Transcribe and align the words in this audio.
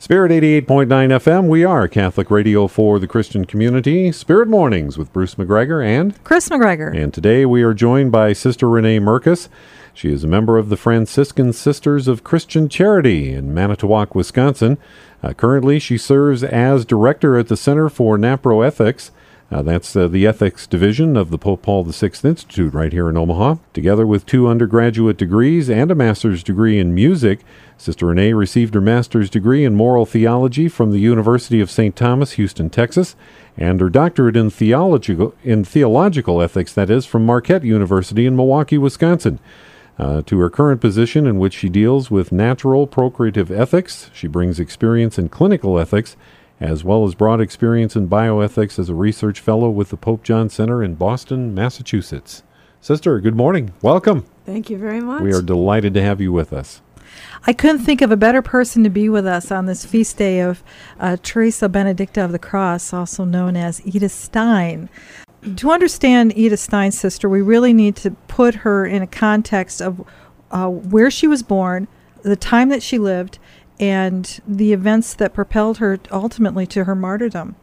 Spirit 0.00 0.30
88.9 0.30 0.86
FM, 0.86 1.48
we 1.48 1.64
are 1.64 1.88
Catholic 1.88 2.30
radio 2.30 2.68
for 2.68 3.00
the 3.00 3.08
Christian 3.08 3.44
community. 3.44 4.12
Spirit 4.12 4.46
Mornings 4.46 4.96
with 4.96 5.12
Bruce 5.12 5.34
McGregor 5.34 5.84
and 5.84 6.22
Chris 6.22 6.48
McGregor. 6.50 6.96
And 6.96 7.12
today 7.12 7.44
we 7.44 7.64
are 7.64 7.74
joined 7.74 8.12
by 8.12 8.32
Sister 8.32 8.68
Renee 8.68 9.00
Mirkes. 9.00 9.48
She 9.92 10.12
is 10.12 10.22
a 10.22 10.28
member 10.28 10.56
of 10.56 10.68
the 10.68 10.76
Franciscan 10.76 11.52
Sisters 11.52 12.06
of 12.06 12.22
Christian 12.22 12.68
Charity 12.68 13.32
in 13.32 13.52
Manitowoc, 13.52 14.14
Wisconsin. 14.14 14.78
Uh, 15.20 15.32
currently, 15.32 15.80
she 15.80 15.98
serves 15.98 16.44
as 16.44 16.84
director 16.84 17.36
at 17.36 17.48
the 17.48 17.56
Center 17.56 17.88
for 17.88 18.16
Naproethics. 18.16 19.10
Uh, 19.50 19.62
that's 19.62 19.96
uh, 19.96 20.06
the 20.06 20.26
ethics 20.26 20.66
division 20.66 21.16
of 21.16 21.30
the 21.30 21.38
Pope 21.38 21.62
Paul 21.62 21.82
VI 21.84 22.10
Institute 22.22 22.74
right 22.74 22.92
here 22.92 23.08
in 23.08 23.16
Omaha. 23.16 23.56
Together 23.72 24.06
with 24.06 24.26
two 24.26 24.46
undergraduate 24.46 25.16
degrees 25.16 25.70
and 25.70 25.90
a 25.90 25.94
master's 25.94 26.42
degree 26.42 26.78
in 26.78 26.94
music, 26.94 27.40
Sister 27.78 28.06
Renee 28.06 28.34
received 28.34 28.74
her 28.74 28.80
master's 28.82 29.30
degree 29.30 29.64
in 29.64 29.74
moral 29.74 30.04
theology 30.04 30.68
from 30.68 30.90
the 30.90 30.98
University 30.98 31.62
of 31.62 31.70
St. 31.70 31.96
Thomas, 31.96 32.32
Houston, 32.32 32.68
Texas, 32.68 33.16
and 33.56 33.80
her 33.80 33.88
doctorate 33.88 34.36
in 34.36 34.50
theological 34.50 35.34
in 35.42 35.64
theological 35.64 36.42
ethics, 36.42 36.74
that 36.74 36.90
is, 36.90 37.06
from 37.06 37.24
Marquette 37.24 37.64
University 37.64 38.26
in 38.26 38.36
Milwaukee, 38.36 38.78
Wisconsin. 38.78 39.38
Uh, 39.98 40.22
to 40.22 40.38
her 40.38 40.50
current 40.50 40.80
position, 40.80 41.26
in 41.26 41.38
which 41.40 41.54
she 41.54 41.68
deals 41.68 42.08
with 42.08 42.30
natural 42.30 42.86
procreative 42.86 43.50
ethics, 43.50 44.10
she 44.12 44.28
brings 44.28 44.60
experience 44.60 45.18
in 45.18 45.28
clinical 45.28 45.76
ethics 45.76 46.16
as 46.60 46.84
well 46.84 47.04
as 47.04 47.14
broad 47.14 47.40
experience 47.40 47.94
in 47.94 48.08
bioethics 48.08 48.78
as 48.78 48.88
a 48.88 48.94
research 48.94 49.40
fellow 49.40 49.70
with 49.70 49.90
the 49.90 49.96
Pope 49.96 50.22
John 50.22 50.48
Center 50.48 50.82
in 50.82 50.94
Boston, 50.94 51.54
Massachusetts. 51.54 52.42
Sister, 52.80 53.20
good 53.20 53.36
morning. 53.36 53.72
Welcome. 53.82 54.24
Thank 54.44 54.70
you 54.70 54.78
very 54.78 55.00
much. 55.00 55.22
We 55.22 55.32
are 55.32 55.42
delighted 55.42 55.94
to 55.94 56.02
have 56.02 56.20
you 56.20 56.32
with 56.32 56.52
us. 56.52 56.80
I 57.46 57.52
couldn't 57.52 57.80
think 57.80 58.02
of 58.02 58.10
a 58.10 58.16
better 58.16 58.42
person 58.42 58.84
to 58.84 58.90
be 58.90 59.08
with 59.08 59.26
us 59.26 59.50
on 59.50 59.66
this 59.66 59.84
feast 59.84 60.16
day 60.16 60.40
of 60.40 60.62
uh, 60.98 61.16
Teresa 61.22 61.68
Benedicta 61.68 62.24
of 62.24 62.32
the 62.32 62.38
Cross, 62.38 62.92
also 62.92 63.24
known 63.24 63.56
as 63.56 63.84
Edith 63.86 64.12
Stein. 64.12 64.88
To 65.56 65.70
understand 65.70 66.36
Edith 66.36 66.60
Stein's 66.60 66.98
sister, 66.98 67.28
we 67.28 67.40
really 67.40 67.72
need 67.72 67.96
to 67.96 68.10
put 68.26 68.56
her 68.56 68.84
in 68.84 69.02
a 69.02 69.06
context 69.06 69.80
of 69.80 70.04
uh, 70.50 70.68
where 70.68 71.10
she 71.10 71.26
was 71.26 71.42
born, 71.42 71.88
the 72.22 72.36
time 72.36 72.68
that 72.70 72.82
she 72.82 72.98
lived, 72.98 73.38
and 73.80 74.40
the 74.46 74.72
events 74.72 75.14
that 75.14 75.34
propelled 75.34 75.78
her 75.78 75.98
ultimately 76.10 76.66
to 76.66 76.84
her 76.84 76.94
martyrdom. 76.94 77.56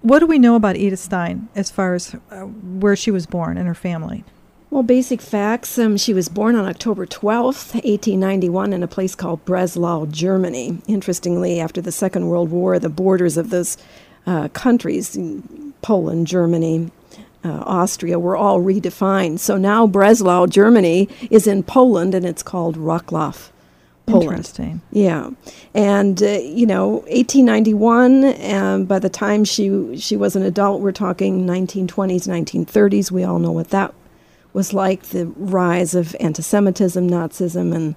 What 0.00 0.18
do 0.18 0.26
we 0.26 0.38
know 0.38 0.56
about 0.56 0.76
Edith 0.76 0.98
Stein 0.98 1.48
as 1.54 1.70
far 1.70 1.94
as 1.94 2.16
uh, 2.30 2.40
where 2.40 2.96
she 2.96 3.10
was 3.10 3.26
born 3.26 3.56
and 3.56 3.68
her 3.68 3.74
family? 3.74 4.24
Well, 4.72 4.82
basic 4.82 5.20
facts. 5.20 5.78
Um, 5.78 5.98
she 5.98 6.14
was 6.14 6.30
born 6.30 6.56
on 6.56 6.64
October 6.64 7.04
12th, 7.04 7.74
1891, 7.74 8.72
in 8.72 8.82
a 8.82 8.88
place 8.88 9.14
called 9.14 9.44
Breslau, 9.44 10.06
Germany. 10.06 10.78
Interestingly, 10.88 11.60
after 11.60 11.82
the 11.82 11.92
Second 11.92 12.26
World 12.26 12.50
War, 12.50 12.78
the 12.78 12.88
borders 12.88 13.36
of 13.36 13.50
those 13.50 13.76
uh, 14.26 14.48
countries, 14.48 15.16
Poland, 15.82 16.26
Germany, 16.26 16.90
uh, 17.44 17.62
Austria, 17.66 18.18
were 18.18 18.36
all 18.36 18.60
redefined. 18.60 19.40
So 19.40 19.58
now 19.58 19.86
Breslau, 19.86 20.46
Germany, 20.46 21.06
is 21.30 21.46
in 21.46 21.62
Poland 21.64 22.14
and 22.14 22.24
it's 22.24 22.42
called 22.42 22.76
Wrocław. 22.76 23.51
Poland. 24.12 24.30
Interesting. 24.30 24.80
Yeah, 24.90 25.30
and 25.74 26.22
uh, 26.22 26.26
you 26.26 26.66
know, 26.66 26.88
1891. 27.08 28.24
And 28.24 28.86
by 28.86 28.98
the 28.98 29.08
time 29.08 29.44
she 29.44 29.96
she 29.96 30.16
was 30.16 30.36
an 30.36 30.42
adult, 30.42 30.80
we're 30.80 30.92
talking 30.92 31.46
1920s, 31.46 32.26
1930s. 32.26 33.10
We 33.10 33.24
all 33.24 33.38
know 33.38 33.52
what 33.52 33.70
that 33.70 33.94
was 34.52 34.72
like: 34.72 35.04
the 35.04 35.26
rise 35.36 35.94
of 35.94 36.14
anti-Semitism, 36.20 37.08
Nazism, 37.08 37.74
and 37.74 37.94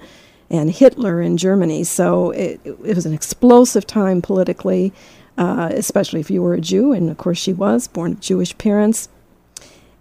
and 0.49 0.71
Hitler 0.71 1.21
in 1.21 1.37
Germany. 1.37 1.83
So 1.83 2.31
it, 2.31 2.59
it 2.63 2.95
was 2.95 3.05
an 3.05 3.13
explosive 3.13 3.87
time 3.87 4.21
politically, 4.21 4.93
uh, 5.37 5.69
especially 5.73 6.19
if 6.19 6.29
you 6.29 6.41
were 6.41 6.53
a 6.53 6.61
Jew, 6.61 6.91
and 6.91 7.09
of 7.09 7.17
course 7.17 7.37
she 7.37 7.53
was 7.53 7.87
born 7.87 8.13
of 8.13 8.19
Jewish 8.19 8.57
parents, 8.57 9.09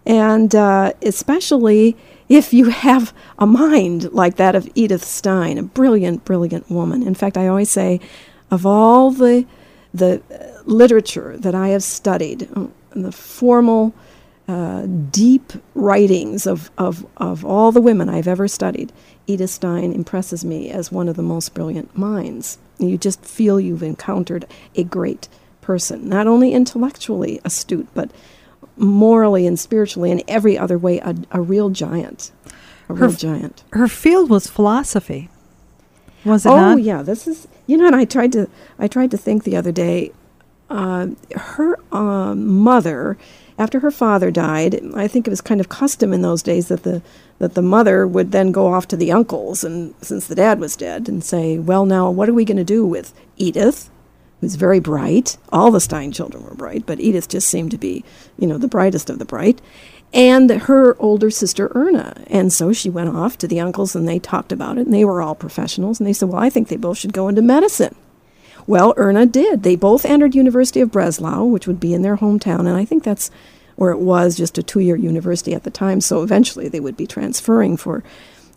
and 0.06 0.54
uh, 0.54 0.92
especially 1.02 1.96
if 2.28 2.52
you 2.52 2.70
have 2.70 3.14
a 3.38 3.46
mind 3.46 4.12
like 4.12 4.36
that 4.36 4.54
of 4.54 4.68
Edith 4.74 5.04
Stein, 5.04 5.58
a 5.58 5.62
brilliant, 5.62 6.24
brilliant 6.24 6.70
woman. 6.70 7.02
In 7.02 7.14
fact, 7.14 7.36
I 7.36 7.48
always 7.48 7.70
say, 7.70 8.00
of 8.50 8.64
all 8.66 9.10
the 9.10 9.46
the 9.92 10.20
literature 10.64 11.36
that 11.38 11.54
I 11.54 11.68
have 11.68 11.82
studied, 11.82 12.48
uh, 12.56 12.66
the 12.90 13.12
formal, 13.12 13.94
uh, 14.48 14.86
deep 14.86 15.52
writings 15.74 16.46
of, 16.46 16.70
of, 16.76 17.06
of 17.16 17.44
all 17.44 17.70
the 17.70 17.80
women 17.80 18.08
I've 18.08 18.26
ever 18.28 18.48
studied, 18.48 18.92
Edith 19.26 19.50
Stein 19.50 19.92
impresses 19.92 20.44
me 20.44 20.70
as 20.70 20.90
one 20.90 21.08
of 21.08 21.16
the 21.16 21.22
most 21.22 21.54
brilliant 21.54 21.96
minds. 21.96 22.58
You 22.78 22.98
just 22.98 23.24
feel 23.24 23.60
you've 23.60 23.84
encountered 23.84 24.46
a 24.74 24.82
great 24.82 25.28
person, 25.60 26.08
not 26.08 26.26
only 26.26 26.52
intellectually 26.52 27.40
astute, 27.44 27.88
but 27.94 28.10
morally 28.76 29.46
and 29.46 29.58
spiritually 29.58 30.10
and 30.10 30.22
every 30.28 30.58
other 30.58 30.78
way 30.78 30.98
a, 30.98 31.14
a 31.30 31.40
real 31.40 31.70
giant. 31.70 32.30
A 32.88 32.94
her, 32.94 33.06
real 33.06 33.12
giant. 33.12 33.62
Her 33.72 33.88
field 33.88 34.30
was 34.30 34.46
philosophy. 34.46 35.30
Was 36.24 36.46
it 36.46 36.50
oh 36.50 36.56
not? 36.56 36.82
yeah, 36.82 37.02
this 37.02 37.26
is 37.26 37.46
you 37.66 37.76
know, 37.76 37.86
and 37.86 37.96
I 37.96 38.04
tried 38.04 38.32
to 38.32 38.48
I 38.78 38.88
tried 38.88 39.10
to 39.12 39.16
think 39.16 39.44
the 39.44 39.56
other 39.56 39.72
day. 39.72 40.12
Uh, 40.70 41.08
her 41.36 41.78
uh, 41.92 42.34
mother, 42.34 43.18
after 43.58 43.80
her 43.80 43.90
father 43.90 44.30
died, 44.30 44.80
I 44.94 45.06
think 45.06 45.26
it 45.26 45.30
was 45.30 45.42
kind 45.42 45.60
of 45.60 45.68
custom 45.68 46.12
in 46.12 46.22
those 46.22 46.42
days 46.42 46.68
that 46.68 46.82
the 46.82 47.02
that 47.38 47.54
the 47.54 47.62
mother 47.62 48.06
would 48.06 48.32
then 48.32 48.50
go 48.50 48.72
off 48.72 48.88
to 48.88 48.96
the 48.96 49.12
uncles, 49.12 49.62
and 49.62 49.94
since 50.00 50.26
the 50.26 50.34
dad 50.34 50.58
was 50.58 50.74
dead, 50.76 51.08
and 51.08 51.22
say, 51.22 51.58
"Well, 51.58 51.84
now 51.84 52.10
what 52.10 52.28
are 52.28 52.34
we 52.34 52.46
going 52.46 52.56
to 52.56 52.64
do 52.64 52.86
with 52.86 53.12
Edith?" 53.36 53.90
Who's 54.44 54.56
very 54.56 54.78
bright. 54.78 55.38
All 55.50 55.70
the 55.70 55.80
Stein 55.80 56.12
children 56.12 56.44
were 56.44 56.54
bright, 56.54 56.84
but 56.84 57.00
Edith 57.00 57.30
just 57.30 57.48
seemed 57.48 57.70
to 57.70 57.78
be, 57.78 58.04
you 58.38 58.46
know, 58.46 58.58
the 58.58 58.68
brightest 58.68 59.08
of 59.08 59.18
the 59.18 59.24
bright. 59.24 59.62
And 60.12 60.50
her 60.50 61.00
older 61.00 61.30
sister 61.30 61.72
Erna. 61.74 62.22
And 62.26 62.52
so 62.52 62.74
she 62.74 62.90
went 62.90 63.16
off 63.16 63.38
to 63.38 63.48
the 63.48 63.58
uncles 63.58 63.96
and 63.96 64.06
they 64.06 64.18
talked 64.18 64.52
about 64.52 64.76
it, 64.76 64.82
and 64.82 64.92
they 64.92 65.04
were 65.04 65.22
all 65.22 65.34
professionals. 65.34 65.98
And 65.98 66.06
they 66.06 66.12
said, 66.12 66.28
Well, 66.28 66.42
I 66.42 66.50
think 66.50 66.68
they 66.68 66.76
both 66.76 66.98
should 66.98 67.14
go 67.14 67.26
into 67.26 67.40
medicine. 67.40 67.96
Well, 68.66 68.92
Erna 68.98 69.24
did. 69.24 69.62
They 69.62 69.76
both 69.76 70.04
entered 70.04 70.34
University 70.34 70.80
of 70.80 70.92
Breslau, 70.92 71.44
which 71.44 71.66
would 71.66 71.80
be 71.80 71.94
in 71.94 72.02
their 72.02 72.18
hometown, 72.18 72.60
and 72.60 72.76
I 72.76 72.84
think 72.84 73.02
that's 73.02 73.30
where 73.76 73.90
it 73.92 73.98
was 73.98 74.36
just 74.36 74.58
a 74.58 74.62
two-year 74.62 74.96
university 74.96 75.54
at 75.54 75.64
the 75.64 75.70
time. 75.70 76.00
So 76.00 76.22
eventually 76.22 76.68
they 76.68 76.80
would 76.80 76.96
be 76.96 77.06
transferring 77.06 77.76
for 77.76 78.04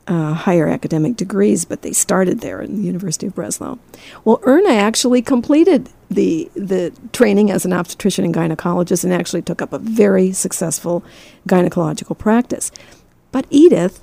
uh, 0.08 0.34
higher 0.34 0.68
academic 0.68 1.16
degrees, 1.16 1.66
but 1.66 1.82
they 1.82 1.94
started 1.94 2.40
there 2.40 2.62
in 2.62 2.78
the 2.78 2.82
University 2.82 3.28
of 3.28 3.36
Breslau. 3.36 3.78
Well, 4.24 4.40
Erna 4.44 4.72
actually 4.72 5.22
completed 5.22 5.90
the 6.10 6.50
the 6.56 6.94
training 7.12 7.52
as 7.52 7.66
an 7.66 7.74
obstetrician 7.74 8.24
and 8.26 8.34
gynecologist, 8.34 9.04
and 9.04 9.14
actually 9.14 9.42
took 9.42 9.62
up 9.62 9.74
a 9.74 9.80
very 9.80 10.32
successful 10.32 11.04
gynecological 11.48 12.18
practice. 12.18 12.72
But 13.32 13.46
Edith 13.50 14.00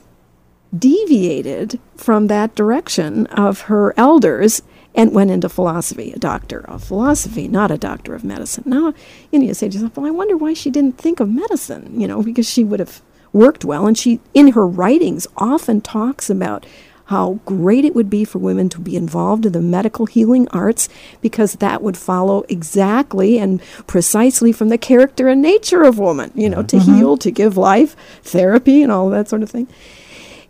deviated 0.76 1.80
from 1.96 2.26
that 2.26 2.54
direction 2.54 3.26
of 3.28 3.62
her 3.62 3.94
elders 3.96 4.62
and 4.94 5.12
went 5.12 5.30
into 5.30 5.48
philosophy, 5.48 6.12
a 6.12 6.18
doctor 6.18 6.60
of 6.68 6.84
philosophy, 6.84 7.48
not 7.48 7.70
a 7.70 7.78
doctor 7.78 8.14
of 8.14 8.22
medicine. 8.22 8.64
Now, 8.66 8.94
you 9.32 9.38
know, 9.38 9.46
you 9.46 9.54
say 9.54 9.68
to 9.68 9.74
yourself, 9.74 9.96
well, 9.96 10.06
I 10.06 10.10
wonder 10.10 10.36
why 10.36 10.54
she 10.54 10.70
didn't 10.70 10.98
think 10.98 11.20
of 11.20 11.28
medicine, 11.28 12.00
you 12.00 12.06
know, 12.06 12.22
because 12.22 12.48
she 12.48 12.62
would 12.62 12.80
have 12.80 13.02
worked 13.34 13.66
well. 13.66 13.86
And 13.86 13.98
she, 13.98 14.20
in 14.32 14.52
her 14.52 14.66
writings, 14.66 15.26
often 15.36 15.82
talks 15.82 16.30
about 16.30 16.64
how 17.08 17.38
great 17.44 17.84
it 17.84 17.94
would 17.94 18.08
be 18.08 18.24
for 18.24 18.38
women 18.38 18.70
to 18.70 18.80
be 18.80 18.96
involved 18.96 19.44
in 19.44 19.52
the 19.52 19.60
medical 19.60 20.06
healing 20.06 20.48
arts 20.52 20.88
because 21.20 21.52
that 21.56 21.82
would 21.82 21.98
follow 21.98 22.44
exactly 22.48 23.38
and 23.38 23.60
precisely 23.86 24.52
from 24.52 24.70
the 24.70 24.78
character 24.78 25.28
and 25.28 25.42
nature 25.42 25.82
of 25.82 25.98
woman, 25.98 26.32
you 26.34 26.48
know, 26.48 26.62
to 26.62 26.76
Mm-hmm. 26.76 26.94
heal, 26.94 27.16
to 27.18 27.30
give 27.30 27.58
life, 27.58 27.94
therapy, 28.22 28.82
and 28.82 28.90
all 28.90 29.10
that 29.10 29.28
sort 29.28 29.42
of 29.42 29.50
thing. 29.50 29.68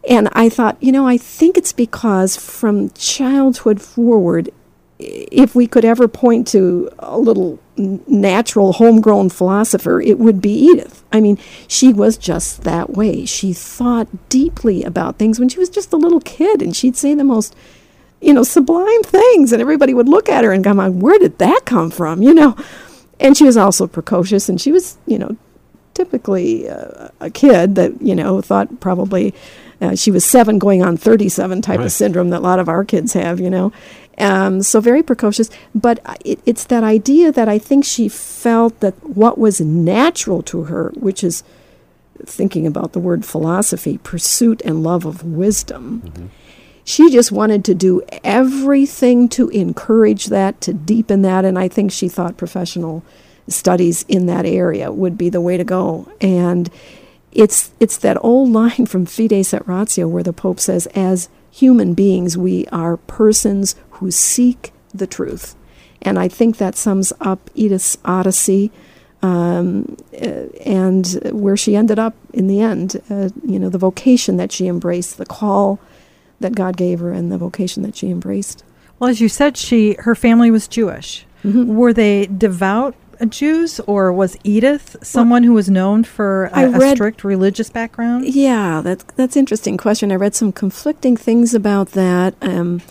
And 0.08 0.28
I 0.32 0.48
thought, 0.48 0.76
you 0.80 0.92
know, 0.92 1.08
I 1.08 1.16
think 1.16 1.56
it's 1.56 1.72
because 1.72 2.36
from 2.36 2.90
childhood 2.90 3.80
forward, 3.80 4.50
if 5.04 5.54
we 5.54 5.66
could 5.66 5.84
ever 5.84 6.08
point 6.08 6.46
to 6.48 6.90
a 6.98 7.18
little 7.18 7.58
natural 7.76 8.74
homegrown 8.74 9.30
philosopher, 9.30 10.00
it 10.00 10.18
would 10.18 10.40
be 10.40 10.52
Edith. 10.52 11.02
I 11.12 11.20
mean, 11.20 11.38
she 11.66 11.92
was 11.92 12.16
just 12.16 12.62
that 12.62 12.90
way. 12.90 13.24
She 13.24 13.52
thought 13.52 14.08
deeply 14.28 14.84
about 14.84 15.18
things 15.18 15.38
when 15.38 15.48
she 15.48 15.58
was 15.58 15.68
just 15.68 15.92
a 15.92 15.96
little 15.96 16.20
kid, 16.20 16.62
and 16.62 16.74
she'd 16.76 16.96
say 16.96 17.14
the 17.14 17.24
most, 17.24 17.54
you 18.20 18.32
know, 18.32 18.42
sublime 18.42 19.02
things, 19.02 19.52
and 19.52 19.60
everybody 19.60 19.94
would 19.94 20.08
look 20.08 20.28
at 20.28 20.44
her 20.44 20.52
and 20.52 20.64
go, 20.64 20.74
"My, 20.74 20.88
where 20.88 21.18
did 21.18 21.38
that 21.38 21.62
come 21.64 21.90
from?" 21.90 22.22
You 22.22 22.34
know. 22.34 22.56
And 23.20 23.36
she 23.36 23.44
was 23.44 23.56
also 23.56 23.86
precocious, 23.86 24.48
and 24.48 24.60
she 24.60 24.72
was, 24.72 24.98
you 25.06 25.18
know, 25.18 25.36
typically 25.94 26.68
uh, 26.68 27.08
a 27.20 27.30
kid 27.30 27.76
that 27.76 28.02
you 28.02 28.14
know 28.14 28.40
thought 28.40 28.80
probably 28.80 29.34
uh, 29.84 29.94
she 29.94 30.10
was 30.10 30.24
seven 30.24 30.58
going 30.58 30.82
on 30.82 30.96
37 30.96 31.60
type 31.62 31.78
Right. 31.78 31.84
of 31.86 31.92
syndrome 31.92 32.30
that 32.30 32.38
a 32.40 32.48
lot 32.50 32.58
of 32.58 32.68
our 32.68 32.84
kids 32.84 33.12
have 33.12 33.38
you 33.40 33.50
know 33.50 33.72
um, 34.18 34.62
so 34.62 34.80
very 34.80 35.02
precocious 35.02 35.50
but 35.74 35.98
it, 36.24 36.38
it's 36.46 36.64
that 36.64 36.82
idea 36.84 37.30
that 37.32 37.48
i 37.48 37.58
think 37.58 37.84
she 37.84 38.08
felt 38.08 38.80
that 38.80 38.94
what 39.08 39.38
was 39.38 39.60
natural 39.60 40.42
to 40.42 40.64
her 40.64 40.92
which 40.96 41.22
is 41.22 41.42
thinking 42.24 42.66
about 42.66 42.92
the 42.92 43.00
word 43.00 43.24
philosophy 43.24 43.98
pursuit 43.98 44.62
and 44.64 44.82
love 44.82 45.04
of 45.04 45.22
wisdom 45.24 46.30
she 46.86 47.10
just 47.10 47.32
wanted 47.32 47.64
to 47.64 47.74
do 47.74 48.02
everything 48.22 49.26
to 49.30 49.48
encourage 49.48 50.26
that, 50.26 50.60
to 50.60 50.74
deepen 50.74 51.22
that, 51.22 51.46
and 51.46 51.58
I 51.58 51.66
think 51.66 51.90
she 51.90 52.10
thought 52.10 52.36
professional 52.36 53.02
studies 53.48 54.04
in 54.06 54.26
that 54.26 54.44
area 54.44 54.92
would 54.92 55.16
be 55.16 55.30
the 55.30 55.40
way 55.40 55.56
to 55.56 55.64
go. 55.64 56.06
And 56.20 56.68
it's 57.34 57.72
it's 57.80 57.96
that 57.98 58.22
old 58.22 58.50
line 58.50 58.86
from 58.86 59.06
Fides 59.06 59.52
et 59.52 59.66
Ratio 59.66 60.08
where 60.08 60.22
the 60.22 60.32
Pope 60.32 60.60
says, 60.60 60.86
as 60.94 61.28
human 61.50 61.94
beings, 61.94 62.38
we 62.38 62.66
are 62.68 62.96
persons 62.96 63.74
who 63.90 64.10
seek 64.10 64.72
the 64.92 65.06
truth. 65.06 65.54
And 66.02 66.18
I 66.18 66.28
think 66.28 66.58
that 66.58 66.76
sums 66.76 67.12
up 67.20 67.50
Edith's 67.54 67.96
Odyssey 68.04 68.70
um, 69.22 69.96
uh, 70.12 70.48
and 70.64 71.06
where 71.32 71.56
she 71.56 71.76
ended 71.76 71.98
up 71.98 72.14
in 72.32 72.46
the 72.46 72.60
end. 72.60 73.00
Uh, 73.08 73.30
you 73.42 73.58
know, 73.58 73.70
the 73.70 73.78
vocation 73.78 74.36
that 74.36 74.52
she 74.52 74.66
embraced, 74.66 75.16
the 75.16 75.26
call 75.26 75.80
that 76.40 76.54
God 76.54 76.76
gave 76.76 77.00
her, 77.00 77.10
and 77.10 77.32
the 77.32 77.38
vocation 77.38 77.82
that 77.84 77.96
she 77.96 78.10
embraced. 78.10 78.64
Well, 78.98 79.10
as 79.10 79.20
you 79.20 79.28
said, 79.28 79.56
she 79.56 79.94
her 80.00 80.14
family 80.14 80.50
was 80.50 80.68
Jewish. 80.68 81.26
Mm-hmm. 81.42 81.74
Were 81.74 81.92
they 81.92 82.26
devout 82.26 82.94
Jews, 83.28 83.80
or 83.80 84.12
was 84.12 84.36
Edith 84.44 84.96
someone 85.02 85.42
who 85.42 85.52
was 85.54 85.68
known 85.70 86.04
for 86.04 86.46
a, 86.52 86.68
read- 86.70 86.96
strict 86.96 87.24
religious 87.24 87.70
background? 87.70 88.26
Yeah, 88.26 88.80
that's 88.82 89.04
that's 89.16 89.36
interesting 89.36 89.76
question. 89.76 90.12
I 90.12 90.16
read 90.16 90.34
some 90.34 90.52
conflicting 90.52 91.16
things 91.16 91.54
about 91.54 91.88
that. 91.92 92.34
Um, 92.42 92.82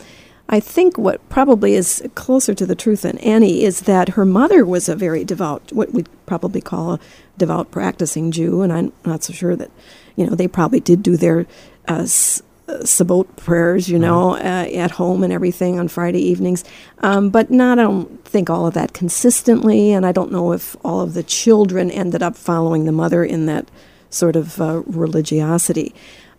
I 0.50 0.60
think 0.60 0.98
what 0.98 1.28
probably 1.30 1.74
is 1.74 2.04
closer 2.16 2.54
to 2.54 2.66
the 2.66 2.76
truth 2.76 3.04
than 3.04 3.18
any 3.20 3.64
is 3.64 3.82
that 3.82 4.10
her 4.10 4.26
mother 4.26 4.66
was 4.66 4.90
a 4.90 4.96
very 4.96 5.24
devout, 5.24 5.72
what 5.72 5.94
we'd 5.94 6.10
probably 6.26 6.62
call 6.62 6.94
a 6.94 7.00
devout 7.38 7.72
practicing 7.72 8.30
Jew, 8.30 8.62
and 8.62 8.72
I'm 8.72 8.92
not 9.06 9.24
so 9.24 9.34
sure 9.34 9.56
that, 9.56 9.72
you 10.16 10.28
know, 10.28 10.36
they 10.36 10.48
probably 10.48 10.80
did 10.82 11.02
do 11.02 11.16
their 11.18 11.48
uh, 11.90 12.02
s- 12.04 12.42
uh, 12.42 12.44
Shabbat 12.82 13.36
prayers, 13.36 13.88
you 13.88 14.00
know, 14.00 14.36
uh, 14.36 14.68
at 14.74 14.92
home 14.92 15.24
and 15.24 15.32
everything 15.32 15.80
on 15.80 15.88
Friday 15.88 16.22
evenings. 16.22 16.64
Um, 17.00 17.30
but 17.30 17.52
not, 17.52 17.80
I 17.80 17.84
don't 17.84 18.24
think 18.26 18.50
all 18.50 18.68
of 18.68 18.74
that 18.74 18.94
consistently, 18.94 19.92
and 19.92 20.06
I 20.06 20.12
don't 20.12 20.32
know 20.32 20.52
if 20.52 20.76
all 20.84 21.02
of 21.02 21.14
the 21.14 21.24
children 21.24 21.92
ended 21.92 22.24
up 22.24 22.36
following 22.36 22.86
the 22.86 22.92
mother 22.92 23.24
in 23.24 23.46
that 23.46 23.70
sort 24.10 24.36
of 24.36 24.60
uh, 24.60 24.82
religiosity. 24.86 25.94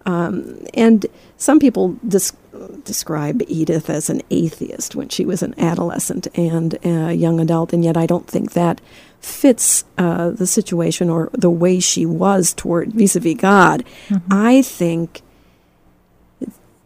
Um, 0.06 0.66
and 0.74 1.06
some 1.38 1.58
people 1.58 1.96
dis- 2.06 2.36
describe 2.84 3.42
Edith 3.48 3.88
as 3.88 4.10
an 4.10 4.20
atheist 4.30 4.94
when 4.94 5.08
she 5.08 5.24
was 5.24 5.42
an 5.42 5.54
adolescent 5.58 6.28
and 6.36 6.78
a 6.84 7.12
young 7.14 7.40
adult, 7.40 7.72
and 7.72 7.82
yet 7.82 7.96
I 7.96 8.06
don't 8.06 8.26
think 8.26 8.52
that 8.52 8.80
fits 9.20 9.84
uh, 9.96 10.30
the 10.30 10.46
situation 10.46 11.08
or 11.08 11.30
the 11.32 11.50
way 11.50 11.80
she 11.80 12.04
was 12.04 12.52
toward 12.52 12.92
vis-a-vis 12.92 13.36
God. 13.36 13.82
I 14.30 14.60
think 14.60 15.22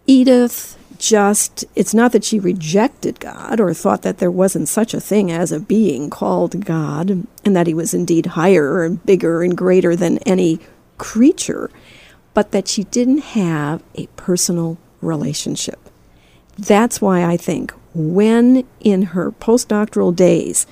Edith 0.09 0.77
just, 0.99 1.65
it's 1.77 1.95
not 1.95 2.13
that 2.13 2.25
she 2.25 2.41
rejected 2.41 3.21
God 3.21 3.61
or 3.61 3.73
thought 3.73 4.03
that 4.03 4.19
there 4.19 4.31
wasn't 4.31 4.69
such 4.69 4.95
a 4.95 5.01
thing 5.01 5.31
as 5.31 5.53
a 5.53 5.61
being 5.61 6.11
called 6.11 6.65
God 6.65 7.11
and 7.45 7.55
that 7.55 7.67
he 7.67 7.75
was 7.75 7.95
indeed 7.95 8.27
higher 8.27 8.83
and 8.83 9.05
bigger 9.05 9.43
and 9.43 9.57
greater 9.57 9.95
than 9.95 10.19
any 10.19 10.59
creature, 10.97 11.71
but 12.35 12.53
that 12.53 12.67
she 12.67 12.85
didn't 12.85 13.19
have 13.19 13.83
a 13.95 14.07
personal 14.17 14.79
relationship. 15.01 15.79
That's 16.57 17.01
why 17.01 17.23
I 17.23 17.37
think 17.37 17.73
when 17.95 18.67
in 18.81 19.03
her 19.03 19.31
postdoctoral 19.31 20.17
days, 20.17 20.67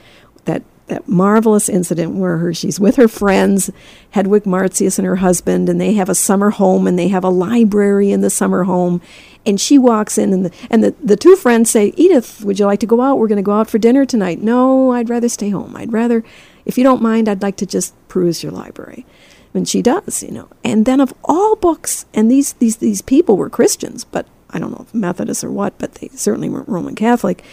that 0.47 0.63
that 0.87 1.09
marvelous 1.09 1.69
incident 1.69 2.15
where 2.15 2.39
her, 2.39 2.55
she's 2.55 2.79
with 2.79 2.97
her 2.97 3.09
friends, 3.09 3.71
Hedwig 4.11 4.47
Martius 4.47 4.99
and 4.99 5.07
her 5.07 5.17
husband, 5.17 5.69
and 5.69 5.81
they 5.81 5.95
have 5.95 6.09
a 6.09 6.15
summer 6.15 6.51
home 6.51 6.87
and 6.87 6.99
they 6.99 7.09
have 7.09 7.25
a 7.25 7.29
library 7.29 8.13
in 8.13 8.21
the 8.21 8.31
summer 8.31 8.65
home. 8.65 9.01
And 9.45 9.61
she 9.61 9.79
walks 9.79 10.19
in, 10.19 10.33
and 10.33 10.47
the, 10.47 10.53
and 10.71 10.83
the, 10.83 10.95
the 11.03 11.17
two 11.17 11.37
friends 11.37 11.71
say, 11.71 11.93
Edith, 11.97 12.45
would 12.45 12.59
you 12.59 12.67
like 12.67 12.81
to 12.81 12.87
go 12.87 13.01
out? 13.01 13.19
We're 13.19 13.29
going 13.29 13.37
to 13.37 13.43
go 13.43 13.53
out 13.53 13.71
for 13.71 13.79
dinner 13.79 14.05
tonight. 14.05 14.41
No, 14.41 14.91
I'd 14.91 15.09
rather 15.09 15.29
stay 15.29 15.51
home. 15.51 15.77
I'd 15.77 15.93
rather, 15.93 16.25
if 16.65 16.77
you 16.77 16.83
don't 16.83 17.03
mind, 17.03 17.29
I'd 17.29 17.43
like 17.43 17.57
to 17.59 17.67
just 17.67 17.95
peruse 18.09 18.43
your 18.43 18.51
library. 18.51 19.07
And 19.55 19.69
she 19.69 19.83
does, 19.83 20.23
you 20.23 20.33
know. 20.33 20.49
And 20.65 20.85
then 20.85 21.01
of 21.01 21.15
all 21.25 21.55
books, 21.57 22.07
and 22.13 22.29
these, 22.31 22.55
these, 22.55 22.77
these 22.77 23.03
people 23.03 23.37
were 23.37 23.49
Christians, 23.49 24.05
but 24.05 24.27
I 24.51 24.59
don't 24.59 24.73
know 24.73 24.85
if 24.87 24.95
Methodists 24.95 25.45
or 25.45 25.51
what, 25.51 25.79
but 25.79 25.95
they 25.95 26.09
certainly 26.09 26.49
weren't 26.49 26.69
Roman 26.69 26.95
Catholic 26.97 27.45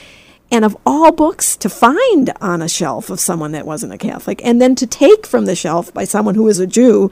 and 0.53 0.63
of 0.63 0.77
all 0.85 1.11
books 1.11 1.57
to 1.57 1.67
find 1.67 2.31
on 2.39 2.61
a 2.61 2.69
shelf 2.69 3.09
of 3.09 3.19
someone 3.19 3.53
that 3.53 3.65
wasn't 3.65 3.91
a 3.91 3.97
Catholic, 3.97 4.39
and 4.45 4.61
then 4.61 4.75
to 4.75 4.85
take 4.85 5.25
from 5.25 5.45
the 5.45 5.55
shelf 5.55 5.91
by 5.91 6.03
someone 6.03 6.35
who 6.35 6.47
is 6.47 6.59
a 6.59 6.67
Jew, 6.67 7.11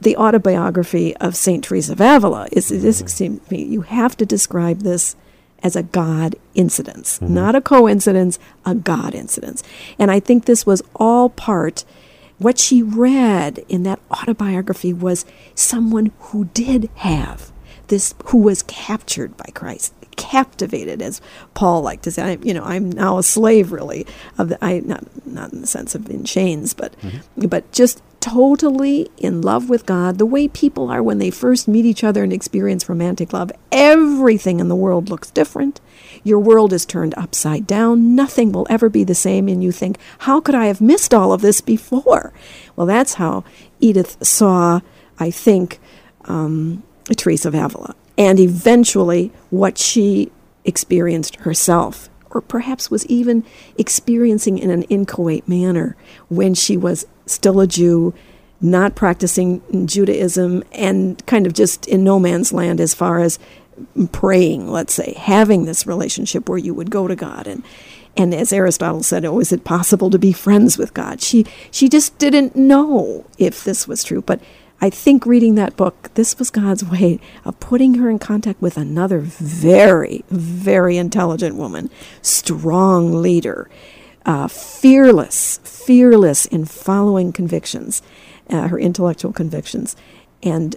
the 0.00 0.16
autobiography 0.16 1.14
of 1.18 1.36
Saint 1.36 1.64
Teresa 1.64 1.92
of 1.92 2.00
Avila. 2.00 2.48
Is 2.50 2.70
this 2.70 3.00
seems 3.06 3.46
to 3.46 3.52
me 3.52 3.62
you 3.62 3.82
have 3.82 4.16
to 4.16 4.24
describe 4.24 4.80
this 4.80 5.16
as 5.62 5.76
a 5.76 5.82
God 5.82 6.36
incidence, 6.54 7.18
mm-hmm. 7.18 7.34
not 7.34 7.54
a 7.54 7.60
coincidence, 7.60 8.38
a 8.64 8.74
God 8.74 9.14
incidence, 9.14 9.62
and 9.98 10.10
I 10.10 10.18
think 10.18 10.46
this 10.46 10.64
was 10.64 10.82
all 10.96 11.28
part. 11.28 11.84
What 12.38 12.58
she 12.58 12.82
read 12.82 13.64
in 13.68 13.82
that 13.82 14.00
autobiography 14.10 14.94
was 14.94 15.26
someone 15.54 16.12
who 16.20 16.46
did 16.54 16.88
have 16.94 17.50
this, 17.88 18.14
who 18.26 18.38
was 18.38 18.62
captured 18.62 19.36
by 19.36 19.50
Christ, 19.52 19.92
captivated, 20.18 21.00
as 21.00 21.22
Paul 21.54 21.80
liked 21.80 22.04
to 22.04 22.10
say. 22.10 22.32
I, 22.32 22.38
you 22.42 22.52
know, 22.52 22.64
I'm 22.64 22.92
now 22.92 23.16
a 23.16 23.22
slave, 23.22 23.72
really. 23.72 24.06
Of 24.36 24.50
the, 24.50 24.62
I 24.62 24.80
not 24.80 25.04
not 25.26 25.54
in 25.54 25.62
the 25.62 25.66
sense 25.66 25.94
of 25.94 26.10
in 26.10 26.24
chains, 26.24 26.74
but 26.74 26.94
but 27.36 27.72
just 27.72 28.02
totally 28.20 29.08
in 29.16 29.40
love 29.40 29.70
with 29.70 29.86
God, 29.86 30.18
the 30.18 30.26
way 30.26 30.48
people 30.48 30.90
are 30.90 31.02
when 31.02 31.18
they 31.18 31.30
first 31.30 31.68
meet 31.68 31.86
each 31.86 32.02
other 32.04 32.22
and 32.24 32.32
experience 32.32 32.88
romantic 32.88 33.32
love. 33.32 33.50
Everything 33.72 34.60
in 34.60 34.68
the 34.68 34.76
world 34.76 35.08
looks 35.08 35.30
different. 35.30 35.80
Your 36.24 36.40
world 36.40 36.72
is 36.72 36.84
turned 36.84 37.14
upside 37.16 37.66
down. 37.66 38.14
Nothing 38.14 38.52
will 38.52 38.66
ever 38.68 38.88
be 38.88 39.04
the 39.04 39.14
same, 39.14 39.48
and 39.48 39.62
you 39.62 39.72
think, 39.72 39.98
how 40.18 40.40
could 40.40 40.54
I 40.54 40.66
have 40.66 40.80
missed 40.80 41.14
all 41.14 41.32
of 41.32 41.40
this 41.40 41.60
before? 41.60 42.32
Well, 42.76 42.86
that's 42.86 43.14
how 43.14 43.44
Edith 43.80 44.16
saw, 44.26 44.80
I 45.18 45.30
think, 45.30 45.78
um, 46.24 46.82
Teresa 47.16 47.48
of 47.48 47.54
Avila, 47.54 47.94
and 48.18 48.40
eventually 48.40 49.32
what 49.48 49.78
she 49.78 50.30
experienced 50.64 51.36
herself, 51.36 52.10
or 52.30 52.42
perhaps 52.42 52.90
was 52.90 53.06
even 53.06 53.44
experiencing 53.78 54.58
in 54.58 54.70
an 54.70 54.82
inchoate 54.84 55.48
manner 55.48 55.96
when 56.28 56.52
she 56.52 56.76
was 56.76 57.06
still 57.24 57.60
a 57.60 57.66
Jew, 57.66 58.12
not 58.60 58.96
practicing 58.96 59.86
Judaism, 59.86 60.64
and 60.72 61.24
kind 61.26 61.46
of 61.46 61.54
just 61.54 61.86
in 61.86 62.02
no 62.02 62.18
man's 62.18 62.52
land 62.52 62.80
as 62.80 62.92
far 62.92 63.20
as 63.20 63.38
praying, 64.10 64.68
let's 64.68 64.92
say, 64.92 65.14
having 65.16 65.64
this 65.64 65.86
relationship 65.86 66.48
where 66.48 66.58
you 66.58 66.74
would 66.74 66.90
go 66.90 67.06
to 67.06 67.16
God 67.16 67.46
and 67.46 67.62
and 68.16 68.34
as 68.34 68.52
Aristotle 68.52 69.04
said, 69.04 69.24
oh, 69.24 69.38
is 69.38 69.52
it 69.52 69.62
possible 69.62 70.10
to 70.10 70.18
be 70.18 70.32
friends 70.32 70.76
with 70.76 70.92
God? 70.92 71.22
She 71.22 71.46
she 71.70 71.88
just 71.88 72.18
didn't 72.18 72.56
know 72.56 73.24
if 73.38 73.62
this 73.62 73.86
was 73.86 74.02
true. 74.02 74.22
But 74.22 74.40
I 74.80 74.90
think 74.90 75.26
reading 75.26 75.56
that 75.56 75.76
book, 75.76 76.10
this 76.14 76.38
was 76.38 76.50
God's 76.50 76.84
way 76.90 77.18
of 77.44 77.58
putting 77.60 77.94
her 77.94 78.08
in 78.08 78.18
contact 78.18 78.62
with 78.62 78.76
another 78.76 79.18
very, 79.18 80.24
very 80.28 80.96
intelligent 80.96 81.56
woman, 81.56 81.90
strong 82.22 83.20
leader, 83.20 83.68
uh, 84.24 84.46
fearless, 84.46 85.58
fearless 85.64 86.46
in 86.46 86.64
following 86.64 87.32
convictions, 87.32 88.02
uh, 88.50 88.68
her 88.68 88.78
intellectual 88.78 89.32
convictions, 89.32 89.96
and 90.42 90.76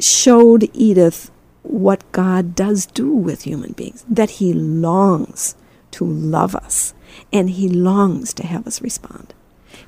showed 0.00 0.68
Edith 0.72 1.30
what 1.62 2.10
God 2.12 2.54
does 2.54 2.86
do 2.86 3.12
with 3.12 3.42
human 3.42 3.72
beings, 3.72 4.04
that 4.08 4.30
He 4.30 4.52
longs 4.52 5.54
to 5.92 6.04
love 6.04 6.54
us 6.54 6.94
and 7.32 7.50
He 7.50 7.68
longs 7.68 8.34
to 8.34 8.46
have 8.46 8.66
us 8.66 8.82
respond. 8.82 9.34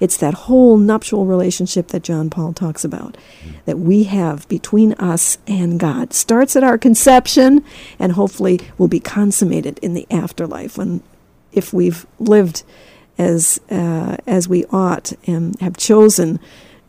It's 0.00 0.16
that 0.19 0.35
whole 0.35 0.76
nuptial 0.76 1.26
relationship 1.26 1.88
that 1.88 2.02
John 2.02 2.31
Paul 2.31 2.52
talks 2.52 2.85
about 2.85 3.16
that 3.64 3.78
we 3.78 4.05
have 4.05 4.49
between 4.49 4.93
us 4.95 5.38
and 5.47 5.78
God. 5.78 6.12
Starts 6.12 6.57
at 6.57 6.64
our 6.64 6.78
conception 6.78 7.64
and 7.99 8.12
hopefully 8.12 8.61
will 8.78 8.88
be 8.88 9.00
consummated 9.00 9.78
in 9.81 9.95
the 9.95 10.07
afterlife 10.11 10.78
when 10.78 11.02
if 11.52 11.73
we've 11.73 12.07
lived 12.19 12.62
as 13.19 13.61
uh, 13.71 14.16
as 14.26 14.49
we 14.49 14.64
ought 14.66 15.12
and 15.26 15.59
have 15.61 15.76
chosen 15.76 16.38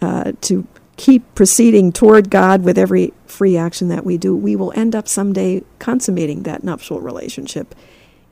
uh, 0.02 0.34
to 0.42 0.68
keep 0.98 1.24
proceeding 1.36 1.92
toward 1.92 2.30
God 2.30 2.64
with 2.64 2.78
every 2.78 3.14
free 3.26 3.56
action 3.56 3.88
that 3.90 4.04
we 4.04 4.18
do, 4.18 4.36
we 4.36 4.56
will 4.56 4.74
end 4.76 4.96
up 4.96 5.08
someday 5.08 5.64
consummating 5.80 6.44
that 6.44 6.64
nuptial 6.64 7.00
relationship 7.00 7.76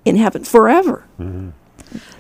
in 0.04 0.16
heaven 0.18 0.44
forever. 0.44 1.06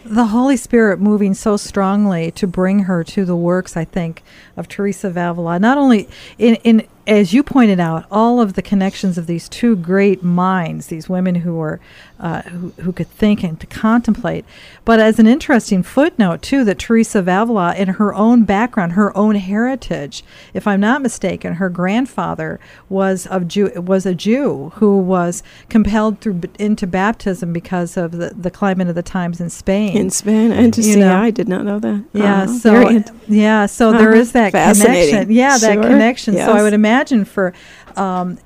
The 0.04 0.26
Holy 0.26 0.58
Spirit 0.58 1.00
moving 1.00 1.34
so 1.34 1.58
strongly 1.58 2.32
to 2.32 2.48
bring 2.48 2.82
her 2.82 3.04
to 3.06 3.26
the 3.26 3.36
works, 3.36 3.76
I 3.76 3.86
think, 3.86 4.24
of 4.56 4.68
Teresa 4.68 5.08
of 5.08 5.18
Avila. 5.18 5.60
Not 5.60 5.78
only 5.78 6.08
in, 6.38 6.56
in 6.64 6.88
as 7.08 7.34
you 7.34 7.44
pointed 7.44 7.80
out, 7.80 8.06
all 8.10 8.42
of 8.42 8.54
the 8.54 8.62
connections 8.62 9.18
of 9.18 9.28
these 9.28 9.48
two 9.48 9.76
great 9.76 10.24
minds, 10.24 10.88
these 10.88 11.08
women 11.08 11.36
who 11.36 11.56
were 11.56 11.80
uh, 12.20 12.42
who, 12.44 12.70
who 12.82 12.94
could 12.94 13.10
think 13.10 13.44
and 13.44 13.60
to 13.60 13.68
contemplate. 13.68 14.46
But 14.86 15.00
as 15.00 15.20
an 15.20 15.28
interesting 15.28 15.84
footnote, 15.84 16.42
too, 16.42 16.64
that 16.64 16.80
Teresa 16.80 17.20
of 17.20 17.28
Avila, 17.28 17.76
in 17.76 17.90
her 17.90 18.14
own 18.14 18.46
background, 18.46 18.94
her 18.94 19.16
own 19.18 19.36
heritage, 19.36 20.24
if 20.54 20.66
I'm 20.66 20.80
not 20.80 21.02
mistaken, 21.02 21.56
her 21.56 21.70
grandfather 21.70 22.60
was 22.88 23.28
of 23.28 23.48
Jew 23.48 23.70
was 23.76 24.06
a 24.06 24.16
Jew 24.16 24.72
who 24.76 24.98
was 24.98 25.44
compelled 25.70 26.22
through 26.22 26.42
into 26.58 26.88
baptism 26.88 27.52
because 27.52 27.98
of 27.98 28.14
the, 28.14 28.34
the 28.36 28.52
climate 28.52 28.88
of 28.88 28.96
the 28.96 29.04
times 29.04 29.42
in 29.42 29.50
Spain. 29.50 29.98
In 29.98 30.10
Spain, 30.10 30.52
interesting. 30.52 31.00
You 31.00 31.00
know? 31.02 31.18
I 31.18 31.32
did 31.32 31.50
not 31.50 31.66
know 31.66 31.80
that. 31.80 32.06
Yeah, 32.14 32.44
uh, 32.44 32.48
so 32.48 33.04
yeah, 33.28 33.66
so 33.66 33.90
uh-huh. 33.90 33.98
there 34.00 34.16
is 34.16 34.32
that 34.32 34.52
connection. 34.52 35.32
Yeah, 35.32 35.58
sure. 35.58 35.76
that 35.76 35.82
connection. 35.82 36.36
Yes. 36.36 36.48
So 36.48 36.54
I 36.54 36.64
would 36.64 36.74
imagine 36.74 36.95
for 37.25 37.54
um, 37.96 38.38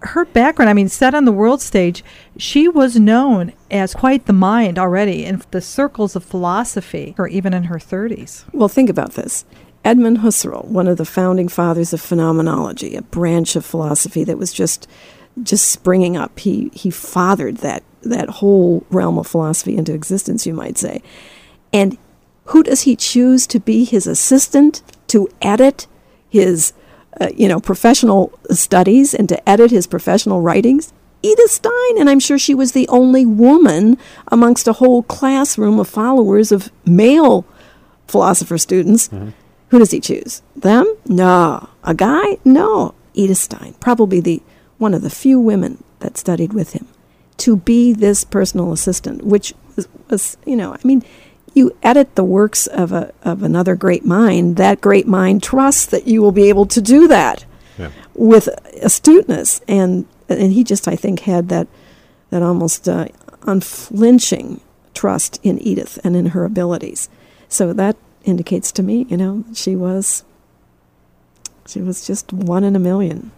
her 0.00 0.24
background, 0.24 0.68
I 0.68 0.72
mean, 0.74 0.88
set 0.88 1.14
on 1.14 1.24
the 1.24 1.32
world 1.32 1.60
stage, 1.60 2.04
she 2.36 2.68
was 2.68 2.96
known 2.96 3.52
as 3.70 3.94
quite 3.94 4.26
the 4.26 4.32
mind 4.32 4.78
already 4.78 5.24
in 5.24 5.42
the 5.50 5.60
circles 5.60 6.16
of 6.16 6.24
philosophy, 6.24 7.14
or 7.18 7.28
even 7.28 7.52
in 7.52 7.64
her 7.64 7.78
30s. 7.78 8.44
Well, 8.52 8.68
think 8.68 8.90
about 8.90 9.12
this. 9.12 9.44
Edmund 9.84 10.18
Husserl, 10.18 10.64
one 10.64 10.88
of 10.88 10.96
the 10.96 11.04
founding 11.04 11.48
fathers 11.48 11.92
of 11.92 12.00
phenomenology, 12.00 12.96
a 12.96 13.02
branch 13.02 13.54
of 13.56 13.64
philosophy 13.64 14.24
that 14.24 14.38
was 14.38 14.52
just 14.52 14.88
just 15.42 15.68
springing 15.68 16.16
up. 16.16 16.38
He 16.40 16.70
he 16.72 16.90
fathered 16.90 17.58
that 17.58 17.84
that 18.02 18.28
whole 18.28 18.84
realm 18.90 19.18
of 19.18 19.26
philosophy 19.26 19.76
into 19.76 19.94
existence, 19.94 20.46
you 20.46 20.54
might 20.54 20.78
say. 20.78 21.02
And 21.72 21.98
who 22.46 22.62
does 22.62 22.82
he 22.82 22.96
choose 22.96 23.46
to 23.48 23.60
be 23.60 23.84
his 23.84 24.06
assistant 24.06 24.82
to 25.08 25.28
edit 25.40 25.86
his 26.28 26.72
uh, 27.20 27.28
you 27.34 27.48
know, 27.48 27.60
professional 27.60 28.38
studies 28.50 29.14
and 29.14 29.28
to 29.28 29.48
edit 29.48 29.70
his 29.70 29.86
professional 29.86 30.40
writings? 30.40 30.92
Edith 31.22 31.50
Stein, 31.50 31.98
and 31.98 32.08
I'm 32.08 32.20
sure 32.20 32.38
she 32.38 32.54
was 32.54 32.72
the 32.72 32.86
only 32.88 33.26
woman 33.26 33.98
amongst 34.28 34.68
a 34.68 34.74
whole 34.74 35.02
classroom 35.02 35.80
of 35.80 35.88
followers 35.88 36.52
of 36.52 36.70
male 36.84 37.44
philosopher 38.06 38.58
students. 38.58 39.08
Mm-hmm. 39.08 39.30
Who 39.70 39.78
does 39.78 39.90
he 39.90 40.00
choose? 40.00 40.42
Them? 40.54 40.94
No. 41.06 41.68
A 41.82 41.94
guy? 41.94 42.38
No. 42.44 42.94
Edith 43.14 43.38
Stein, 43.38 43.74
probably 43.80 44.20
the 44.20 44.42
one 44.78 44.94
of 44.94 45.02
the 45.02 45.10
few 45.10 45.40
women 45.40 45.82
that 46.00 46.18
studied 46.18 46.52
with 46.52 46.74
him, 46.74 46.86
to 47.38 47.56
be 47.56 47.92
this 47.92 48.24
personal 48.24 48.72
assistant, 48.72 49.24
which 49.24 49.54
was, 49.74 49.88
was 50.10 50.36
you 50.44 50.54
know, 50.54 50.74
I 50.74 50.78
mean, 50.84 51.02
you 51.56 51.74
edit 51.82 52.14
the 52.14 52.24
works 52.24 52.66
of 52.66 52.92
a 52.92 53.12
of 53.22 53.42
another 53.42 53.74
great 53.74 54.04
mind, 54.04 54.56
that 54.56 54.80
great 54.80 55.06
mind 55.06 55.42
trusts 55.42 55.86
that 55.86 56.06
you 56.06 56.20
will 56.20 56.32
be 56.32 56.48
able 56.50 56.66
to 56.66 56.82
do 56.82 57.08
that 57.08 57.46
yeah. 57.78 57.90
with 58.14 58.48
astuteness, 58.82 59.62
and 59.66 60.06
and 60.28 60.52
he 60.52 60.62
just 60.62 60.86
I 60.86 60.96
think 60.96 61.20
had 61.20 61.48
that 61.48 61.66
that 62.28 62.42
almost 62.42 62.86
uh, 62.88 63.08
unflinching 63.42 64.60
trust 64.92 65.40
in 65.42 65.58
Edith 65.60 65.98
and 66.04 66.14
in 66.14 66.26
her 66.26 66.44
abilities. 66.44 67.08
So 67.48 67.72
that 67.72 67.96
indicates 68.24 68.70
to 68.72 68.82
me, 68.82 69.06
you 69.08 69.16
know, 69.16 69.44
she 69.54 69.74
was 69.74 70.24
she 71.66 71.80
was 71.80 72.06
just 72.06 72.32
one 72.34 72.64
in 72.64 72.76
a 72.76 72.80
million. 72.80 73.32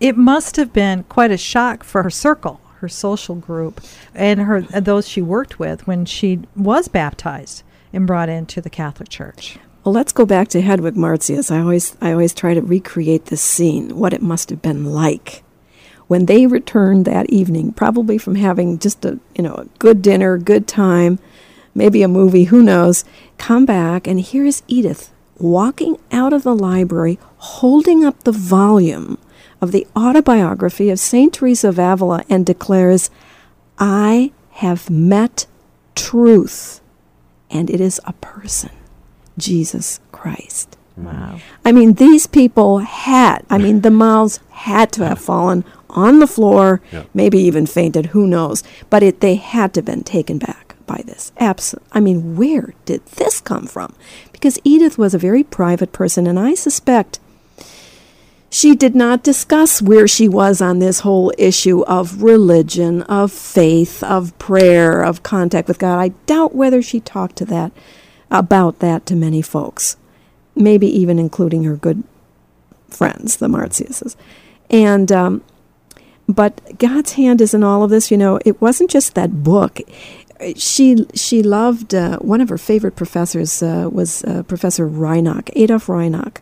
It 0.00 0.16
must 0.16 0.56
have 0.56 0.72
been 0.72 1.02
quite 1.04 1.30
a 1.30 1.36
shock 1.36 1.84
for 1.84 2.02
her 2.02 2.10
circle 2.10 2.58
her 2.80 2.88
social 2.88 3.34
group, 3.34 3.80
and 4.14 4.40
her 4.40 4.62
those 4.62 5.08
she 5.08 5.22
worked 5.22 5.58
with 5.58 5.86
when 5.86 6.04
she 6.04 6.40
was 6.56 6.88
baptized 6.88 7.62
and 7.92 8.06
brought 8.06 8.28
into 8.28 8.60
the 8.60 8.70
Catholic 8.70 9.08
Church. 9.08 9.58
Well, 9.84 9.94
let's 9.94 10.12
go 10.12 10.26
back 10.26 10.48
to 10.48 10.60
Hedwig 10.60 10.96
Martius. 10.96 11.50
I 11.50 11.60
always 11.60 11.96
I 12.00 12.12
always 12.12 12.34
try 12.34 12.54
to 12.54 12.60
recreate 12.60 13.26
this 13.26 13.42
scene, 13.42 13.96
what 13.96 14.12
it 14.12 14.22
must 14.22 14.50
have 14.50 14.60
been 14.60 14.84
like 14.84 15.42
when 16.10 16.26
they 16.26 16.44
returned 16.44 17.04
that 17.04 17.30
evening, 17.30 17.72
probably 17.72 18.18
from 18.18 18.34
having 18.34 18.80
just 18.80 19.04
a 19.04 19.20
you 19.36 19.44
know 19.44 19.54
a 19.54 19.64
good 19.78 20.02
dinner, 20.02 20.36
good 20.38 20.66
time, 20.66 21.20
maybe 21.72 22.02
a 22.02 22.08
movie, 22.08 22.44
who 22.44 22.64
knows. 22.64 23.04
Come 23.38 23.64
back 23.64 24.08
and 24.08 24.20
here 24.20 24.44
is 24.44 24.64
Edith 24.66 25.12
walking 25.38 25.98
out 26.10 26.32
of 26.32 26.42
the 26.42 26.54
library, 26.54 27.18
holding 27.36 28.04
up 28.04 28.24
the 28.24 28.32
volume 28.32 29.18
of 29.60 29.72
the 29.72 29.86
autobiography 29.96 30.90
of 30.90 30.98
St. 30.98 31.32
Teresa 31.32 31.68
of 31.68 31.78
Avila 31.78 32.24
and 32.28 32.46
declares, 32.46 33.10
I 33.78 34.32
have 34.52 34.90
met 34.90 35.46
truth, 35.94 36.80
and 37.50 37.70
it 37.70 37.80
is 37.80 38.00
a 38.04 38.12
person, 38.14 38.70
Jesus 39.38 40.00
Christ. 40.12 40.76
Wow. 40.96 41.40
I 41.64 41.72
mean, 41.72 41.94
these 41.94 42.26
people 42.26 42.78
had, 42.78 43.44
I 43.48 43.58
mean, 43.58 43.80
the 43.80 43.90
mouths 43.90 44.40
had 44.50 44.92
to 44.92 45.06
have 45.06 45.18
fallen 45.18 45.64
on 45.88 46.18
the 46.18 46.26
floor, 46.26 46.80
yeah. 46.92 47.04
maybe 47.14 47.38
even 47.38 47.66
fainted, 47.66 48.06
who 48.06 48.26
knows. 48.26 48.62
But 48.90 49.02
it, 49.02 49.20
they 49.20 49.36
had 49.36 49.74
to 49.74 49.78
have 49.78 49.86
been 49.86 50.04
taken 50.04 50.38
back 50.38 50.76
by 50.86 51.02
this. 51.06 51.32
Absolutely. 51.38 51.88
I 51.92 52.00
mean, 52.00 52.36
where 52.36 52.74
did 52.84 53.04
this 53.06 53.40
come 53.40 53.66
from? 53.66 53.94
Because 54.32 54.58
Edith 54.64 54.98
was 54.98 55.14
a 55.14 55.18
very 55.18 55.42
private 55.42 55.92
person, 55.92 56.26
and 56.26 56.38
I 56.38 56.54
suspect 56.54 57.18
she 58.50 58.74
did 58.74 58.96
not 58.96 59.22
discuss 59.22 59.80
where 59.80 60.08
she 60.08 60.28
was 60.28 60.60
on 60.60 60.80
this 60.80 61.00
whole 61.00 61.32
issue 61.38 61.82
of 61.82 62.20
religion, 62.20 63.02
of 63.02 63.30
faith, 63.30 64.02
of 64.02 64.36
prayer, 64.38 65.02
of 65.02 65.22
contact 65.22 65.68
with 65.68 65.78
God. 65.78 66.00
I 66.00 66.08
doubt 66.26 66.54
whether 66.54 66.82
she 66.82 66.98
talked 66.98 67.36
to 67.36 67.44
that 67.46 67.70
about 68.28 68.80
that 68.80 69.06
to 69.06 69.14
many 69.14 69.40
folks, 69.40 69.96
maybe 70.56 70.88
even 70.88 71.16
including 71.18 71.62
her 71.62 71.76
good 71.76 72.02
friends, 72.88 73.36
the 73.36 73.48
Martiuses. 73.48 74.16
And 74.68 75.12
um, 75.12 75.44
but 76.28 76.76
God's 76.78 77.12
hand 77.12 77.40
is 77.40 77.54
in 77.54 77.62
all 77.62 77.84
of 77.84 77.90
this. 77.90 78.10
You 78.10 78.16
know, 78.16 78.40
it 78.44 78.60
wasn't 78.60 78.90
just 78.90 79.14
that 79.14 79.44
book. 79.44 79.78
She 80.56 81.06
she 81.14 81.42
loved 81.44 81.94
uh, 81.94 82.18
one 82.18 82.40
of 82.40 82.48
her 82.48 82.58
favorite 82.58 82.96
professors 82.96 83.62
uh, 83.62 83.88
was 83.92 84.24
uh, 84.24 84.42
Professor 84.44 84.88
Reinach, 84.88 85.50
Adolf 85.54 85.86
Reinach 85.86 86.40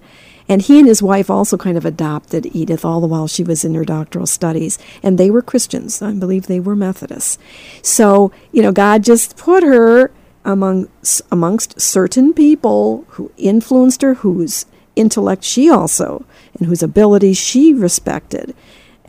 and 0.49 0.63
he 0.63 0.79
and 0.79 0.89
his 0.89 1.03
wife 1.03 1.29
also 1.29 1.57
kind 1.57 1.77
of 1.77 1.85
adopted 1.85 2.47
Edith 2.55 2.85
all 2.85 3.01
the 3.01 3.07
while 3.07 3.27
she 3.27 3.45
was 3.45 3.65
in 3.65 3.75
her 3.75 3.85
doctoral 3.85 4.27
studies. 4.27 4.79
And 5.03 5.19
they 5.19 5.31
were 5.31 5.43
Christians. 5.43 6.01
I 6.01 6.13
believe 6.13 6.47
they 6.47 6.61
were 6.61 6.75
Methodists. 6.75 7.39
So, 7.83 8.33
you 8.51 8.63
know, 8.63 8.73
God 8.73 9.05
just 9.05 9.37
put 9.37 9.63
her 9.63 10.11
among 10.45 10.89
amongst 11.31 11.81
certain 11.81 12.33
people 12.33 13.05
who 13.11 13.31
influenced 13.37 14.01
her, 14.01 14.15
whose 14.15 14.65
intellect 14.97 15.45
she 15.45 15.69
also, 15.69 16.25
and 16.55 16.67
whose 16.67 16.83
abilities 16.83 17.37
she 17.37 17.75
respected, 17.75 18.55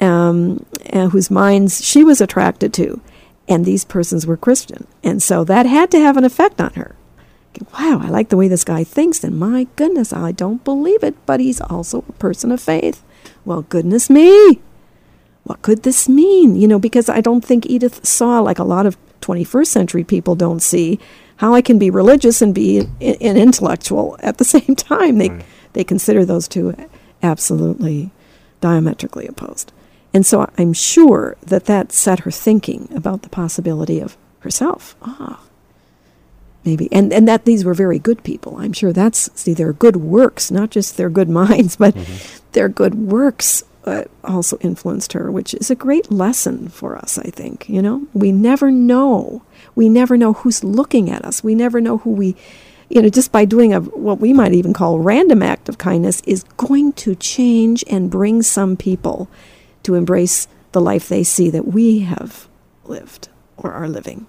um, 0.01 0.65
and 0.87 1.11
whose 1.11 1.31
minds 1.31 1.83
she 1.83 2.03
was 2.03 2.19
attracted 2.19 2.73
to. 2.73 2.99
And 3.47 3.65
these 3.65 3.85
persons 3.85 4.27
were 4.27 4.37
Christian. 4.37 4.85
And 5.03 5.23
so 5.23 5.43
that 5.45 5.65
had 5.65 5.89
to 5.91 5.99
have 5.99 6.17
an 6.17 6.25
effect 6.25 6.59
on 6.59 6.73
her 6.73 6.95
wow, 7.73 8.01
I 8.03 8.09
like 8.09 8.29
the 8.29 8.37
way 8.37 8.47
this 8.47 8.63
guy 8.63 8.83
thinks, 8.83 9.23
and 9.23 9.39
my 9.39 9.67
goodness, 9.75 10.13
I 10.13 10.31
don't 10.31 10.63
believe 10.63 11.03
it, 11.03 11.15
but 11.25 11.39
he's 11.39 11.61
also 11.61 12.03
a 12.07 12.13
person 12.13 12.51
of 12.51 12.61
faith. 12.61 13.03
Well, 13.45 13.63
goodness 13.63 14.09
me, 14.09 14.59
what 15.43 15.61
could 15.61 15.83
this 15.83 16.07
mean? 16.07 16.55
You 16.55 16.67
know, 16.67 16.79
because 16.79 17.09
I 17.09 17.21
don't 17.21 17.43
think 17.43 17.65
Edith 17.65 18.05
saw, 18.05 18.39
like 18.39 18.59
a 18.59 18.63
lot 18.63 18.85
of 18.85 18.97
21st 19.21 19.67
century 19.67 20.03
people 20.03 20.35
don't 20.35 20.61
see, 20.61 20.99
how 21.37 21.53
I 21.53 21.61
can 21.61 21.79
be 21.79 21.89
religious 21.89 22.41
and 22.41 22.53
be 22.53 22.79
an, 22.79 22.89
an 23.01 23.37
intellectual 23.37 24.17
at 24.19 24.37
the 24.37 24.43
same 24.55 24.75
time. 24.75 25.17
They, 25.17 25.29
right. 25.29 25.45
they 25.73 25.83
consider 25.83 26.25
those 26.25 26.47
two 26.47 26.75
absolutely 27.23 28.11
diametrically 28.61 29.27
opposed. 29.27 29.71
And 30.13 30.25
so 30.25 30.49
I'm 30.57 30.73
sure 30.73 31.37
that 31.45 31.65
that 31.65 31.91
set 31.91 32.21
her 32.21 32.31
thinking 32.31 32.89
about 32.95 33.21
the 33.21 33.29
possibility 33.29 33.99
of 33.99 34.17
herself. 34.39 34.95
Ah, 35.01 35.41
maybe. 36.65 36.91
And 36.91 37.11
and 37.13 37.27
that 37.27 37.45
these 37.45 37.63
were 37.65 37.73
very 37.73 37.99
good 37.99 38.23
people. 38.23 38.57
I'm 38.57 38.73
sure 38.73 38.93
that's 38.93 39.29
see 39.39 39.53
their 39.53 39.73
good 39.73 39.97
works 39.97 40.51
not 40.51 40.69
just 40.69 40.97
their 40.97 41.09
good 41.09 41.29
minds 41.41 41.75
but 41.75 41.95
mm-hmm. 41.95 42.37
their 42.53 42.69
good 42.69 42.95
works 42.95 43.63
uh, 43.85 44.03
also 44.23 44.57
influenced 44.59 45.13
her 45.13 45.31
which 45.31 45.53
is 45.53 45.71
a 45.71 45.75
great 45.75 46.11
lesson 46.11 46.67
for 46.67 46.97
us 46.97 47.17
i 47.17 47.29
think 47.29 47.67
you 47.69 47.81
know? 47.81 48.05
We 48.13 48.31
never 48.31 48.71
know. 48.71 49.41
We 49.73 49.87
never 49.87 50.17
know 50.17 50.33
who's 50.33 50.63
looking 50.63 51.09
at 51.09 51.23
us. 51.23 51.43
We 51.43 51.55
never 51.55 51.79
know 51.79 51.99
who 51.99 52.11
we 52.11 52.35
you 52.89 53.01
know 53.01 53.09
just 53.09 53.31
by 53.31 53.45
doing 53.45 53.73
a 53.73 53.79
what 53.79 54.19
we 54.19 54.33
might 54.33 54.53
even 54.53 54.73
call 54.73 54.99
random 54.99 55.41
act 55.43 55.69
of 55.69 55.77
kindness 55.77 56.21
is 56.25 56.43
going 56.57 56.93
to 56.93 57.15
change 57.15 57.83
and 57.87 58.11
bring 58.11 58.41
some 58.41 58.75
people 58.75 59.29
to 59.83 59.95
embrace 59.95 60.47
the 60.71 60.81
life 60.81 61.07
they 61.07 61.23
see 61.23 61.49
that 61.49 61.67
we 61.67 61.99
have 61.99 62.47
lived 62.85 63.29
or 63.57 63.71
are 63.71 63.87
living 63.87 64.25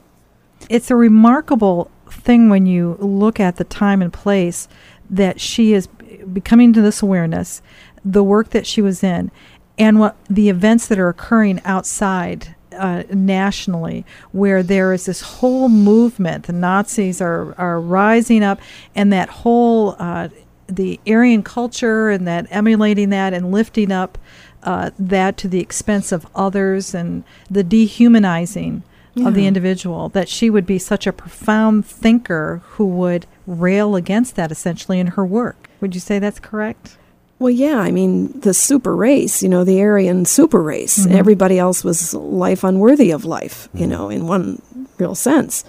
it's 0.71 0.91
a 0.91 0.97
remarkable 0.97 1.91
thing 2.09 2.49
when 2.49 2.65
you 2.65 2.97
look 3.00 3.41
at 3.41 3.57
the 3.57 3.65
time 3.65 4.00
and 4.00 4.12
place 4.12 4.69
that 5.11 5.41
she 5.41 5.75
is 5.75 5.89
becoming 6.33 6.73
to 6.73 6.81
this 6.81 7.03
awareness, 7.03 7.61
the 8.05 8.23
work 8.23 8.50
that 8.50 8.67
she 8.67 8.81
was 8.81 9.03
in, 9.03 9.33
and 9.77 9.99
what 9.99 10.17
the 10.29 10.49
events 10.49 10.87
that 10.87 10.99
are 10.99 11.09
occurring 11.09 11.61
outside 11.65 12.55
uh, 12.79 13.03
nationally, 13.12 14.07
where 14.31 14.62
there 14.62 14.93
is 14.93 15.07
this 15.07 15.21
whole 15.23 15.69
movement. 15.69 16.45
The 16.45 16.53
Nazis 16.53 17.21
are 17.21 17.53
are 17.59 17.81
rising 17.81 18.45
up, 18.45 18.61
and 18.95 19.12
that 19.12 19.29
whole 19.29 19.97
uh, 19.99 20.29
the 20.69 21.00
Aryan 21.05 21.43
culture 21.43 22.11
and 22.11 22.29
that 22.29 22.47
emulating 22.49 23.11
that 23.11 23.35
and 23.35 23.50
lifting 23.50 23.91
up 23.91 24.19
uh, 24.62 24.91
that 25.00 25.37
to 25.39 25.49
the 25.49 25.59
expense 25.59 26.12
of 26.12 26.29
others 26.37 26.95
and 26.95 27.25
the 27.50 27.65
dehumanizing 27.65 28.85
of 29.17 29.35
the 29.35 29.47
individual. 29.47 30.09
That 30.09 30.29
she 30.29 30.50
would 30.50 30.67
be 30.67 30.79
such 30.79 31.07
a 31.07 31.12
profound 31.12 31.85
thinker 31.87 32.62
who 32.73 32.87
would 32.87 33.26
rail 33.47 33.97
against 33.97 34.37
that 34.37 34.50
essentially 34.52 34.99
in 34.99 35.09
her 35.09 35.25
work. 35.26 35.69
Would 35.81 35.95
you 35.95 36.00
say 36.00 36.19
that's 36.19 36.38
correct? 36.40 36.97
Well, 37.38 37.50
yeah, 37.50 37.79
I 37.79 37.90
mean, 37.90 38.38
the 38.40 38.52
super 38.52 38.95
race, 38.95 39.43
you 39.43 39.49
know, 39.49 39.64
the 39.64 39.81
Aryan 39.83 40.26
super 40.26 40.62
race. 40.62 41.07
Mhm. 41.07 41.12
Everybody 41.12 41.59
else 41.59 41.83
was 41.83 42.12
life 42.12 42.62
unworthy 42.62 43.11
of 43.11 43.25
life, 43.25 43.69
you 43.73 43.87
know, 43.87 44.11
in 44.11 44.26
one 44.26 44.61
real 44.99 45.14
sense. 45.14 45.64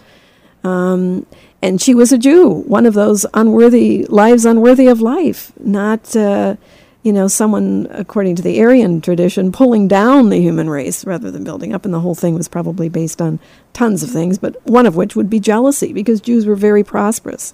Um, 0.65 1.25
and 1.61 1.81
she 1.81 1.95
was 1.95 2.11
a 2.11 2.17
Jew, 2.17 2.49
one 2.67 2.85
of 2.85 2.93
those 2.93 3.25
unworthy 3.33 4.05
lives 4.09 4.45
unworthy 4.45 4.87
of 4.87 4.99
life, 5.01 5.53
not, 5.63 6.13
uh, 6.15 6.55
you 7.03 7.11
know, 7.11 7.27
someone, 7.27 7.87
according 7.91 8.35
to 8.35 8.41
the 8.41 8.61
Aryan 8.61 9.01
tradition, 9.01 9.51
pulling 9.51 9.87
down 9.87 10.29
the 10.29 10.39
human 10.39 10.69
race 10.69 11.03
rather 11.03 11.31
than 11.31 11.43
building 11.43 11.73
up. 11.73 11.83
And 11.83 11.93
the 11.93 11.99
whole 11.99 12.15
thing 12.15 12.35
was 12.35 12.47
probably 12.47 12.89
based 12.89 13.21
on 13.21 13.39
tons 13.73 14.03
of 14.03 14.11
things, 14.11 14.37
but 14.37 14.55
one 14.67 14.85
of 14.85 14.95
which 14.95 15.15
would 15.15 15.29
be 15.29 15.39
jealousy 15.39 15.93
because 15.93 16.21
Jews 16.21 16.45
were 16.45 16.55
very 16.55 16.83
prosperous. 16.83 17.53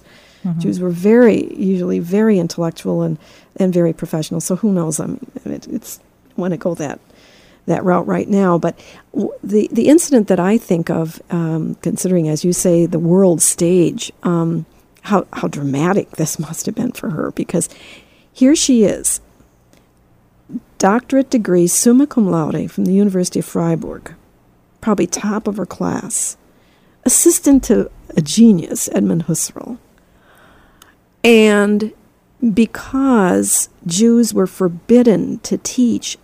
Jews 0.58 0.80
were 0.80 0.88
very, 0.88 1.52
usually 1.56 1.98
very 1.98 2.38
intellectual 2.38 3.02
and, 3.02 3.18
and 3.56 3.74
very 3.74 3.92
professional. 3.92 4.40
So 4.40 4.56
who 4.56 4.72
knows? 4.72 4.98
I 4.98 5.06
mean, 5.06 5.20
it, 5.44 5.66
it's 5.68 6.00
I 6.36 6.40
want 6.40 6.52
to 6.52 6.56
go 6.56 6.74
that 6.76 7.00
that 7.66 7.84
route 7.84 8.06
right 8.06 8.28
now. 8.28 8.56
But 8.56 8.78
w- 9.12 9.32
the 9.42 9.68
the 9.72 9.88
incident 9.88 10.28
that 10.28 10.40
I 10.40 10.56
think 10.56 10.90
of, 10.90 11.20
um, 11.30 11.74
considering 11.82 12.28
as 12.28 12.44
you 12.44 12.52
say 12.52 12.86
the 12.86 12.98
world 12.98 13.42
stage, 13.42 14.10
um, 14.22 14.64
how 15.02 15.26
how 15.34 15.48
dramatic 15.48 16.12
this 16.12 16.38
must 16.46 16.66
have 16.66 16.74
been 16.74 16.92
for 16.92 17.10
her 17.10 17.30
because 17.32 17.68
here 18.32 18.56
she 18.56 18.84
is, 18.84 19.20
doctorate 20.78 21.30
degree, 21.30 21.66
summa 21.66 22.06
cum 22.06 22.30
laude 22.30 22.70
from 22.70 22.84
the 22.84 22.94
University 22.94 23.40
of 23.40 23.44
Freiburg, 23.44 24.14
probably 24.80 25.06
top 25.06 25.46
of 25.46 25.56
her 25.56 25.66
class, 25.66 26.36
assistant 27.04 27.64
to 27.64 27.90
a 28.16 28.22
genius, 28.22 28.88
Edmund 28.92 29.26
Husserl. 29.26 29.78
And 31.22 31.92
because 32.54 33.68
Jews 33.84 34.32
were 34.32 34.46
forbidden 34.46 35.40
to 35.40 35.58
teach 35.58 36.16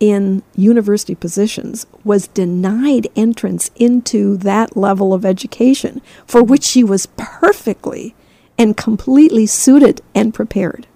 in 0.00 0.42
university 0.56 1.14
positions, 1.14 1.86
was 2.04 2.28
denied 2.28 3.08
entrance 3.14 3.70
into 3.76 4.36
that 4.38 4.76
level 4.76 5.12
of 5.12 5.24
education 5.24 6.00
for 6.26 6.42
which 6.42 6.64
she 6.64 6.82
was 6.82 7.06
perfectly 7.16 8.14
and 8.56 8.76
completely 8.76 9.46
suited 9.46 10.00
and 10.14 10.34
prepared. 10.34 10.87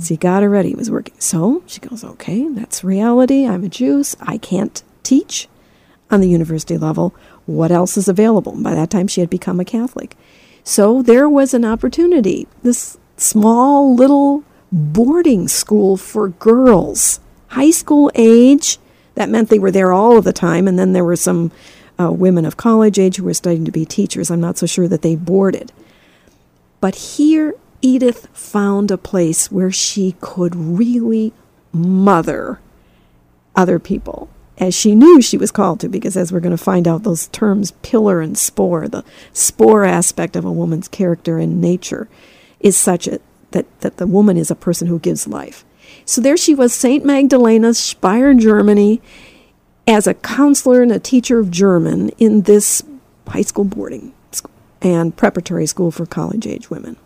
So 0.00 0.14
he 0.14 0.16
got 0.16 0.42
her 0.42 0.48
ready. 0.48 0.70
He 0.70 0.74
was 0.74 0.90
working. 0.90 1.14
So 1.18 1.62
she 1.66 1.80
goes, 1.80 2.02
okay, 2.02 2.48
that's 2.48 2.82
reality. 2.82 3.46
I'm 3.46 3.64
a 3.64 3.68
Jew. 3.68 4.02
so 4.02 4.16
I 4.22 4.38
can't 4.38 4.82
teach 5.02 5.46
on 6.10 6.20
the 6.20 6.28
university 6.28 6.78
level. 6.78 7.14
What 7.44 7.70
else 7.70 7.98
is 7.98 8.08
available? 8.08 8.52
By 8.62 8.74
that 8.74 8.90
time, 8.90 9.08
she 9.08 9.20
had 9.20 9.28
become 9.28 9.60
a 9.60 9.64
Catholic. 9.64 10.16
So 10.64 11.02
there 11.02 11.28
was 11.28 11.52
an 11.52 11.64
opportunity. 11.64 12.48
This 12.62 12.96
small 13.18 13.94
little 13.94 14.42
boarding 14.72 15.48
school 15.48 15.96
for 15.96 16.28
girls, 16.28 17.20
high 17.48 17.70
school 17.70 18.10
age. 18.14 18.78
That 19.16 19.28
meant 19.28 19.48
they 19.48 19.58
were 19.58 19.70
there 19.70 19.92
all 19.92 20.16
of 20.16 20.24
the 20.24 20.32
time. 20.32 20.66
And 20.66 20.78
then 20.78 20.92
there 20.92 21.04
were 21.04 21.16
some 21.16 21.52
uh, 22.00 22.12
women 22.12 22.44
of 22.44 22.56
college 22.56 22.98
age 22.98 23.16
who 23.16 23.24
were 23.24 23.34
studying 23.34 23.64
to 23.64 23.72
be 23.72 23.84
teachers. 23.84 24.30
I'm 24.30 24.40
not 24.40 24.56
so 24.56 24.66
sure 24.66 24.88
that 24.88 25.02
they 25.02 25.16
boarded. 25.16 25.72
But 26.80 26.94
here, 26.94 27.54
Edith 27.80 28.28
found 28.32 28.90
a 28.90 28.98
place 28.98 29.50
where 29.50 29.70
she 29.70 30.16
could 30.20 30.54
really 30.56 31.32
mother 31.72 32.60
other 33.54 33.78
people 33.78 34.28
as 34.58 34.74
she 34.74 34.94
knew 34.94 35.22
she 35.22 35.36
was 35.36 35.50
called 35.50 35.80
to, 35.80 35.88
because 35.88 36.16
as 36.16 36.32
we're 36.32 36.40
going 36.40 36.56
to 36.56 36.62
find 36.62 36.88
out, 36.88 37.04
those 37.04 37.28
terms 37.28 37.70
pillar 37.82 38.20
and 38.20 38.36
spore, 38.36 38.88
the 38.88 39.04
spore 39.32 39.84
aspect 39.84 40.34
of 40.34 40.44
a 40.44 40.52
woman's 40.52 40.88
character 40.88 41.38
and 41.38 41.60
nature, 41.60 42.08
is 42.60 42.76
such 42.76 43.06
a, 43.06 43.20
that, 43.52 43.66
that 43.80 43.98
the 43.98 44.06
woman 44.06 44.36
is 44.36 44.50
a 44.50 44.56
person 44.56 44.88
who 44.88 44.98
gives 44.98 45.28
life. 45.28 45.64
So 46.04 46.20
there 46.20 46.36
she 46.36 46.54
was, 46.54 46.74
St. 46.74 47.04
Magdalena, 47.04 47.72
Speyer, 47.72 48.34
Germany, 48.34 49.00
as 49.86 50.06
a 50.06 50.14
counselor 50.14 50.82
and 50.82 50.92
a 50.92 50.98
teacher 50.98 51.38
of 51.38 51.50
German 51.50 52.10
in 52.18 52.42
this 52.42 52.82
high 53.28 53.42
school 53.42 53.64
boarding 53.64 54.12
school 54.32 54.52
and 54.82 55.16
preparatory 55.16 55.66
school 55.66 55.90
for 55.90 56.04
college 56.04 56.46
age 56.46 56.68
women. 56.68 56.96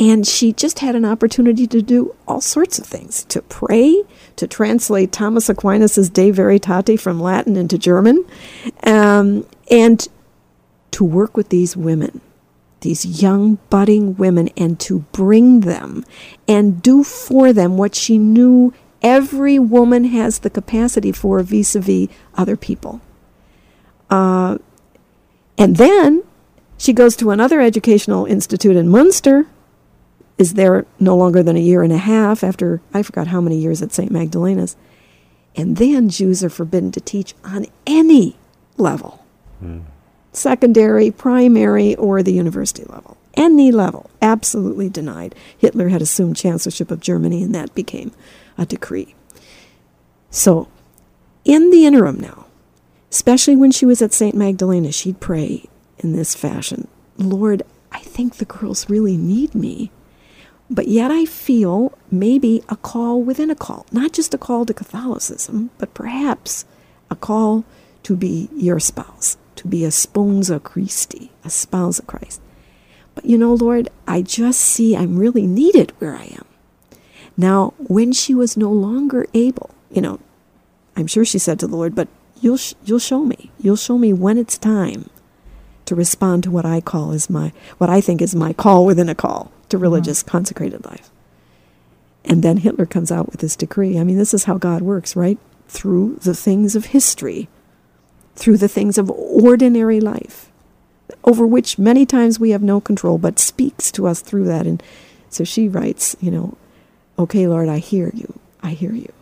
And 0.00 0.26
she 0.26 0.54
just 0.54 0.78
had 0.78 0.96
an 0.96 1.04
opportunity 1.04 1.66
to 1.66 1.82
do 1.82 2.16
all 2.26 2.40
sorts 2.40 2.78
of 2.78 2.86
things 2.86 3.24
to 3.24 3.42
pray, 3.42 4.02
to 4.36 4.48
translate 4.48 5.12
Thomas 5.12 5.50
Aquinas' 5.50 6.08
De 6.08 6.30
Veritate 6.30 6.98
from 6.98 7.20
Latin 7.20 7.54
into 7.54 7.76
German, 7.76 8.24
um, 8.84 9.46
and 9.70 10.08
to 10.92 11.04
work 11.04 11.36
with 11.36 11.50
these 11.50 11.76
women, 11.76 12.22
these 12.80 13.22
young, 13.22 13.58
budding 13.68 14.16
women, 14.16 14.48
and 14.56 14.80
to 14.80 15.00
bring 15.12 15.60
them 15.60 16.06
and 16.48 16.80
do 16.80 17.04
for 17.04 17.52
them 17.52 17.76
what 17.76 17.94
she 17.94 18.16
knew 18.16 18.72
every 19.02 19.58
woman 19.58 20.04
has 20.04 20.38
the 20.38 20.50
capacity 20.50 21.12
for 21.12 21.42
vis 21.42 21.76
a 21.76 21.80
vis 21.80 22.08
other 22.34 22.56
people. 22.56 23.02
Uh, 24.08 24.56
and 25.58 25.76
then 25.76 26.22
she 26.78 26.94
goes 26.94 27.16
to 27.16 27.30
another 27.30 27.60
educational 27.60 28.24
institute 28.24 28.76
in 28.76 28.88
Munster, 28.88 29.46
is 30.40 30.54
there 30.54 30.86
no 30.98 31.14
longer 31.14 31.42
than 31.42 31.54
a 31.54 31.60
year 31.60 31.82
and 31.82 31.92
a 31.92 31.98
half 31.98 32.42
after 32.42 32.80
I 32.94 33.02
forgot 33.02 33.26
how 33.26 33.42
many 33.42 33.58
years 33.58 33.82
at 33.82 33.92
St. 33.92 34.10
Magdalena's. 34.10 34.74
And 35.54 35.76
then 35.76 36.08
Jews 36.08 36.42
are 36.42 36.48
forbidden 36.48 36.92
to 36.92 37.00
teach 37.00 37.34
on 37.44 37.66
any 37.86 38.36
level 38.78 39.22
hmm. 39.58 39.80
secondary, 40.32 41.10
primary, 41.10 41.94
or 41.96 42.22
the 42.22 42.32
university 42.32 42.84
level. 42.84 43.18
Any 43.34 43.70
level, 43.70 44.08
absolutely 44.22 44.88
denied. 44.88 45.34
Hitler 45.58 45.88
had 45.88 46.00
assumed 46.00 46.36
chancellorship 46.36 46.90
of 46.90 47.00
Germany, 47.00 47.42
and 47.42 47.54
that 47.54 47.74
became 47.74 48.12
a 48.56 48.64
decree. 48.64 49.14
So, 50.30 50.68
in 51.44 51.70
the 51.70 51.84
interim 51.84 52.18
now, 52.18 52.46
especially 53.10 53.56
when 53.56 53.72
she 53.72 53.84
was 53.84 54.00
at 54.00 54.14
St. 54.14 54.34
Magdalena, 54.34 54.90
she'd 54.90 55.20
pray 55.20 55.64
in 55.98 56.14
this 56.14 56.34
fashion 56.34 56.88
Lord, 57.18 57.62
I 57.92 57.98
think 57.98 58.36
the 58.36 58.46
girls 58.46 58.88
really 58.88 59.18
need 59.18 59.54
me. 59.54 59.90
But 60.70 60.86
yet 60.86 61.10
I 61.10 61.24
feel 61.24 61.98
maybe 62.12 62.62
a 62.68 62.76
call 62.76 63.20
within 63.20 63.50
a 63.50 63.56
call, 63.56 63.86
not 63.90 64.12
just 64.12 64.32
a 64.32 64.38
call 64.38 64.64
to 64.66 64.72
Catholicism, 64.72 65.70
but 65.78 65.94
perhaps 65.94 66.64
a 67.10 67.16
call 67.16 67.64
to 68.04 68.16
be 68.16 68.48
your 68.54 68.78
spouse, 68.78 69.36
to 69.56 69.66
be 69.66 69.84
a 69.84 69.88
sponsa 69.88 70.62
Christi, 70.62 71.32
a 71.44 71.50
spouse 71.50 71.98
of 71.98 72.06
Christ. 72.06 72.40
But 73.16 73.26
you 73.26 73.36
know, 73.36 73.52
Lord, 73.52 73.88
I 74.06 74.22
just 74.22 74.60
see 74.60 74.96
I'm 74.96 75.18
really 75.18 75.44
needed 75.44 75.92
where 75.98 76.14
I 76.14 76.26
am. 76.26 76.46
Now, 77.36 77.74
when 77.78 78.12
she 78.12 78.32
was 78.32 78.56
no 78.56 78.70
longer 78.70 79.26
able, 79.34 79.70
you 79.90 80.00
know, 80.00 80.20
I'm 80.94 81.08
sure 81.08 81.24
she 81.24 81.38
said 81.38 81.58
to 81.60 81.66
the 81.66 81.74
Lord, 81.74 81.96
but 81.96 82.06
you'll, 82.40 82.58
sh- 82.58 82.74
you'll 82.84 83.00
show 83.00 83.24
me. 83.24 83.50
You'll 83.58 83.76
show 83.76 83.98
me 83.98 84.12
when 84.12 84.38
it's 84.38 84.56
time 84.56 85.10
to 85.90 85.96
respond 85.96 86.44
to 86.44 86.52
what 86.52 86.64
I 86.64 86.80
call 86.80 87.10
is 87.10 87.28
my, 87.28 87.52
what 87.78 87.90
I 87.90 88.00
think 88.00 88.22
is 88.22 88.32
my 88.32 88.52
call 88.52 88.86
within 88.86 89.08
a 89.08 89.14
call 89.14 89.50
to 89.70 89.76
mm-hmm. 89.76 89.82
religious 89.82 90.22
consecrated 90.22 90.84
life. 90.84 91.10
And 92.24 92.44
then 92.44 92.58
Hitler 92.58 92.86
comes 92.86 93.10
out 93.10 93.28
with 93.28 93.40
this 93.40 93.56
decree. 93.56 93.98
I 93.98 94.04
mean, 94.04 94.16
this 94.16 94.32
is 94.32 94.44
how 94.44 94.56
God 94.56 94.82
works, 94.82 95.16
right? 95.16 95.36
Through 95.66 96.20
the 96.22 96.32
things 96.32 96.76
of 96.76 96.86
history, 96.86 97.48
through 98.36 98.58
the 98.58 98.68
things 98.68 98.98
of 98.98 99.10
ordinary 99.10 100.00
life, 100.00 100.48
over 101.24 101.44
which 101.44 101.76
many 101.76 102.06
times 102.06 102.38
we 102.38 102.50
have 102.50 102.62
no 102.62 102.80
control, 102.80 103.18
but 103.18 103.40
speaks 103.40 103.90
to 103.90 104.06
us 104.06 104.20
through 104.20 104.44
that. 104.44 104.68
And 104.68 104.80
so 105.28 105.42
she 105.42 105.66
writes, 105.66 106.14
you 106.20 106.30
know, 106.30 106.56
okay, 107.18 107.48
Lord, 107.48 107.68
I 107.68 107.78
hear 107.78 108.12
you. 108.14 108.38
I 108.62 108.74
hear 108.74 108.92
you. 108.92 109.12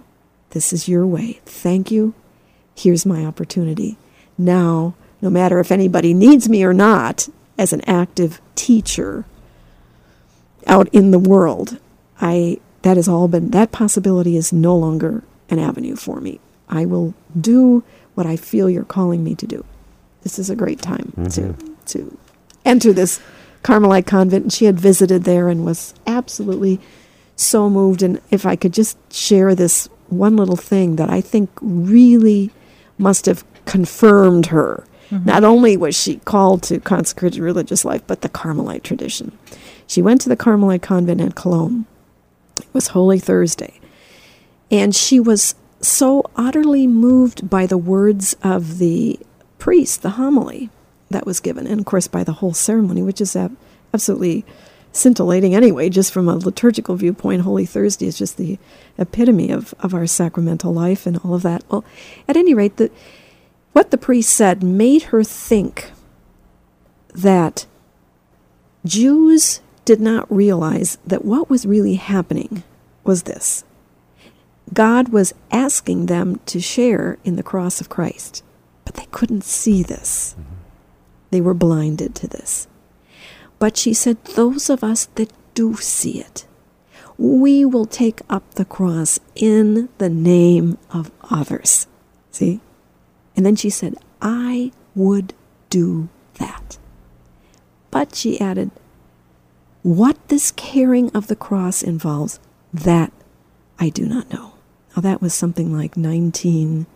This 0.50 0.74
is 0.74 0.86
your 0.86 1.06
way. 1.06 1.40
Thank 1.46 1.90
you. 1.90 2.12
Here's 2.74 3.06
my 3.06 3.24
opportunity. 3.24 3.96
Now, 4.36 4.94
no 5.20 5.30
matter 5.30 5.58
if 5.58 5.72
anybody 5.72 6.14
needs 6.14 6.48
me 6.48 6.62
or 6.64 6.72
not, 6.72 7.28
as 7.58 7.72
an 7.72 7.82
active 7.88 8.40
teacher 8.54 9.24
out 10.66 10.88
in 10.88 11.10
the 11.10 11.18
world, 11.18 11.78
I 12.20 12.60
that 12.82 12.96
has 12.96 13.08
all 13.08 13.28
been 13.28 13.50
that 13.50 13.72
possibility 13.72 14.36
is 14.36 14.52
no 14.52 14.76
longer 14.76 15.24
an 15.50 15.58
avenue 15.58 15.96
for 15.96 16.20
me. 16.20 16.40
I 16.68 16.84
will 16.84 17.14
do 17.38 17.82
what 18.14 18.26
I 18.26 18.36
feel 18.36 18.70
you're 18.70 18.84
calling 18.84 19.24
me 19.24 19.34
to 19.34 19.46
do. 19.46 19.64
This 20.22 20.38
is 20.38 20.50
a 20.50 20.56
great 20.56 20.80
time 20.80 21.12
mm-hmm. 21.16 21.26
to 21.26 21.76
to 21.86 22.18
enter 22.64 22.92
this 22.92 23.20
Carmelite 23.62 24.06
convent, 24.06 24.44
and 24.44 24.52
she 24.52 24.66
had 24.66 24.78
visited 24.78 25.24
there 25.24 25.48
and 25.48 25.64
was 25.64 25.94
absolutely 26.06 26.80
so 27.34 27.68
moved. 27.68 28.02
And 28.02 28.20
if 28.30 28.46
I 28.46 28.54
could 28.56 28.72
just 28.72 28.96
share 29.12 29.54
this 29.54 29.88
one 30.08 30.36
little 30.36 30.56
thing 30.56 30.96
that 30.96 31.10
I 31.10 31.20
think 31.20 31.50
really 31.60 32.50
must 32.98 33.26
have 33.26 33.44
confirmed 33.64 34.46
her 34.46 34.84
Mm-hmm. 35.10 35.28
Not 35.28 35.44
only 35.44 35.76
was 35.76 35.96
she 35.96 36.16
called 36.16 36.62
to 36.64 36.80
consecrated 36.80 37.40
religious 37.40 37.84
life, 37.84 38.02
but 38.06 38.20
the 38.20 38.28
Carmelite 38.28 38.84
tradition. 38.84 39.36
She 39.86 40.02
went 40.02 40.20
to 40.22 40.28
the 40.28 40.36
Carmelite 40.36 40.82
convent 40.82 41.20
in 41.20 41.32
Cologne. 41.32 41.86
It 42.58 42.66
was 42.72 42.88
Holy 42.88 43.18
Thursday. 43.18 43.80
And 44.70 44.94
she 44.94 45.18
was 45.18 45.54
so 45.80 46.28
utterly 46.36 46.86
moved 46.86 47.48
by 47.48 47.66
the 47.66 47.78
words 47.78 48.36
of 48.42 48.78
the 48.78 49.18
priest, 49.58 50.02
the 50.02 50.10
homily 50.10 50.70
that 51.10 51.24
was 51.26 51.40
given, 51.40 51.66
and 51.66 51.80
of 51.80 51.86
course 51.86 52.06
by 52.06 52.22
the 52.22 52.34
whole 52.34 52.52
ceremony, 52.52 53.02
which 53.02 53.20
is 53.20 53.36
absolutely 53.94 54.44
scintillating 54.92 55.54
anyway, 55.54 55.88
just 55.88 56.12
from 56.12 56.28
a 56.28 56.36
liturgical 56.36 56.96
viewpoint. 56.96 57.42
Holy 57.42 57.64
Thursday 57.64 58.06
is 58.06 58.18
just 58.18 58.36
the 58.36 58.58
epitome 58.98 59.50
of, 59.50 59.74
of 59.80 59.94
our 59.94 60.06
sacramental 60.06 60.74
life 60.74 61.06
and 61.06 61.18
all 61.18 61.34
of 61.34 61.42
that. 61.42 61.64
Well, 61.70 61.84
at 62.26 62.36
any 62.36 62.52
rate, 62.52 62.76
the, 62.76 62.90
what 63.72 63.90
the 63.90 63.98
priest 63.98 64.30
said 64.32 64.62
made 64.62 65.04
her 65.04 65.22
think 65.22 65.92
that 67.14 67.66
Jews 68.84 69.60
did 69.84 70.00
not 70.00 70.30
realize 70.30 70.98
that 71.06 71.24
what 71.24 71.48
was 71.48 71.66
really 71.66 71.94
happening 71.94 72.62
was 73.04 73.22
this 73.24 73.64
God 74.72 75.08
was 75.08 75.34
asking 75.50 76.06
them 76.06 76.40
to 76.46 76.60
share 76.60 77.18
in 77.24 77.36
the 77.36 77.42
cross 77.42 77.80
of 77.80 77.88
Christ, 77.88 78.42
but 78.84 78.94
they 78.94 79.06
couldn't 79.10 79.44
see 79.44 79.82
this. 79.82 80.34
Mm-hmm. 80.38 80.54
They 81.30 81.40
were 81.40 81.54
blinded 81.54 82.14
to 82.16 82.28
this. 82.28 82.68
But 83.58 83.76
she 83.76 83.92
said, 83.92 84.22
Those 84.24 84.70
of 84.70 84.84
us 84.84 85.06
that 85.16 85.32
do 85.54 85.74
see 85.76 86.20
it, 86.20 86.46
we 87.16 87.64
will 87.64 87.86
take 87.86 88.20
up 88.30 88.54
the 88.54 88.64
cross 88.64 89.18
in 89.34 89.88
the 89.98 90.08
name 90.08 90.78
of 90.90 91.10
others. 91.30 91.86
See? 92.30 92.60
And 93.38 93.46
then 93.46 93.54
she 93.54 93.70
said, 93.70 93.94
I 94.20 94.72
would 94.96 95.32
do 95.70 96.08
that. 96.40 96.76
But 97.92 98.16
she 98.16 98.40
added, 98.40 98.72
What 99.84 100.16
this 100.26 100.50
carrying 100.50 101.08
of 101.14 101.28
the 101.28 101.36
cross 101.36 101.80
involves, 101.80 102.40
that 102.74 103.12
I 103.78 103.90
do 103.90 104.06
not 104.06 104.28
know. 104.32 104.54
Now, 104.96 105.02
that 105.02 105.22
was 105.22 105.34
something 105.34 105.72
like 105.72 105.96
19, 105.96 106.86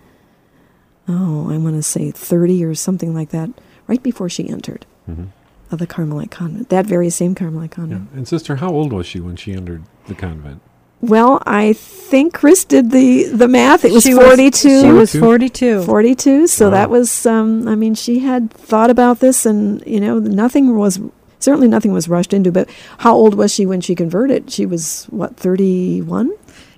oh, 1.06 1.48
I 1.48 1.58
want 1.58 1.76
to 1.76 1.82
say 1.84 2.10
30 2.10 2.64
or 2.64 2.74
something 2.74 3.14
like 3.14 3.30
that, 3.30 3.50
right 3.86 4.02
before 4.02 4.28
she 4.28 4.48
entered 4.48 4.84
Mhm. 5.08 5.28
of 5.70 5.78
the 5.78 5.86
Carmelite 5.86 6.32
convent, 6.32 6.70
that 6.70 6.86
very 6.86 7.08
same 7.08 7.36
Carmelite 7.36 7.70
Yeah. 7.70 7.74
convent. 7.76 8.08
And 8.12 8.26
sister, 8.26 8.56
how 8.56 8.70
old 8.72 8.92
was 8.92 9.06
she 9.06 9.20
when 9.20 9.36
she 9.36 9.52
entered 9.52 9.84
the 10.08 10.16
convent? 10.16 10.60
Well, 11.02 11.42
I 11.44 11.72
think 11.72 12.32
Chris 12.32 12.64
did 12.64 12.90
the, 12.92 13.24
the 13.24 13.48
math. 13.48 13.84
It 13.84 13.92
was 13.92 14.04
She 14.04 14.12
42. 14.14 14.80
she 14.82 14.90
was 14.92 15.12
42? 15.14 15.82
42. 15.82 15.82
42. 15.84 16.46
So 16.46 16.66
Wow. 16.66 16.70
that 16.70 16.90
was, 16.90 17.26
um, 17.26 17.66
I 17.66 17.74
mean, 17.74 17.94
she 17.94 18.20
had 18.20 18.50
thought 18.52 18.88
about 18.88 19.18
this 19.18 19.44
and, 19.44 19.82
you 19.86 19.98
know, 20.00 20.18
nothing 20.20 20.76
was, 20.76 21.00
certainly 21.40 21.66
nothing 21.68 21.92
was 21.92 22.08
rushed 22.08 22.32
into. 22.32 22.52
But 22.52 22.68
how 22.98 23.14
old 23.14 23.34
was 23.34 23.52
she 23.52 23.66
when 23.66 23.80
she 23.80 23.94
converted? 23.96 24.50
She 24.50 24.64
was, 24.64 25.06
what, 25.10 25.36
31? 25.36 26.30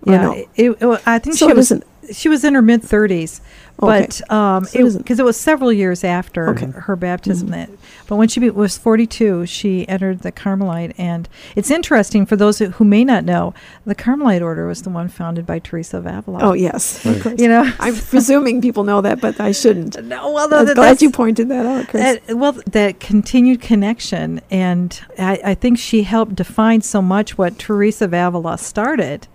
Yeah, 0.07 0.23
no? 0.23 0.33
it, 0.33 0.49
it- 0.81 1.03
I 1.07 1.19
think 1.19 1.37
So 1.37 1.47
she 1.47 1.51
it 1.53 1.57
was 1.57 1.67
isn't- 1.71 1.85
she 2.13 2.29
was 2.29 2.45
in 2.45 2.55
her 2.55 2.63
mid 2.63 2.83
30s, 2.83 3.41
Okay. 3.83 4.07
but 4.07 4.31
um, 4.33 4.65
So 4.65 4.79
it 4.79 4.85
isn't- 4.85 5.03
because 5.03 5.19
it, 5.19 5.25
was 5.25 5.37
several 5.37 5.73
years 5.73 6.05
after 6.05 6.51
Okay. 6.51 6.67
her 6.67 6.97
baptism. 6.97 7.49
Mhm. 7.49 7.53
That, 7.53 7.71
but 8.07 8.17
when 8.17 8.29
she 8.29 8.39
be, 8.39 8.51
was 8.51 8.77
42, 8.77 9.47
she 9.47 9.89
entered 9.89 10.21
the 10.21 10.31
Carmelite, 10.31 10.93
and 10.99 11.29
it's 11.57 11.71
interesting 11.71 12.27
for 12.27 12.37
those 12.37 12.59
who, 12.59 12.67
who 12.67 12.85
may 12.85 13.05
not 13.05 13.25
know, 13.25 13.55
the 13.87 13.95
Carmelite 13.95 14.43
order 14.43 14.67
was 14.67 14.83
the 14.83 14.91
one 14.91 15.09
founded 15.09 15.47
by 15.47 15.59
Teresa 15.59 15.97
of 15.99 16.07
Avila. 16.07 16.39
Oh, 16.43 16.53
yes. 16.53 17.05
Right. 17.05 17.39
You 17.41 17.49
know. 17.49 17.71
I'm 17.81 17.97
presuming 17.97 18.61
people 18.61 18.85
know 18.85 19.01
that, 19.01 19.21
but 19.21 19.41
I 19.41 19.53
shouldn't. 19.53 20.03
no, 20.05 20.31
well, 20.33 20.45
I'm 20.45 20.51
that- 20.67 20.75
glad 20.75 20.85
that's- 20.85 21.03
you 21.03 21.11
pointed 21.11 21.49
that 21.49 21.65
out, 21.67 21.89
Chris. 21.89 22.21
that- 22.27 22.37
well, 22.37 22.53
that 22.71 23.01
continued 23.01 23.61
connection, 23.61 24.41
and 24.51 25.01
I, 25.19 25.41
I 25.45 25.55
think 25.55 25.79
she 25.79 26.03
helped 26.03 26.35
define 26.37 26.83
so 26.83 27.01
much 27.03 27.37
what 27.39 27.59
Teresa 27.59 28.05
of 28.05 28.13
Avila 28.15 28.59
started. 28.59 29.27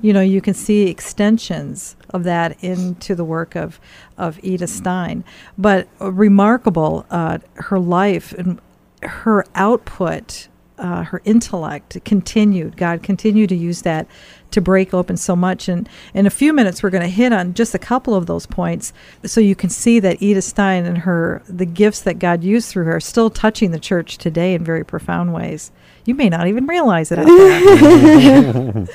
You 0.00 0.12
know, 0.12 0.20
you 0.20 0.40
can 0.40 0.54
see 0.54 0.82
extensions 0.88 1.96
of 2.10 2.24
that 2.24 2.62
into 2.62 3.14
the 3.14 3.24
work 3.24 3.54
of 3.54 3.80
of 4.16 4.38
Edith 4.42 4.70
Stein. 4.70 5.24
But 5.56 5.88
uh, 6.00 6.12
remarkable, 6.12 7.06
uh, 7.10 7.38
her 7.54 7.78
life 7.78 8.32
and 8.32 8.60
her 9.02 9.44
output, 9.54 10.48
uh, 10.78 11.04
her 11.04 11.22
intellect 11.24 11.98
continued. 12.04 12.76
God 12.76 13.02
continued 13.02 13.48
to 13.50 13.56
use 13.56 13.82
that 13.82 14.06
to 14.50 14.60
break 14.60 14.94
open 14.94 15.16
so 15.16 15.36
much. 15.36 15.68
And 15.68 15.88
in 16.14 16.26
a 16.26 16.30
few 16.30 16.52
minutes, 16.52 16.82
we're 16.82 16.90
going 16.90 17.02
to 17.02 17.08
hit 17.08 17.32
on 17.32 17.54
just 17.54 17.74
a 17.74 17.78
couple 17.78 18.14
of 18.14 18.26
those 18.26 18.46
points, 18.46 18.92
so 19.24 19.40
you 19.40 19.54
can 19.54 19.70
see 19.70 20.00
that 20.00 20.22
Edith 20.22 20.44
Stein 20.44 20.86
and 20.86 20.98
her 20.98 21.42
the 21.48 21.66
gifts 21.66 22.00
that 22.00 22.18
God 22.18 22.42
used 22.42 22.70
through 22.70 22.84
her 22.84 22.96
are 22.96 23.00
still 23.00 23.30
touching 23.30 23.70
the 23.70 23.78
church 23.78 24.18
today 24.18 24.54
in 24.54 24.64
very 24.64 24.84
profound 24.84 25.34
ways. 25.34 25.70
You 26.08 26.14
may 26.14 26.30
not 26.30 26.46
even 26.46 26.66
realize 26.66 27.12
it. 27.12 27.18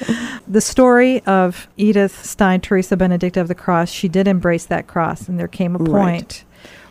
The 0.47 0.62
story 0.62 1.21
of 1.21 1.67
Edith 1.78 2.26
Stein, 2.26 2.60
Teresa 2.60 2.97
Benedicta 2.97 3.39
of 3.39 3.47
the 3.47 3.56
Cross, 3.56 3.91
she 3.91 4.08
did 4.10 4.28
embrace 4.28 4.65
that 4.65 4.88
cross, 4.88 5.30
and 5.30 5.39
there 5.39 5.47
came 5.47 5.76
a 5.76 5.80
Right. 5.80 6.13
point 6.15 6.43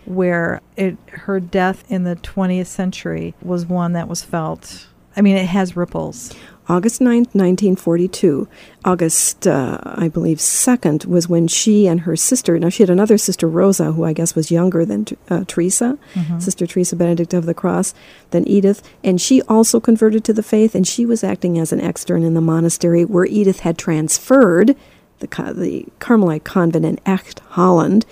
where 0.04 0.60
it 0.76 0.96
her 1.26 1.38
death 1.40 1.84
in 1.88 2.04
the 2.04 2.14
20th 2.16 2.66
century 2.68 3.34
was 3.42 3.66
one 3.66 3.92
that 3.94 4.08
was 4.08 4.22
felt. 4.22 4.86
I 5.16 5.20
mean, 5.22 5.36
it 5.36 5.46
has 5.46 5.76
ripples. 5.76 6.32
August 6.68 7.00
9th, 7.00 7.34
1942. 7.34 8.48
August, 8.84 9.46
uh, 9.46 9.78
I 9.84 10.08
believe, 10.08 10.38
2nd 10.38 11.06
was 11.06 11.28
when 11.28 11.48
she 11.48 11.86
and 11.86 12.00
her 12.00 12.16
sister, 12.16 12.58
now 12.58 12.68
she 12.68 12.82
had 12.82 12.90
another 12.90 13.18
sister, 13.18 13.48
Rosa, 13.48 13.92
who 13.92 14.04
I 14.04 14.12
guess 14.12 14.34
was 14.34 14.50
younger 14.50 14.84
than 14.84 15.06
uh, 15.28 15.44
Teresa, 15.46 15.98
Sister 16.38 16.66
Teresa 16.66 16.96
Benedict 16.96 17.34
of 17.34 17.46
the 17.46 17.54
Cross, 17.54 17.94
than 18.30 18.46
Edith, 18.48 18.82
and 19.02 19.20
she 19.20 19.42
also 19.42 19.80
converted 19.80 20.24
to 20.24 20.32
the 20.32 20.42
faith, 20.42 20.74
and 20.74 20.86
she 20.86 21.04
was 21.04 21.24
acting 21.24 21.58
as 21.58 21.72
an 21.72 21.80
extern 21.80 22.22
in 22.22 22.34
the 22.34 22.40
monastery 22.40 23.04
where 23.04 23.26
Edith 23.26 23.60
had 23.60 23.76
transferred 23.76 24.76
the, 25.18 25.54
the 25.54 25.86
Carmelite 26.00 26.44
convent 26.44 26.84
in 26.84 26.98
Echt, 27.06 27.40
Holland, 27.50 28.04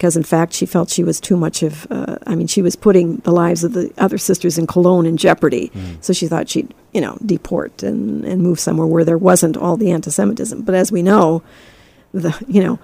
because 0.00 0.16
in 0.16 0.22
fact 0.22 0.54
she 0.54 0.64
felt 0.64 0.88
she 0.88 1.04
was 1.04 1.20
too 1.20 1.36
much 1.36 1.62
of 1.62 1.86
uh, 1.90 2.16
i 2.26 2.34
mean 2.34 2.46
she 2.46 2.62
was 2.62 2.74
putting 2.74 3.16
the 3.18 3.30
lives 3.30 3.62
of 3.64 3.74
the 3.74 3.92
other 3.98 4.16
sisters 4.16 4.56
in 4.56 4.66
cologne 4.66 5.04
in 5.04 5.18
jeopardy. 5.18 5.70
So 6.00 6.14
she 6.14 6.26
thought 6.26 6.48
she'd 6.48 6.72
you 6.94 7.02
know 7.02 7.18
deport 7.26 7.82
and, 7.82 8.24
and 8.24 8.42
move 8.42 8.58
somewhere 8.58 8.86
where 8.86 9.04
there 9.04 9.18
wasn't 9.18 9.58
all 9.58 9.76
the 9.76 9.90
anti-semitism. 9.90 10.62
But 10.62 10.74
as 10.74 10.90
we 10.90 11.02
know 11.02 11.42
the 12.14 12.32
you 12.48 12.62
know 12.64 12.78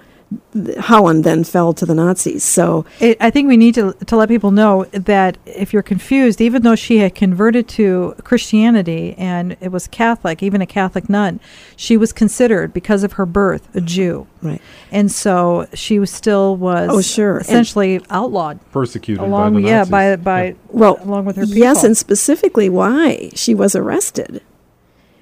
holland 0.79 1.23
then 1.23 1.43
fell 1.43 1.71
to 1.71 1.85
the 1.85 1.93
nazis 1.95 2.43
so 2.43 2.85
It, 2.99 3.15
I 3.21 3.29
think 3.29 3.47
we 3.47 3.55
need 3.55 3.75
to 3.75 3.93
to 4.07 4.15
let 4.17 4.27
people 4.27 4.51
know 4.51 4.83
that 4.91 5.37
if 5.45 5.71
you're 5.71 5.83
confused, 5.83 6.41
even 6.41 6.63
though 6.63 6.75
she 6.75 6.97
had 6.97 7.15
converted 7.15 7.67
to 7.69 8.13
Christianity 8.23 9.15
and 9.17 9.55
it 9.61 9.71
was 9.71 9.87
Catholic, 9.87 10.43
even 10.43 10.61
a 10.61 10.65
Catholic 10.65 11.09
nun, 11.09 11.39
she 11.77 11.95
was 11.95 12.11
considered 12.11 12.73
because 12.73 13.03
of 13.03 13.13
her 13.13 13.25
birth 13.25 13.73
a 13.75 13.79
Jew, 13.81 14.27
right 14.41 14.61
and 14.91 15.11
so 15.11 15.67
she 15.73 15.97
was 15.99 16.11
still 16.11 16.57
was 16.57 16.89
Oh, 16.91 17.01
sure. 17.01 17.37
And- 17.37 17.45
essentially 17.45 18.01
outlawed 18.09 18.59
Persecuted 18.71 19.23
along 19.23 19.53
by 19.53 19.61
the 19.61 19.67
yeah 19.67 19.77
Nazis. 19.79 19.91
by 19.91 20.15
by 20.17 20.55
well 20.69 20.97
along 21.03 21.23
with 21.25 21.35
her 21.37 21.45
people. 21.45 21.59
yes 21.59 21.83
and 21.83 21.95
specifically 21.95 22.67
why 22.69 23.29
she 23.33 23.55
was 23.55 23.75
arrested 23.75 24.41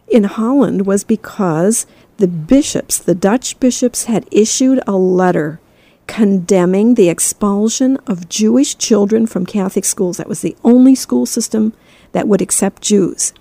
in 0.07 0.23
holland 0.23 0.85
was 0.85 1.03
because 1.03 1.85
the 2.17 2.27
bishops 2.27 2.97
the 2.97 3.15
dutch 3.15 3.59
bishops 3.59 4.05
had 4.05 4.27
issued 4.31 4.79
a 4.87 4.95
letter 4.95 5.59
condemning 6.07 6.95
the 6.95 7.09
expulsion 7.09 7.97
of 8.07 8.29
jewish 8.29 8.77
children 8.77 9.25
from 9.25 9.45
catholic 9.45 9.85
schools. 9.85 10.17
That 10.17 10.29
was 10.29 10.41
the 10.41 10.55
only 10.63 10.95
school 10.95 11.25
system 11.25 11.73
that 12.11 12.27
would 12.27 12.41
accept 12.41 12.81
jews. 12.81 13.33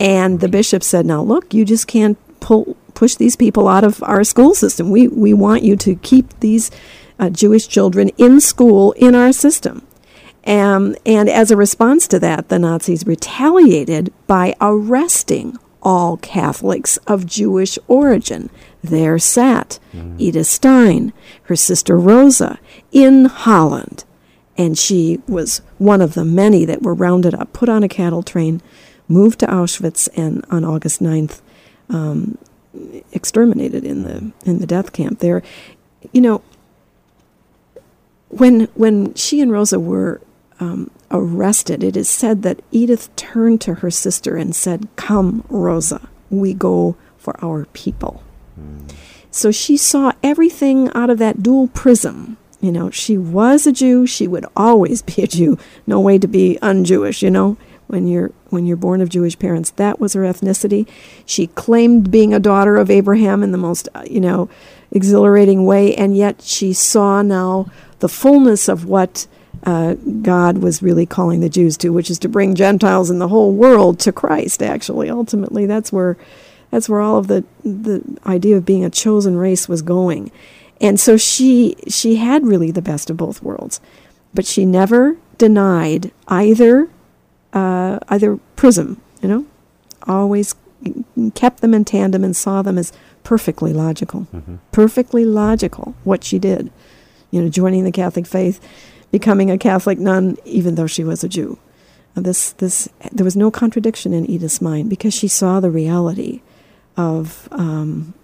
And 0.00 0.40
the 0.40 0.48
bishop 0.48 0.82
said 0.82 1.06
now 1.06 1.22
look 1.22 1.52
you 1.52 1.64
just 1.64 1.86
can't 1.86 2.18
pull 2.40 2.76
push 2.94 3.14
these 3.14 3.36
people 3.36 3.68
out 3.68 3.84
of 3.84 4.02
our 4.02 4.24
school 4.24 4.54
system. 4.54 4.90
We 4.90 5.08
we 5.08 5.32
want 5.32 5.62
you 5.62 5.76
to 5.76 5.94
keep 5.96 6.38
these 6.40 6.70
uh, 7.18 7.30
jewish 7.30 7.68
children 7.68 8.10
in 8.18 8.40
school 8.40 8.92
in 8.92 9.14
our 9.14 9.32
system. 9.32 9.86
Um, 10.46 10.96
and 11.04 11.28
as 11.28 11.50
a 11.50 11.56
response 11.56 12.08
to 12.08 12.18
that, 12.20 12.48
the 12.48 12.58
Nazis 12.58 13.06
retaliated 13.06 14.12
by 14.26 14.54
arresting 14.60 15.58
all 15.82 16.16
Catholics 16.18 16.96
of 17.06 17.26
Jewish 17.26 17.78
origin. 17.88 18.50
There 18.82 19.18
sat 19.18 19.78
Edith 20.18 20.46
Stein, 20.46 21.12
her 21.44 21.56
sister 21.56 21.98
Rosa, 21.98 22.58
in 22.92 23.26
Holland. 23.26 24.04
And 24.56 24.76
she 24.76 25.20
was 25.28 25.62
one 25.78 26.00
of 26.00 26.14
the 26.14 26.24
many 26.24 26.64
that 26.64 26.82
were 26.82 26.94
rounded 26.94 27.34
up, 27.34 27.52
put 27.52 27.68
on 27.68 27.82
a 27.84 27.88
cattle 27.88 28.22
train, 28.22 28.60
moved 29.06 29.38
to 29.40 29.46
Auschwitz, 29.46 30.08
and 30.16 30.44
on 30.50 30.64
August 30.64 31.00
9th, 31.00 31.40
um, 31.88 32.38
exterminated 33.12 33.84
in 33.84 34.02
the, 34.02 34.32
in 34.44 34.58
the 34.58 34.66
death 34.66 34.92
camp 34.92 35.20
there. 35.20 35.42
You 36.12 36.20
know, 36.20 36.42
when 38.28 38.68
when 38.74 39.14
she 39.14 39.40
and 39.40 39.50
Rosa 39.50 39.80
were 39.80 40.20
um, 40.60 40.90
arrested, 41.10 41.82
it 41.82 41.96
is 41.96 42.08
said 42.08 42.42
that 42.42 42.60
Edith 42.70 43.14
turned 43.16 43.60
to 43.62 43.74
her 43.74 43.90
sister 43.90 44.36
and 44.36 44.54
said, 44.54 44.88
"Come, 44.96 45.44
Rosa, 45.48 46.08
we 46.30 46.54
go 46.54 46.96
for 47.16 47.34
our 47.44 47.66
people." 47.72 48.22
So 49.30 49.50
she 49.50 49.76
saw 49.76 50.12
everything 50.22 50.90
out 50.94 51.10
of 51.10 51.18
that 51.18 51.42
dual 51.42 51.68
prism 51.68 52.36
You 52.60 52.72
know, 52.72 52.90
she 52.90 53.16
was 53.16 53.66
a 53.66 53.72
Jew. 53.72 54.04
She 54.06 54.26
would 54.26 54.44
always 54.56 55.00
be 55.02 55.22
a 55.22 55.28
Jew. 55.28 55.58
No 55.86 56.00
way 56.00 56.18
to 56.18 56.26
be 56.26 56.58
un-Jewish. 56.60 57.22
You 57.22 57.30
know, 57.30 57.56
when 57.86 58.06
you're 58.08 58.32
when 58.50 58.66
you're 58.66 58.76
born 58.76 59.00
of 59.00 59.08
Jewish 59.10 59.38
parents, 59.38 59.70
that 59.72 60.00
was 60.00 60.14
her 60.14 60.22
ethnicity. 60.22 60.88
She 61.24 61.46
claimed 61.48 62.10
being 62.10 62.34
a 62.34 62.40
daughter 62.40 62.76
of 62.76 62.90
Abraham 62.90 63.42
in 63.44 63.52
the 63.52 63.58
most 63.58 63.88
uh, 63.94 64.02
you 64.10 64.20
know 64.20 64.48
exhilarating 64.90 65.66
way, 65.66 65.94
and 65.94 66.16
yet 66.16 66.42
she 66.42 66.72
saw 66.72 67.22
now 67.22 67.66
the 68.00 68.08
fullness 68.08 68.68
of 68.68 68.84
what 68.86 69.28
uh, 69.64 69.94
God 70.22 70.58
was 70.58 70.82
really 70.82 71.06
calling 71.06 71.40
the 71.40 71.48
Jews 71.48 71.76
to, 71.78 71.90
which 71.90 72.10
is 72.10 72.18
to 72.20 72.28
bring 72.28 72.54
Gentiles 72.54 73.10
in 73.10 73.18
the 73.18 73.28
whole 73.28 73.52
world 73.52 73.98
to 74.00 74.12
Christ. 74.12 74.62
Actually, 74.62 75.10
ultimately, 75.10 75.66
that's 75.66 75.92
where 75.92 76.16
that's 76.70 76.88
where 76.88 77.00
all 77.00 77.16
of 77.16 77.26
the 77.26 77.44
the 77.64 78.02
idea 78.26 78.56
of 78.56 78.64
being 78.64 78.84
a 78.84 78.90
chosen 78.90 79.36
race 79.36 79.68
was 79.68 79.82
going. 79.82 80.30
And 80.80 81.00
so 81.00 81.16
she 81.16 81.76
she 81.88 82.16
had 82.16 82.46
really 82.46 82.70
the 82.70 82.82
best 82.82 83.10
of 83.10 83.16
both 83.16 83.42
worlds, 83.42 83.80
but 84.32 84.46
she 84.46 84.64
never 84.64 85.16
denied 85.38 86.12
either 86.28 86.88
uh, 87.52 87.98
either 88.08 88.38
prism. 88.56 89.00
You 89.22 89.28
know, 89.28 89.46
always 90.06 90.54
kept 91.34 91.60
them 91.60 91.74
in 91.74 91.84
tandem 91.84 92.22
and 92.22 92.36
saw 92.36 92.62
them 92.62 92.78
as 92.78 92.92
perfectly 93.24 93.72
logical, 93.72 94.26
mm-hmm. 94.32 94.56
perfectly 94.70 95.24
logical. 95.24 95.94
What 96.04 96.22
she 96.22 96.38
did, 96.38 96.70
you 97.30 97.42
know, 97.42 97.48
joining 97.48 97.84
the 97.84 97.92
Catholic 97.92 98.26
faith, 98.26 98.60
becoming 99.10 99.50
a 99.50 99.58
Catholic 99.58 99.98
nun, 99.98 100.36
even 100.44 100.74
though 100.74 100.86
she 100.86 101.04
was 101.04 101.24
a 101.24 101.28
Jew. 101.28 101.58
this 102.14 102.52
this 102.52 102.88
there 103.12 103.24
was 103.24 103.36
no 103.36 103.50
contradiction 103.50 104.12
in 104.12 104.28
Edith's 104.30 104.60
mind 104.60 104.90
because 104.90 105.14
she 105.14 105.28
saw 105.28 105.60
the 105.60 105.70
reality 105.70 106.42
of 106.96 107.48
um, 107.52 108.14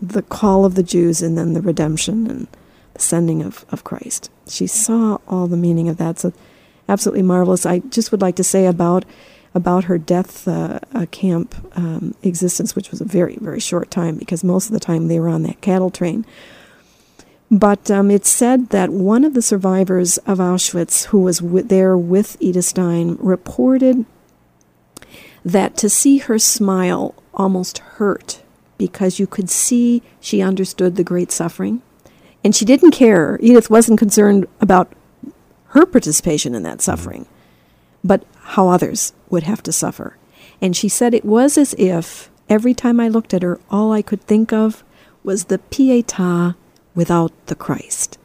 the 0.00 0.22
call 0.22 0.64
of 0.64 0.74
the 0.74 0.82
Jews 0.82 1.22
and 1.22 1.36
then 1.36 1.52
the 1.52 1.60
redemption 1.60 2.26
and 2.26 2.46
the 2.94 3.00
sending 3.00 3.42
of, 3.42 3.64
of 3.70 3.84
Christ. 3.84 4.30
She 4.48 4.66
saw 4.66 5.18
all 5.28 5.46
the 5.46 5.56
meaning 5.56 5.88
of 5.88 5.98
that. 5.98 6.18
So 6.18 6.32
absolutely 6.88 7.22
marvelous. 7.22 7.66
I 7.66 7.80
just 7.80 8.10
would 8.12 8.22
like 8.22 8.36
to 8.36 8.44
say 8.44 8.66
about 8.66 9.04
about 9.54 9.84
her 9.84 9.96
death 9.96 10.46
uh, 10.46 10.80
uh, 10.92 11.06
camp 11.10 11.54
um, 11.76 12.14
existence, 12.22 12.76
which 12.76 12.90
was 12.90 13.00
a 13.00 13.04
very 13.04 13.36
very 13.36 13.60
short 13.60 13.90
time 13.90 14.16
because 14.16 14.44
most 14.44 14.66
of 14.66 14.72
the 14.72 14.80
time 14.80 15.08
they 15.08 15.20
were 15.20 15.28
on 15.28 15.42
that 15.44 15.60
cattle 15.60 15.90
train. 15.90 16.24
But 17.50 17.90
um, 17.90 18.10
it's 18.10 18.28
said 18.28 18.70
that 18.70 18.90
one 18.90 19.24
of 19.24 19.34
the 19.34 19.42
survivors 19.42 20.18
of 20.18 20.38
Auschwitz, 20.38 21.06
who 21.06 21.20
was 21.20 21.38
w- 21.38 21.62
there 21.62 21.96
with 21.96 22.36
Edith 22.40 22.64
Stein, 22.64 23.16
reported 23.20 24.04
that 25.44 25.76
to 25.76 25.88
see 25.88 26.18
her 26.18 26.40
smile 26.40 27.14
almost 27.34 27.78
hurt 27.78 28.42
because 28.78 29.20
you 29.20 29.28
could 29.28 29.48
see 29.48 30.02
she 30.20 30.42
understood 30.42 30.96
the 30.96 31.04
great 31.04 31.30
suffering. 31.30 31.82
And 32.42 32.54
she 32.54 32.64
didn't 32.64 32.90
care. 32.90 33.38
Edith 33.40 33.70
wasn't 33.70 33.98
concerned 33.98 34.46
about 34.60 34.92
her 35.68 35.86
participation 35.86 36.54
in 36.54 36.64
that 36.64 36.82
suffering, 36.82 37.26
but 38.02 38.24
how 38.40 38.68
others 38.68 39.12
would 39.30 39.44
have 39.44 39.62
to 39.64 39.72
suffer. 39.72 40.16
And 40.60 40.76
she 40.76 40.88
said 40.88 41.14
it 41.14 41.24
was 41.24 41.56
as 41.56 41.74
if 41.78 42.30
every 42.48 42.74
time 42.74 42.98
I 42.98 43.08
looked 43.08 43.34
at 43.34 43.42
her, 43.42 43.60
all 43.70 43.92
I 43.92 44.02
could 44.02 44.22
think 44.22 44.52
of 44.52 44.82
was 45.22 45.44
the 45.44 45.58
pietà 45.58 46.56
without 46.96 47.30
the 47.46 47.54
Christ. 47.54 48.18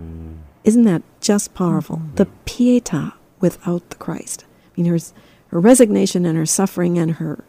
Mm. 0.00 0.36
Isn't 0.62 0.84
that 0.84 1.02
just 1.20 1.54
powerful? 1.54 1.96
Mm-hmm. 1.96 2.14
The 2.14 2.28
pietà 2.44 3.14
without 3.40 3.90
the 3.90 3.96
Christ. 3.96 4.44
I 4.64 4.80
mean, 4.80 4.90
her, 4.92 4.98
her 5.48 5.60
resignation 5.60 6.24
and 6.24 6.38
her 6.38 6.46
suffering 6.46 6.98
and 6.98 7.12
her 7.12 7.42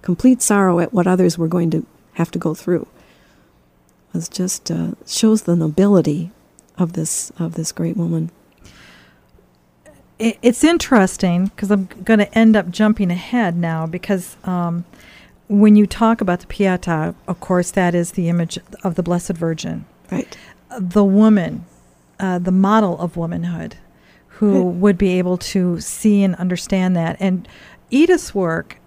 complete 0.00 0.40
sorrow 0.40 0.78
at 0.80 0.94
what 0.94 1.06
others 1.06 1.36
were 1.36 1.48
going 1.48 1.70
to 1.70 1.84
have 2.14 2.30
to 2.30 2.38
go 2.38 2.54
through. 2.54 2.86
It 4.14 4.28
just 4.30 4.70
uh, 4.70 4.92
shows 5.06 5.42
the 5.42 5.56
nobility 5.56 6.30
of 6.76 6.94
this 6.94 7.30
of 7.38 7.54
this 7.54 7.72
great 7.72 7.96
woman. 7.96 8.30
It's 10.18 10.64
interesting 10.64 11.46
because 11.46 11.70
I'm 11.70 11.86
going 12.02 12.18
to 12.18 12.38
end 12.38 12.56
up 12.56 12.70
jumping 12.70 13.12
ahead 13.12 13.56
now 13.56 13.86
because 13.86 14.36
um, 14.42 14.84
when 15.48 15.76
you 15.76 15.86
talk 15.86 16.20
about 16.20 16.40
the 16.40 16.46
Pietà, 16.46 17.14
of 17.26 17.40
course, 17.40 17.70
that 17.72 17.94
is 17.94 18.12
the 18.12 18.28
image 18.28 18.58
of 18.84 18.94
the 18.94 19.02
Blessed 19.02 19.32
Virgin, 19.32 19.86
right? 20.10 20.36
The 20.78 21.04
woman, 21.04 21.64
uh, 22.20 22.38
the 22.38 22.52
model 22.52 22.98
of 23.00 23.16
womanhood, 23.16 23.76
who 24.28 24.62
right. 24.62 24.74
would 24.76 24.98
be 24.98 25.18
able 25.18 25.38
to 25.38 25.80
see 25.80 26.22
and 26.22 26.34
understand 26.36 26.94
that. 26.96 27.16
And 27.18 27.48
Edith's 27.90 28.34
work 28.34 28.78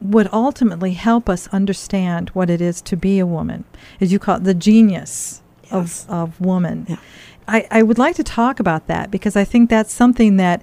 would 0.00 0.28
ultimately 0.32 0.92
help 0.92 1.28
us 1.28 1.48
understand 1.48 2.28
what 2.30 2.50
it 2.50 2.60
is 2.60 2.82
to 2.82 2.96
be 2.96 3.18
a 3.18 3.26
woman, 3.26 3.64
as 4.00 4.12
you 4.12 4.18
call 4.18 4.36
it, 4.36 4.44
the 4.44 4.54
genius 4.54 5.42
yes. 5.64 5.72
of, 5.72 6.10
of 6.10 6.40
woman. 6.40 6.86
Yeah. 6.88 6.96
I, 7.48 7.66
I 7.70 7.82
would 7.82 7.98
like 7.98 8.16
to 8.16 8.24
talk 8.24 8.60
about 8.60 8.86
that 8.88 9.10
because 9.10 9.36
I 9.36 9.44
think 9.44 9.70
that's 9.70 9.92
something 9.92 10.36
that 10.36 10.62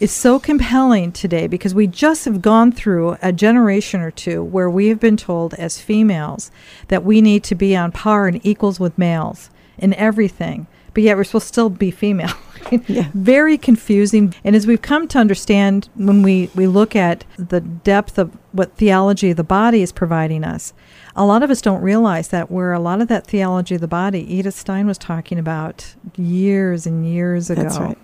is 0.00 0.10
so 0.10 0.38
compelling 0.38 1.12
today 1.12 1.46
because 1.46 1.74
we 1.74 1.86
just 1.86 2.24
have 2.24 2.40
gone 2.40 2.72
through 2.72 3.18
a 3.20 3.32
generation 3.32 4.00
or 4.00 4.10
two 4.10 4.42
where 4.42 4.70
we 4.70 4.88
have 4.88 4.98
been 4.98 5.16
told 5.16 5.52
as 5.54 5.80
females 5.80 6.50
that 6.88 7.04
we 7.04 7.20
need 7.20 7.44
to 7.44 7.54
be 7.54 7.76
on 7.76 7.92
par 7.92 8.26
and 8.26 8.44
equals 8.44 8.80
with 8.80 8.96
males 8.96 9.50
in 9.76 9.92
everything, 9.94 10.66
but 10.94 11.02
yet 11.02 11.16
we're 11.16 11.24
supposed 11.24 11.44
to 11.44 11.48
still 11.48 11.70
be 11.70 11.90
female. 11.90 12.32
yeah. 12.86 13.10
very 13.14 13.58
confusing. 13.58 14.34
And 14.42 14.56
as 14.56 14.66
we've 14.66 14.82
come 14.82 15.06
to 15.08 15.18
understand 15.18 15.88
when 15.94 16.22
we, 16.22 16.50
we 16.54 16.66
look 16.66 16.96
at 16.96 17.24
the 17.36 17.60
depth 17.60 18.18
of 18.18 18.36
what 18.52 18.76
theology 18.76 19.30
of 19.30 19.36
the 19.36 19.44
body 19.44 19.82
is 19.82 19.92
providing 19.92 20.44
us, 20.44 20.72
a 21.14 21.24
lot 21.24 21.42
of 21.42 21.50
us 21.50 21.60
don't 21.60 21.82
realize 21.82 22.28
that 22.28 22.50
where 22.50 22.72
a 22.72 22.80
lot 22.80 23.00
of 23.00 23.08
that 23.08 23.26
theology 23.26 23.74
of 23.74 23.80
the 23.80 23.88
body, 23.88 24.20
Edith 24.32 24.54
Stein 24.54 24.86
was 24.86 24.98
talking 24.98 25.38
about 25.38 25.94
years 26.16 26.86
and 26.86 27.06
years 27.06 27.50
ago. 27.50 27.62
That's 27.62 27.78
right. 27.78 27.98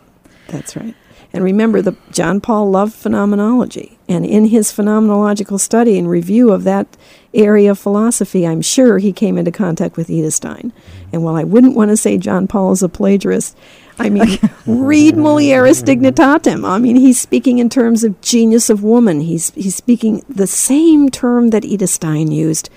That's 0.48 0.76
right. 0.76 0.94
And 1.32 1.44
remember, 1.44 1.82
the 1.82 1.96
John 2.10 2.40
Paul 2.40 2.70
loved 2.70 2.94
phenomenology, 2.94 3.98
and 4.08 4.24
in 4.24 4.46
his 4.46 4.72
phenomenological 4.72 5.60
study 5.60 5.98
and 5.98 6.08
review 6.08 6.50
of 6.50 6.64
that 6.64 6.96
area 7.34 7.72
of 7.72 7.78
philosophy, 7.78 8.46
I'm 8.46 8.62
sure 8.62 8.98
he 8.98 9.12
came 9.12 9.36
into 9.36 9.50
contact 9.50 9.96
with 9.96 10.08
Edith 10.08 10.34
Stein. 10.34 10.72
And 11.12 11.22
while 11.22 11.36
I 11.36 11.44
wouldn't 11.44 11.76
want 11.76 11.90
to 11.90 11.96
say 11.96 12.16
John 12.16 12.46
Paul 12.46 12.72
is 12.72 12.82
a 12.82 12.88
plagiarist, 12.88 13.56
I 13.98 14.10
mean, 14.10 14.38
read 14.66 15.14
Mulieris 15.14 15.82
Dignitatem. 15.82 16.68
I 16.68 16.78
mean, 16.78 16.96
he's 16.96 17.20
speaking 17.20 17.58
in 17.58 17.68
terms 17.68 18.04
of 18.04 18.20
genius 18.20 18.70
of 18.70 18.82
woman. 18.82 19.20
He's 19.20 19.50
he's 19.50 19.74
speaking 19.74 20.24
the 20.28 20.46
same 20.46 21.10
term 21.10 21.50
that 21.50 21.64
Edith 21.64 21.90
Stein 21.90 22.30
used 22.30 22.70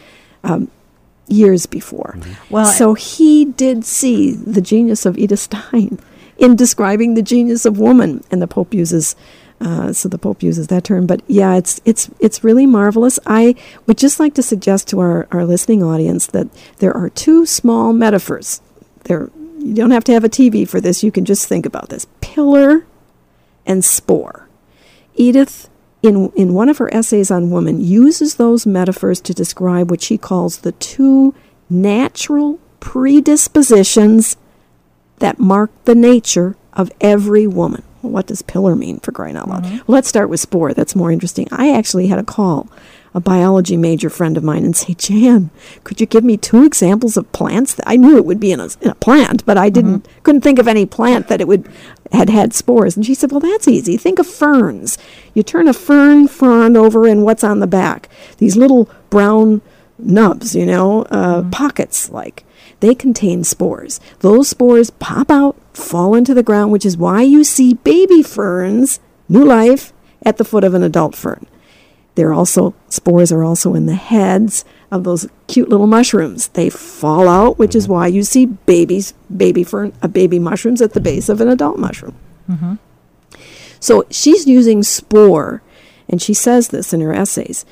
um, 0.43 0.69
years 1.27 1.65
before. 1.65 2.15
Mm-hmm. 2.17 2.53
Well, 2.53 2.65
so 2.65 2.93
he 2.93 3.45
did 3.45 3.85
see 3.85 4.31
the 4.31 4.61
genius 4.61 5.05
of 5.05 5.17
Edith 5.17 5.39
Stein 5.39 5.99
in 6.39 6.55
describing 6.55 7.13
the 7.13 7.21
genius 7.21 7.65
of 7.65 7.77
woman, 7.77 8.23
and 8.31 8.41
the 8.41 8.47
Pope 8.47 8.73
uses. 8.73 9.15
Uh, 9.61 9.91
so 9.91 10.07
the 10.07 10.17
Pope 10.17 10.41
uses 10.41 10.67
that 10.67 10.85
term, 10.85 11.05
but 11.05 11.21
yeah, 11.27 11.55
it's 11.55 11.81
it's 11.83 12.09
it's 12.19 12.45
really 12.45 12.65
marvelous. 12.65 13.19
I 13.25 13.55
would 13.85 13.97
just 13.97 14.19
like 14.19 14.33
to 14.35 14.41
suggest 14.41 14.87
to 14.87 14.99
our, 14.99 15.27
our 15.31 15.45
listening 15.45 15.83
audience 15.83 16.27
that 16.27 16.47
there 16.77 16.95
are 16.95 17.09
two 17.09 17.45
small 17.45 17.91
metaphors. 17.91 18.61
There 19.03 19.29
you 19.59 19.73
don't 19.73 19.91
have 19.91 20.05
to 20.05 20.13
have 20.13 20.23
a 20.23 20.29
TV 20.29 20.67
for 20.67 20.79
this. 20.79 21.03
You 21.03 21.11
can 21.11 21.25
just 21.25 21.47
think 21.47 21.65
about 21.65 21.89
this 21.89 22.07
pillar 22.21 22.85
and 23.65 23.83
spore. 23.83 24.47
Edith, 25.15 25.69
in, 26.01 26.31
in 26.35 26.53
one 26.53 26.69
of 26.69 26.77
her 26.77 26.93
essays 26.93 27.29
on 27.29 27.51
woman, 27.51 27.81
uses 27.81 28.35
those 28.35 28.65
metaphors 28.65 29.19
to 29.21 29.33
describe 29.33 29.89
what 29.91 30.01
she 30.01 30.17
calls 30.17 30.59
the 30.59 30.71
two 30.73 31.35
natural 31.69 32.57
predispositions 32.79 34.37
that 35.19 35.39
mark 35.39 35.71
the 35.85 35.95
nature 35.95 36.55
of 36.73 36.91
every 37.01 37.47
woman. 37.47 37.83
Well, 38.01 38.13
what 38.13 38.27
does 38.27 38.41
pillar 38.41 38.75
mean 38.75 38.99
for 38.99 39.11
crying 39.11 39.35
out 39.35 39.49
loud? 39.49 39.63
Mm-hmm. 39.63 39.75
Well, 39.75 39.95
let's 39.95 40.07
start 40.07 40.29
with 40.29 40.39
spore. 40.39 40.73
That's 40.73 40.95
more 40.95 41.11
interesting. 41.11 41.47
I 41.51 41.75
actually 41.75 42.07
had 42.07 42.19
a 42.19 42.23
call 42.23 42.69
a 43.13 43.19
biology 43.19 43.77
major 43.77 44.09
friend 44.09 44.37
of 44.37 44.43
mine 44.43 44.63
and 44.63 44.75
say, 44.75 44.93
Jan, 44.93 45.49
could 45.83 45.99
you 45.99 46.05
give 46.05 46.23
me 46.23 46.37
two 46.37 46.63
examples 46.63 47.17
of 47.17 47.31
plants? 47.31 47.73
That 47.73 47.87
I 47.87 47.95
knew 47.95 48.17
it 48.17 48.25
would 48.25 48.39
be 48.39 48.51
in 48.51 48.59
a, 48.59 48.69
in 48.81 48.89
a 48.89 48.95
plant, 48.95 49.45
but 49.45 49.57
I 49.57 49.69
didn't 49.69 50.03
mm-hmm. 50.03 50.21
couldn't 50.21 50.41
think 50.41 50.59
of 50.59 50.67
any 50.67 50.85
plant 50.85 51.27
that 51.27 51.41
it 51.41 51.47
would 51.47 51.67
had 52.11 52.29
had 52.29 52.53
spores. 52.53 52.95
And 52.95 53.05
she 53.05 53.13
said, 53.13 53.31
well, 53.31 53.39
that's 53.39 53.67
easy. 53.67 53.97
Think 53.97 54.19
of 54.19 54.27
ferns. 54.27 54.97
You 55.33 55.43
turn 55.43 55.67
a 55.67 55.73
fern 55.73 56.27
frond 56.27 56.75
over, 56.75 57.07
and 57.07 57.23
what's 57.23 57.43
on 57.43 57.59
the 57.59 57.67
back? 57.67 58.09
These 58.37 58.57
little 58.57 58.89
brown 59.09 59.61
nubs, 59.97 60.55
you 60.55 60.65
know, 60.65 61.03
uh, 61.03 61.41
mm-hmm. 61.41 61.49
pockets 61.49 62.09
like. 62.09 62.43
They 62.79 62.95
contain 62.95 63.43
spores. 63.43 63.99
Those 64.19 64.47
spores 64.47 64.89
pop 64.89 65.29
out, 65.29 65.55
fall 65.75 66.15
into 66.15 66.33
the 66.33 66.43
ground, 66.43 66.71
which 66.71 66.85
is 66.85 66.97
why 66.97 67.23
you 67.23 67.43
see 67.43 67.73
baby 67.73 68.23
ferns, 68.23 68.99
new 69.27 69.43
life, 69.43 69.93
at 70.25 70.37
the 70.37 70.45
foot 70.45 70.63
of 70.63 70.73
an 70.73 70.83
adult 70.83 71.15
fern. 71.15 71.45
They're 72.15 72.33
also 72.33 72.73
spores 72.89 73.31
are 73.31 73.43
also 73.43 73.75
in 73.75 73.85
the 73.85 73.95
heads 73.95 74.65
of 74.91 75.03
those 75.03 75.29
cute 75.47 75.69
little 75.69 75.87
mushrooms. 75.87 76.49
They 76.49 76.69
fall 76.69 77.27
out, 77.27 77.57
which 77.57 77.75
is 77.75 77.85
mm-hmm. 77.85 77.93
why 77.93 78.07
you 78.07 78.23
see 78.23 78.45
babies, 78.45 79.13
baby 79.35 79.63
fern, 79.63 79.93
uh, 80.01 80.07
baby 80.07 80.39
mushrooms 80.39 80.81
at 80.81 80.93
the 80.93 80.99
base 80.99 81.29
of 81.29 81.39
an 81.39 81.47
adult 81.47 81.77
mushroom. 81.77 82.15
Mm-hmm. 82.49 82.75
So 83.79 84.05
she's 84.09 84.47
using 84.47 84.83
spore, 84.83 85.61
and 86.09 86.21
she 86.21 86.33
says 86.33 86.69
this 86.69 86.91
in 86.91 86.99
her 87.01 87.13
essays, 87.13 87.65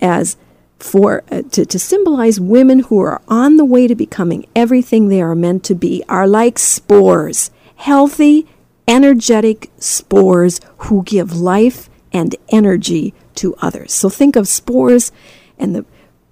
as 0.00 0.36
for 0.82 1.22
uh, 1.30 1.42
to, 1.52 1.64
to 1.64 1.78
symbolize 1.78 2.40
women 2.40 2.80
who 2.80 3.00
are 3.00 3.22
on 3.28 3.56
the 3.56 3.64
way 3.64 3.86
to 3.86 3.94
becoming 3.94 4.46
everything 4.54 5.08
they 5.08 5.22
are 5.22 5.34
meant 5.34 5.64
to 5.64 5.74
be 5.74 6.02
are 6.08 6.26
like 6.26 6.58
spores, 6.58 7.50
healthy, 7.76 8.46
energetic 8.88 9.70
spores 9.78 10.60
who 10.78 11.02
give 11.04 11.36
life 11.36 11.88
and 12.12 12.34
energy 12.48 13.14
to 13.36 13.54
others. 13.56 13.92
So 13.92 14.08
think 14.08 14.36
of 14.36 14.48
spores 14.48 15.12
and 15.58 15.74
the 15.74 15.84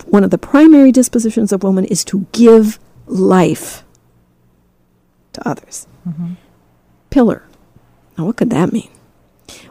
one 0.06 0.24
of 0.24 0.30
the 0.30 0.38
primary 0.38 0.90
dispositions 0.90 1.52
of 1.52 1.62
woman 1.62 1.84
is 1.84 2.04
to 2.06 2.26
give 2.32 2.80
life 3.06 3.84
to 5.32 5.48
others. 5.48 5.86
Mm-hmm. 6.08 6.34
Pillar. 7.10 7.44
Now, 8.16 8.24
what 8.24 8.36
could 8.36 8.50
that 8.50 8.72
mean? 8.72 8.90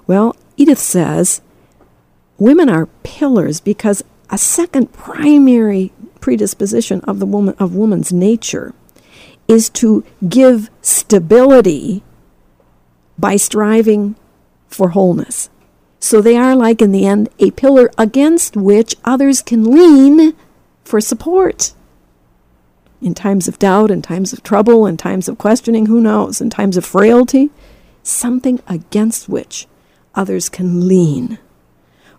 Well, 0.08 0.36
Edith 0.56 0.80
says 0.80 1.42
women 2.38 2.70
are 2.70 2.88
pillars 3.04 3.60
because 3.60 4.04
a 4.30 4.38
second 4.38 4.94
primary 4.94 5.92
predisposition 6.20 7.02
of 7.02 7.20
the 7.20 7.26
woman 7.26 7.56
of 7.60 7.76
woman's 7.76 8.14
nature 8.14 8.74
is 9.48 9.70
to 9.70 10.04
give 10.28 10.70
stability 10.82 12.04
by 13.18 13.36
striving 13.36 14.16
for 14.68 14.90
wholeness. 14.90 15.50
So 16.00 16.22
they 16.22 16.38
are 16.38 16.56
like 16.56 16.82
in 16.82 16.92
the 16.92 17.06
end 17.06 17.30
a 17.40 17.52
pillar 17.52 17.90
against 17.98 18.56
which 18.56 18.96
others 19.04 19.42
can 19.42 19.64
lean 19.64 20.36
for 20.84 21.02
support. 21.02 21.74
In 23.02 23.14
times 23.14 23.48
of 23.48 23.60
doubt, 23.60 23.92
in 23.92 24.02
times 24.02 24.34
of 24.34 24.44
trouble, 24.44 24.86
in 24.86 24.98
times 24.98 25.28
of 25.28 25.38
questioning, 25.38 25.88
who 25.88 26.02
knows, 26.02 26.42
in 26.42 26.50
times 26.50 26.78
of 26.78 26.86
frailty, 26.86 27.50
something 28.04 28.62
against 28.68 29.28
which 29.28 29.68
others 30.16 30.50
can 30.50 30.88
lean 30.88 31.40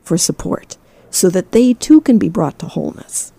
for 0.02 0.16
support 0.16 0.76
so 1.10 1.28
that 1.30 1.52
they 1.52 1.74
too 1.74 2.00
can 2.00 2.18
be 2.18 2.28
brought 2.28 2.58
to 2.60 2.66
wholeness. 2.66 3.32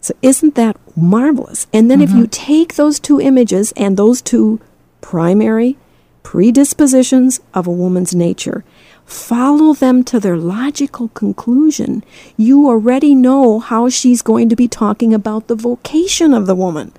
So, 0.00 0.14
isn't 0.20 0.56
that 0.56 0.76
marvelous? 0.96 1.66
And 1.72 1.90
then, 1.90 2.00
mm-hmm. 2.00 2.12
if 2.12 2.18
you 2.18 2.26
take 2.26 2.74
those 2.74 2.98
two 2.98 3.20
images 3.20 3.72
and 3.76 3.96
those 3.96 4.20
two 4.20 4.60
primary 5.00 5.76
predispositions 6.22 7.40
of 7.54 7.66
a 7.66 7.70
woman's 7.70 8.14
nature, 8.14 8.64
follow 9.04 9.74
them 9.74 10.02
to 10.04 10.18
their 10.18 10.36
logical 10.36 11.08
conclusion, 11.08 12.04
you 12.36 12.68
already 12.68 13.14
know 13.14 13.58
how 13.58 13.88
she's 13.88 14.22
going 14.22 14.48
to 14.48 14.56
be 14.56 14.68
talking 14.68 15.12
about 15.12 15.48
the 15.48 15.54
vocation 15.54 16.32
of 16.32 16.46
the 16.46 16.54
woman 16.54 16.92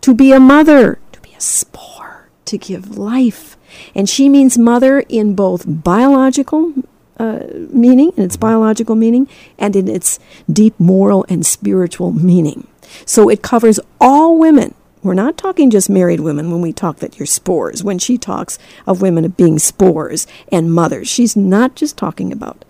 to 0.00 0.14
be 0.14 0.32
a 0.32 0.40
mother, 0.40 0.98
to 1.12 1.20
be 1.20 1.32
a 1.34 1.40
spore, 1.40 2.28
to 2.46 2.58
give 2.58 2.98
life. 2.98 3.56
And 3.94 4.08
she 4.08 4.28
means 4.28 4.58
mother 4.58 5.00
in 5.00 5.34
both 5.34 5.64
biological 5.66 6.74
uh, 7.20 7.46
meaning, 7.70 8.12
in 8.16 8.24
its 8.24 8.38
biological 8.38 8.94
meaning, 8.94 9.28
and 9.58 9.76
in 9.76 9.88
its 9.88 10.18
deep 10.50 10.74
moral 10.80 11.26
and 11.28 11.44
spiritual 11.44 12.12
meaning. 12.12 12.66
So 13.04 13.28
it 13.28 13.42
covers 13.42 13.78
all 14.00 14.38
women. 14.38 14.74
We're 15.02 15.12
not 15.12 15.36
talking 15.36 15.68
just 15.68 15.90
married 15.90 16.20
women 16.20 16.50
when 16.50 16.62
we 16.62 16.72
talk 16.72 16.96
that 17.00 17.18
you're 17.18 17.26
spores. 17.26 17.84
When 17.84 17.98
she 17.98 18.16
talks 18.16 18.58
of 18.86 19.02
women 19.02 19.28
being 19.28 19.58
spores 19.58 20.26
and 20.50 20.72
mothers, 20.72 21.08
she's 21.08 21.36
not 21.36 21.74
just 21.74 21.98
talking 21.98 22.32
about 22.32 22.64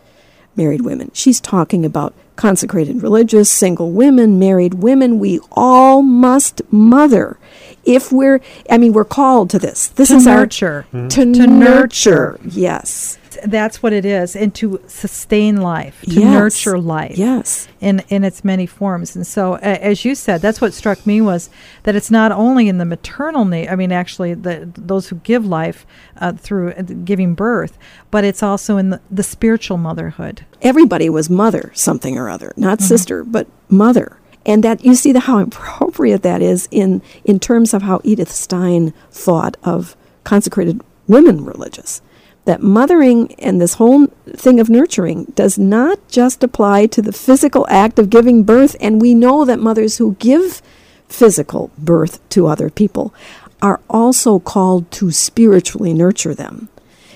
married 0.57 0.81
women. 0.81 1.13
She's 1.15 1.41
talking 1.41 1.85
about 1.85 2.13
consecrated 2.35 3.05
religious, 3.05 3.49
single 3.49 3.93
women, 3.93 4.37
married 4.39 4.75
women. 4.75 5.21
We 5.21 5.39
all 5.53 6.03
must 6.03 6.61
mother. 6.73 7.39
If 7.85 8.11
we're, 8.11 8.41
I 8.69 8.79
mean, 8.79 8.95
we're 8.95 9.05
called 9.05 9.51
to 9.51 9.61
this. 9.61 9.89
This 9.89 10.09
to 10.09 10.17
is 10.17 10.27
nurture. 10.27 10.87
our 10.93 11.09
to, 11.09 11.33
to 11.33 11.47
nurture. 11.47 12.33
nurture. 12.33 12.41
Yes 12.45 13.17
that's 13.45 13.83
what 13.83 13.93
it 13.93 14.05
is, 14.05 14.37
and 14.37 14.55
to 14.57 14.81
sustain 14.87 15.57
life, 15.57 16.01
to 16.03 16.21
yes. 16.21 16.25
nurture 16.25 16.79
life, 16.79 17.17
yes, 17.17 17.69
in 17.81 18.03
in 18.09 18.25
its 18.25 18.45
many 18.45 18.67
forms. 18.67 19.17
And 19.17 19.27
so, 19.27 19.55
uh, 19.55 19.79
as 19.81 20.05
you 20.05 20.15
said, 20.15 20.41
that's 20.41 20.61
what 20.61 20.73
struck 20.73 21.07
me 21.07 21.21
was 21.21 21.51
that 21.85 21.95
it's 21.95 22.11
not 22.11 22.33
only 22.33 22.69
in 22.69 22.79
the 22.79 22.85
maternal 22.85 23.45
need. 23.45 23.69
I 23.69 23.77
mean, 23.77 23.93
actually, 23.93 24.35
the 24.35 24.71
those 24.75 25.09
who 25.09 25.17
give 25.17 25.45
life 25.47 25.87
uh, 26.19 26.33
through 26.33 26.73
uh, 26.73 26.83
giving 26.83 27.35
birth, 27.35 27.79
but 28.11 28.25
it's 28.25 28.43
also 28.43 28.77
in 28.77 28.91
the, 28.91 29.01
the 29.11 29.23
spiritual 29.23 29.77
motherhood. 29.77 30.45
Everybody 30.63 31.09
was 31.09 31.31
mother 31.31 31.73
something 31.75 32.19
or 32.19 32.29
other, 32.29 32.53
not 32.57 32.79
mm-hmm. 32.79 32.87
sister, 32.87 33.25
but 33.25 33.47
mother 33.69 34.17
and 34.47 34.65
that 34.65 34.85
you 34.85 34.95
see 34.95 35.13
the, 35.13 35.21
how 35.21 35.39
appropriate 35.39 36.23
that 36.23 36.43
is 36.43 36.69
in 36.71 37.03
in 37.25 37.39
terms 37.39 37.75
of 37.75 37.83
how 37.83 38.01
Edith 38.05 38.31
Stein 38.31 38.93
thought 39.11 39.57
of 39.63 39.97
consecrated 40.25 40.81
women 41.07 41.45
religious 41.45 42.03
that 42.45 42.63
mothering 42.63 43.35
and 43.35 43.61
this 43.61 43.75
whole 43.75 44.07
thing 44.29 44.61
of 44.61 44.71
nurturing 44.71 45.25
does 45.35 45.59
not 45.59 45.99
just 46.09 46.43
apply 46.43 46.87
to 46.87 47.03
the 47.03 47.13
physical 47.13 47.67
act 47.69 47.99
of 47.99 48.11
giving 48.11 48.45
birth. 48.45 48.77
And 48.81 49.01
we 49.01 49.15
know 49.15 49.45
that 49.45 49.59
mothers 49.59 49.99
who 49.99 50.17
give 50.19 50.63
physical 51.09 51.71
birth 51.77 52.27
to 52.31 52.47
other 52.47 52.71
people 52.71 53.15
are 53.61 53.81
also 53.91 54.39
called 54.39 54.91
to 54.91 55.11
spiritually 55.11 55.93
nurture 55.93 56.35
them. 56.35 56.69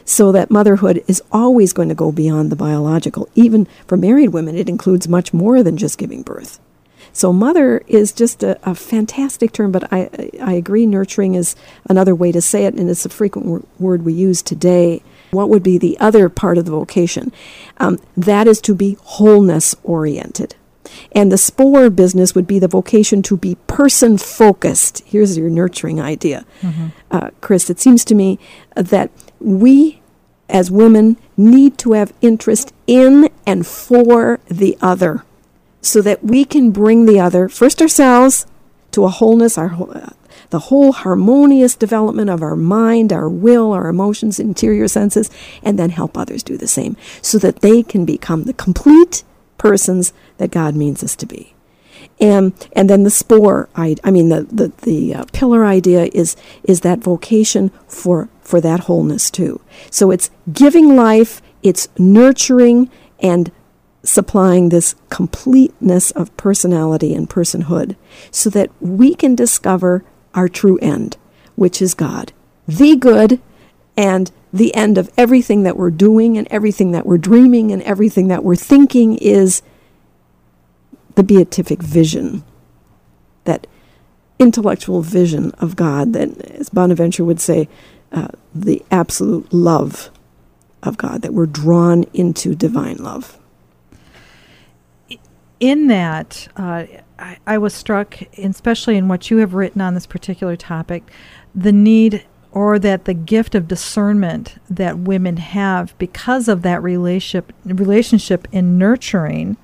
So 0.04 0.32
that 0.32 0.50
motherhood 0.50 1.02
is 1.08 1.22
always 1.32 1.72
going 1.72 1.88
to 1.88 1.94
go 1.94 2.12
beyond 2.12 2.52
the 2.52 2.56
biological. 2.56 3.28
Even 3.34 3.66
for 3.86 3.96
married 3.96 4.30
women, 4.30 4.54
it 4.54 4.68
includes 4.68 5.08
much 5.08 5.32
more 5.32 5.62
than 5.62 5.78
just 5.78 5.96
giving 5.96 6.22
birth. 6.22 6.60
So 7.12 7.32
mother 7.32 7.82
is 7.86 8.12
just 8.12 8.42
a, 8.42 8.58
a, 8.68 8.74
fantastic 8.74 9.52
term, 9.52 9.70
but 9.70 9.90
I, 9.92 10.10
I 10.42 10.54
agree 10.54 10.84
nurturing 10.84 11.36
is 11.36 11.54
another 11.88 12.14
way 12.14 12.32
to 12.32 12.42
say 12.42 12.64
it, 12.64 12.74
and 12.74 12.90
it's 12.90 13.06
a 13.06 13.08
frequent 13.08 13.68
word 13.78 14.04
we 14.04 14.12
use 14.12 14.42
today. 14.42 15.00
What 15.34 15.50
would 15.50 15.62
be 15.62 15.76
the 15.76 15.98
other 16.00 16.28
part 16.28 16.56
of 16.56 16.64
the 16.64 16.70
vocation? 16.70 17.32
Um, 17.78 17.98
that 18.16 18.46
is 18.46 18.60
to 18.62 18.74
be 18.74 18.96
wholeness 19.02 19.74
oriented. 19.82 20.54
And 21.12 21.32
the 21.32 21.38
spore 21.38 21.90
business 21.90 22.34
would 22.34 22.46
be 22.46 22.58
the 22.58 22.68
vocation 22.68 23.22
to 23.22 23.36
be 23.36 23.56
person 23.66 24.16
focused. 24.16 25.02
Here's 25.06 25.36
your 25.36 25.50
nurturing 25.50 26.00
idea, 26.00 26.44
mm-hmm. 26.60 26.88
uh, 27.10 27.30
Chris. 27.40 27.68
It 27.68 27.80
seems 27.80 28.04
to 28.06 28.14
me 28.14 28.38
that 28.76 29.10
we 29.40 30.00
as 30.48 30.70
women 30.70 31.16
need 31.36 31.78
to 31.78 31.92
have 31.92 32.12
interest 32.20 32.72
in 32.86 33.28
and 33.46 33.66
for 33.66 34.40
the 34.46 34.76
other 34.80 35.24
so 35.80 36.00
that 36.02 36.22
we 36.22 36.44
can 36.44 36.70
bring 36.70 37.06
the 37.06 37.20
other, 37.20 37.48
first 37.48 37.80
ourselves, 37.80 38.46
to 38.92 39.04
a 39.04 39.08
wholeness, 39.08 39.58
our 39.58 39.76
the 40.50 40.58
whole 40.58 40.92
harmonious 40.92 41.74
development 41.74 42.30
of 42.30 42.42
our 42.42 42.56
mind, 42.56 43.12
our 43.12 43.28
will, 43.28 43.72
our 43.72 43.88
emotions, 43.88 44.38
interior 44.38 44.88
senses, 44.88 45.30
and 45.62 45.78
then 45.78 45.90
help 45.90 46.16
others 46.16 46.42
do 46.42 46.56
the 46.56 46.68
same 46.68 46.96
so 47.22 47.38
that 47.38 47.60
they 47.60 47.82
can 47.82 48.04
become 48.04 48.44
the 48.44 48.52
complete 48.52 49.24
persons 49.58 50.12
that 50.38 50.50
God 50.50 50.74
means 50.74 51.02
us 51.02 51.16
to 51.16 51.26
be. 51.26 51.54
And 52.20 52.52
and 52.72 52.88
then 52.88 53.02
the 53.02 53.10
spore, 53.10 53.68
I, 53.74 53.96
I 54.04 54.10
mean 54.10 54.28
the 54.28 54.42
the, 54.44 54.72
the 54.82 55.14
uh, 55.14 55.24
pillar 55.32 55.64
idea 55.64 56.08
is 56.12 56.36
is 56.62 56.82
that 56.82 57.00
vocation 57.00 57.70
for 57.88 58.28
for 58.40 58.60
that 58.60 58.80
wholeness 58.80 59.30
too. 59.30 59.60
So 59.90 60.10
it's 60.10 60.30
giving 60.52 60.94
life, 60.94 61.42
it's 61.62 61.88
nurturing 61.98 62.90
and 63.18 63.50
supplying 64.04 64.68
this 64.68 64.94
completeness 65.08 66.10
of 66.12 66.36
personality 66.36 67.14
and 67.14 67.28
personhood 67.28 67.96
so 68.30 68.50
that 68.50 68.70
we 68.80 69.14
can 69.14 69.34
discover 69.34 70.04
our 70.34 70.48
true 70.48 70.78
end, 70.78 71.16
which 71.56 71.80
is 71.80 71.94
God, 71.94 72.32
the 72.66 72.96
good 72.96 73.40
and 73.96 74.30
the 74.52 74.74
end 74.74 74.98
of 74.98 75.10
everything 75.16 75.64
that 75.64 75.76
we're 75.76 75.90
doing 75.90 76.38
and 76.38 76.46
everything 76.50 76.92
that 76.92 77.06
we're 77.06 77.18
dreaming 77.18 77.72
and 77.72 77.82
everything 77.82 78.28
that 78.28 78.44
we're 78.44 78.56
thinking 78.56 79.16
is 79.18 79.62
the 81.14 81.22
beatific 81.22 81.82
vision, 81.82 82.44
that 83.44 83.66
intellectual 84.38 85.02
vision 85.02 85.50
of 85.52 85.76
God, 85.76 86.12
that, 86.12 86.40
as 86.42 86.68
Bonaventure 86.68 87.24
would 87.24 87.40
say, 87.40 87.68
uh, 88.12 88.28
the 88.54 88.82
absolute 88.90 89.52
love 89.52 90.10
of 90.82 90.96
God, 90.96 91.22
that 91.22 91.32
we're 91.32 91.46
drawn 91.46 92.04
into 92.12 92.54
divine 92.54 92.96
love. 92.96 93.38
In 95.60 95.86
that, 95.88 96.48
uh, 96.56 96.84
I, 97.18 97.38
I 97.46 97.58
was 97.58 97.74
struck, 97.74 98.20
especially 98.38 98.96
in 98.96 99.08
what 99.08 99.30
you 99.30 99.38
have 99.38 99.54
written 99.54 99.80
on 99.80 99.94
this 99.94 100.06
particular 100.06 100.56
topic, 100.56 101.10
the 101.54 101.72
need 101.72 102.24
or 102.52 102.78
that 102.78 103.04
the 103.04 103.14
gift 103.14 103.54
of 103.56 103.66
discernment 103.66 104.56
that 104.70 104.98
women 104.98 105.36
have 105.38 105.96
because 105.98 106.48
of 106.48 106.62
that 106.62 106.82
relationship 106.82 107.52
relationship 107.64 108.46
in 108.52 108.78
nurturing 108.78 109.56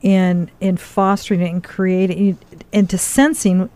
in 0.00 0.50
in 0.58 0.76
fostering 0.76 1.42
and 1.42 1.62
creating 1.62 2.38
into 2.72 2.96
sensing 2.96 3.68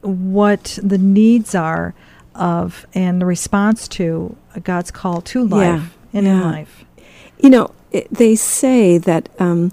what 0.00 0.78
the 0.82 0.96
needs 0.96 1.54
are 1.54 1.94
of 2.34 2.86
and 2.94 3.20
the 3.20 3.26
response 3.26 3.86
to 3.86 4.34
God's 4.62 4.90
call 4.90 5.20
to 5.20 5.44
life 5.44 5.94
yeah, 6.12 6.18
and 6.18 6.26
yeah. 6.26 6.32
in 6.32 6.40
life. 6.40 6.84
You 7.38 7.50
know, 7.50 7.74
it, 7.92 8.08
they 8.10 8.34
say 8.34 8.96
that 8.98 9.28
um, 9.38 9.72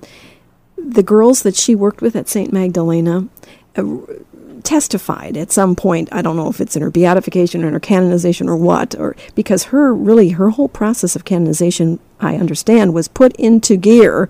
the 0.93 1.03
girls 1.03 1.43
that 1.43 1.55
she 1.55 1.75
worked 1.75 2.01
with 2.01 2.15
at 2.15 2.27
St. 2.29 2.51
Magdalena 2.53 3.27
uh, 3.75 3.97
testified 4.63 5.37
at 5.37 5.51
some 5.51 5.75
point. 5.75 6.09
I 6.11 6.21
don't 6.21 6.35
know 6.35 6.49
if 6.49 6.59
it's 6.59 6.75
in 6.75 6.81
her 6.81 6.91
beatification 6.91 7.63
or 7.63 7.67
in 7.67 7.73
her 7.73 7.79
canonization 7.79 8.49
or 8.49 8.55
what, 8.55 8.95
or 8.95 9.15
because 9.35 9.65
her 9.65 9.93
really 9.93 10.29
her 10.29 10.49
whole 10.49 10.67
process 10.67 11.15
of 11.15 11.25
canonization, 11.25 11.99
I 12.19 12.35
understand, 12.35 12.93
was 12.93 13.07
put 13.07 13.35
into 13.37 13.77
gear 13.77 14.29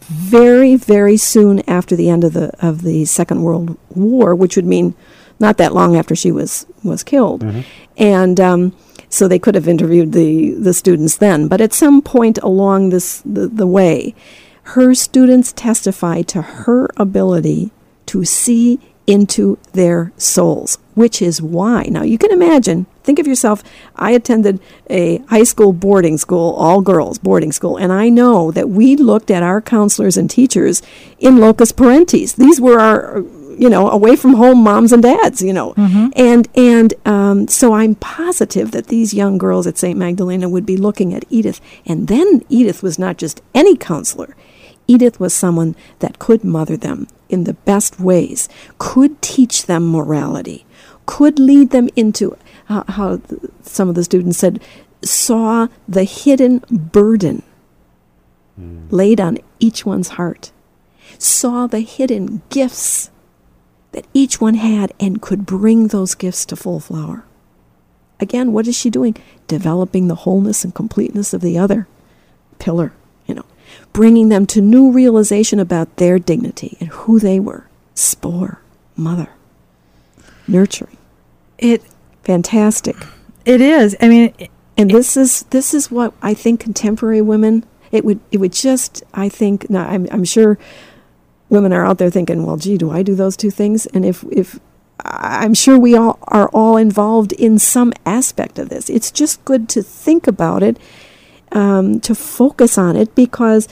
very, 0.00 0.76
very 0.76 1.16
soon 1.16 1.62
after 1.68 1.96
the 1.96 2.08
end 2.10 2.22
of 2.24 2.32
the 2.32 2.50
of 2.64 2.82
the 2.82 3.04
Second 3.06 3.42
World 3.42 3.76
War, 3.90 4.34
which 4.34 4.56
would 4.56 4.66
mean 4.66 4.94
not 5.38 5.56
that 5.56 5.74
long 5.74 5.96
after 5.96 6.14
she 6.14 6.30
was 6.30 6.66
was 6.82 7.02
killed, 7.02 7.42
and 7.96 8.40
um, 8.40 8.76
so 9.08 9.26
they 9.26 9.38
could 9.38 9.54
have 9.54 9.68
interviewed 9.68 10.12
the 10.12 10.52
the 10.52 10.74
students 10.74 11.16
then. 11.16 11.48
But 11.48 11.60
at 11.60 11.72
some 11.72 12.02
point 12.02 12.38
along 12.38 12.90
this 12.90 13.22
the, 13.24 13.48
the 13.48 13.66
way, 13.66 14.14
her 14.70 14.94
students 14.94 15.52
testified 15.52 16.26
to 16.28 16.42
her 16.42 16.88
ability 16.96 17.70
to 18.06 18.24
see 18.24 18.80
into 19.06 19.58
their 19.72 20.12
souls, 20.16 20.78
which 20.94 21.22
is 21.22 21.40
why. 21.40 21.84
Now, 21.84 22.02
you 22.02 22.18
can 22.18 22.32
imagine, 22.32 22.86
think 23.04 23.20
of 23.20 23.26
yourself. 23.26 23.62
I 23.94 24.10
attended 24.10 24.60
a 24.90 25.18
high 25.28 25.44
school 25.44 25.72
boarding 25.72 26.18
school, 26.18 26.54
all 26.54 26.80
girls 26.80 27.18
boarding 27.18 27.52
school, 27.52 27.76
and 27.76 27.92
I 27.92 28.08
know 28.08 28.50
that 28.50 28.68
we 28.68 28.96
looked 28.96 29.30
at 29.30 29.44
our 29.44 29.60
counselors 29.60 30.16
and 30.16 30.28
teachers 30.28 30.82
in 31.18 31.38
locus 31.38 31.70
parentis. 31.70 32.34
These 32.34 32.60
were 32.60 32.80
our 32.80 33.22
you 33.58 33.70
know, 33.70 33.88
away 33.88 34.16
from 34.16 34.34
home 34.34 34.62
moms 34.62 34.92
and 34.92 35.02
dads, 35.02 35.40
you 35.40 35.52
know. 35.52 35.72
And 36.14 36.46
and 36.54 36.92
um, 37.06 37.48
so 37.48 37.72
I'm 37.72 37.94
positive 37.94 38.72
that 38.72 38.88
these 38.88 39.14
young 39.14 39.38
girls 39.38 39.66
at 39.66 39.78
St. 39.78 39.98
Magdalena 39.98 40.46
would 40.46 40.66
be 40.66 40.76
looking 40.76 41.14
at 41.14 41.24
Edith. 41.30 41.60
And 41.86 42.06
then 42.06 42.42
Edith 42.50 42.82
was 42.82 42.98
not 42.98 43.16
just 43.16 43.40
any 43.54 43.74
counselor. 43.74 44.36
Edith 44.86 45.18
was 45.18 45.34
someone 45.34 45.74
that 45.98 46.18
could 46.18 46.44
mother 46.44 46.76
them 46.76 47.08
in 47.28 47.44
the 47.44 47.54
best 47.54 47.98
ways, 47.98 48.48
could 48.78 49.20
teach 49.20 49.66
them 49.66 49.90
morality, 49.90 50.64
could 51.06 51.38
lead 51.38 51.70
them 51.70 51.88
into 51.96 52.36
how, 52.66 53.20
some 53.62 53.88
of 53.88 53.94
the 53.94 54.04
students 54.04 54.38
said, 54.38 54.60
saw 55.02 55.68
the 55.88 56.04
hidden 56.04 56.62
burden 56.70 57.42
hmm. 58.56 58.86
laid 58.90 59.20
on 59.20 59.38
each 59.58 59.84
one's 59.84 60.10
heart, 60.10 60.52
saw 61.18 61.66
the 61.66 61.80
hidden 61.80 62.42
gifts 62.50 63.10
that 63.92 64.06
each 64.12 64.40
one 64.40 64.54
had 64.54 64.92
and 65.00 65.22
could 65.22 65.46
bring 65.46 65.88
those 65.88 66.14
gifts 66.14 66.44
to 66.46 66.56
full 66.56 66.80
flower. 66.80 67.24
Again, 68.18 68.52
what 68.52 68.66
is 68.66 68.76
she 68.76 68.90
doing? 68.90 69.16
Developing 69.46 70.08
the 70.08 70.14
wholeness 70.14 70.64
and 70.64 70.74
completeness 70.74 71.32
of 71.32 71.40
the 71.40 71.58
other 71.58 71.86
pillar, 72.58 72.92
bringing 73.92 74.28
them 74.28 74.46
to 74.46 74.60
new 74.60 74.90
realization 74.90 75.58
about 75.60 75.96
their 75.96 76.18
dignity 76.18 76.76
and 76.80 76.88
who 76.90 77.18
they 77.18 77.40
were. 77.40 77.66
Spore, 77.94 78.60
mother, 78.96 79.28
nurturing. 80.46 80.96
It 81.58 81.82
Fantastic. 82.24 82.96
it 83.44 83.60
is. 83.60 83.96
I 84.00 84.08
mean, 84.08 84.34
it- 84.38 84.50
And 84.78 84.90
this 84.90 85.16
is 85.16 85.44
this 85.50 85.72
is 85.72 85.90
what 85.90 86.12
I 86.20 86.34
think 86.34 86.60
contemporary 86.60 87.22
women 87.22 87.64
it 87.92 88.04
would 88.04 88.20
it 88.30 88.38
would 88.40 88.52
just 88.52 89.02
I 89.14 89.28
think 89.30 89.70
now 89.70 89.86
I'm 89.88 90.06
I'm 90.10 90.24
sure 90.24 90.58
women 91.48 91.72
are 91.72 91.86
out 91.86 91.96
there 91.98 92.10
thinking, 92.10 92.44
well, 92.44 92.56
gee, 92.58 92.76
do 92.76 92.90
I 92.90 93.02
do 93.02 93.14
those 93.14 93.36
two 93.38 93.50
things? 93.50 93.86
And 93.86 94.04
if 94.04 94.22
if 94.30 94.58
I'm 95.04 95.54
sure 95.54 95.78
we 95.78 95.96
all 95.96 96.18
are 96.28 96.48
all 96.48 96.76
involved 96.76 97.32
in 97.32 97.58
some 97.58 97.92
aspect 98.04 98.58
of 98.58 98.68
this. 98.68 98.90
It's 98.90 99.10
just 99.10 99.42
good 99.44 99.68
to 99.70 99.82
think 99.82 100.26
about 100.26 100.62
it, 100.62 100.78
um, 101.56 102.00
to 102.00 102.14
focus 102.14 102.76
on 102.76 102.96
it 102.96 103.14
because 103.14 103.66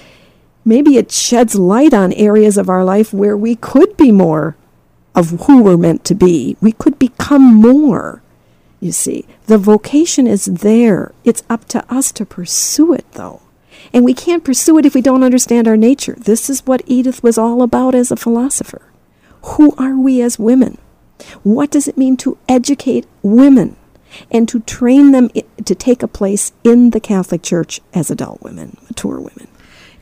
maybe 0.64 0.97
it 0.97 1.12
sheds 1.12 1.55
light 1.55 1.93
on 1.93 2.14
areas 2.14 2.57
of 2.57 2.70
our 2.70 2.82
life 2.82 3.12
where 3.12 3.37
we 3.37 3.57
could 3.57 3.95
be 3.99 4.11
more 4.11 4.57
of 5.14 5.43
who 5.43 5.62
we're 5.62 5.76
meant 5.76 6.03
to 6.07 6.14
be. 6.14 6.57
We 6.62 6.72
could 6.72 6.99
become 6.99 7.43
more. 7.43 8.22
You 8.80 8.91
see, 8.91 9.26
the 9.47 9.59
vocation 9.59 10.26
is 10.26 10.47
there. 10.47 11.12
It's 11.24 11.43
up 11.51 11.66
to 11.68 11.85
us 11.95 12.11
to 12.12 12.24
pursue 12.24 12.95
it, 12.95 13.05
though. 13.12 13.43
And 13.93 14.03
we 14.03 14.14
can't 14.14 14.45
pursue 14.45 14.78
it 14.78 14.87
if 14.87 14.95
we 14.95 15.03
don't 15.03 15.22
understand 15.22 15.68
our 15.68 15.76
nature. 15.76 16.16
This 16.18 16.49
is 16.49 16.66
what 16.66 16.82
Edith 16.87 17.22
was 17.22 17.37
all 17.37 17.61
about 17.61 17.95
as 17.95 18.11
a 18.11 18.16
philosopher. 18.16 18.82
Who 19.43 19.74
are 19.76 19.97
we 19.97 20.22
as 20.22 20.39
women? 20.39 20.78
What 21.43 21.70
does 21.70 21.87
it 21.87 21.99
mean 21.99 22.16
to 22.18 22.39
educate 22.49 23.07
women 23.22 23.76
and 24.30 24.48
to 24.48 24.60
train 24.60 25.12
them 25.12 25.30
to 25.64 25.74
take 25.74 26.02
a 26.02 26.08
place 26.08 26.52
in 26.62 26.90
the 26.90 27.00
Catholic 27.00 27.42
Church 27.42 27.80
as 27.92 28.10
adult 28.10 28.42
women, 28.42 28.76
mature 28.88 29.18
women? 29.18 29.48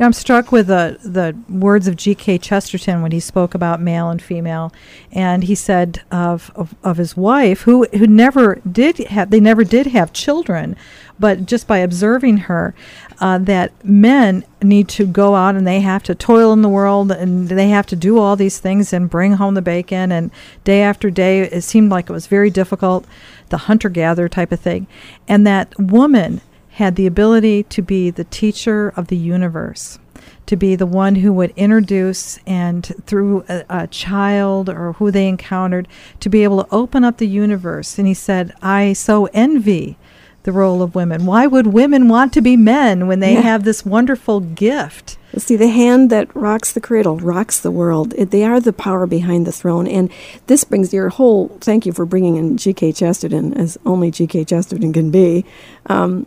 Yeah, 0.03 0.07
I'm 0.07 0.12
struck 0.12 0.50
with 0.50 0.66
the 0.66 0.98
the 1.05 1.36
words 1.48 1.86
of 1.86 1.94
G.K. 1.94 2.38
Chesterton 2.38 3.03
when 3.03 3.12
he 3.12 3.20
spoke 3.20 3.55
about 3.55 3.80
male 3.80 4.11
and 4.11 4.20
female, 4.20 4.72
and 5.12 5.44
he 5.44 5.55
said 5.55 6.03
of, 6.11 6.50
of 6.57 6.74
of 6.82 6.96
his 6.96 7.16
wife 7.16 7.61
who 7.61 7.84
who 7.84 8.09
never 8.09 8.57
did 8.68 8.98
have 8.98 9.30
they 9.30 9.38
never 9.38 9.62
did 9.62 9.86
have 9.86 10.12
children, 10.12 10.74
but 11.20 11.46
just 11.46 11.68
by 11.68 11.78
observing 11.78 12.38
her, 12.48 12.74
uh, 13.20 13.38
that 13.38 13.70
men 13.84 14.44
need 14.61 14.88
to 14.88 15.07
go 15.07 15.36
out 15.36 15.55
and 15.55 15.68
they 15.68 15.78
have 15.78 16.03
to 16.03 16.16
toil 16.16 16.53
in 16.53 16.62
the 16.62 16.68
world 16.68 17.12
and 17.12 17.48
they 17.50 17.68
have 17.68 17.86
to 17.86 17.94
do 17.94 18.18
all 18.18 18.34
these 18.34 18.59
things 18.59 18.92
and 18.92 19.09
bring 19.09 19.34
home 19.34 19.55
the 19.55 19.62
bacon 19.62 20.11
and 20.11 20.32
day 20.64 20.82
after 20.82 21.12
day 21.12 21.42
it 21.42 21.62
seemed 21.62 21.92
like 21.92 22.11
it 22.11 22.12
was 22.12 22.26
very 22.26 22.50
difficult, 22.50 23.07
the 23.50 23.68
hunter 23.68 23.88
gatherer 23.88 24.28
type 24.28 24.50
of 24.50 24.59
thing, 24.59 24.88
and 25.28 25.46
that 25.46 25.72
woman 25.78 26.40
had 26.72 26.96
the 26.96 27.06
ability 27.06 27.62
to 27.64 27.82
be 27.82 28.10
the 28.10 28.24
teacher 28.24 28.92
of 28.96 29.08
the 29.08 29.16
universe, 29.16 29.98
to 30.46 30.56
be 30.56 30.74
the 30.74 30.86
one 30.86 31.16
who 31.16 31.32
would 31.32 31.52
introduce 31.56 32.38
and 32.46 32.92
through 33.06 33.44
a, 33.48 33.64
a 33.68 33.86
child 33.88 34.68
or 34.68 34.94
who 34.94 35.10
they 35.10 35.28
encountered, 35.28 35.86
to 36.20 36.28
be 36.28 36.44
able 36.44 36.64
to 36.64 36.74
open 36.74 37.04
up 37.04 37.18
the 37.18 37.26
universe. 37.28 37.98
And 37.98 38.06
he 38.08 38.14
said, 38.14 38.52
I 38.62 38.92
so 38.94 39.26
envy 39.32 39.96
the 40.44 40.52
role 40.52 40.82
of 40.82 40.94
women. 40.96 41.24
Why 41.24 41.46
would 41.46 41.68
women 41.68 42.08
want 42.08 42.32
to 42.32 42.40
be 42.40 42.56
men 42.56 43.06
when 43.06 43.20
they 43.20 43.34
Yeah. 43.34 43.42
have 43.42 43.62
this 43.64 43.86
wonderful 43.86 44.40
gift? 44.40 45.16
See, 45.36 45.54
the 45.56 45.68
hand 45.68 46.10
that 46.10 46.34
rocks 46.34 46.72
the 46.72 46.80
cradle 46.80 47.16
rocks 47.18 47.60
the 47.60 47.70
world. 47.70 48.12
It, 48.18 48.32
they 48.32 48.44
are 48.44 48.58
the 48.60 48.72
power 48.72 49.06
behind 49.06 49.46
the 49.46 49.52
throne. 49.52 49.86
And 49.86 50.10
this 50.48 50.64
brings 50.64 50.92
your 50.92 51.10
whole 51.10 51.56
thank 51.60 51.86
you 51.86 51.92
for 51.92 52.04
bringing 52.04 52.36
in 52.36 52.56
G.K. 52.56 52.92
Chesterton, 52.92 53.54
as 53.54 53.78
only 53.86 54.10
G.K. 54.10 54.44
Chesterton 54.44 54.92
can 54.92 55.10
be, 55.12 55.44
um, 55.86 56.26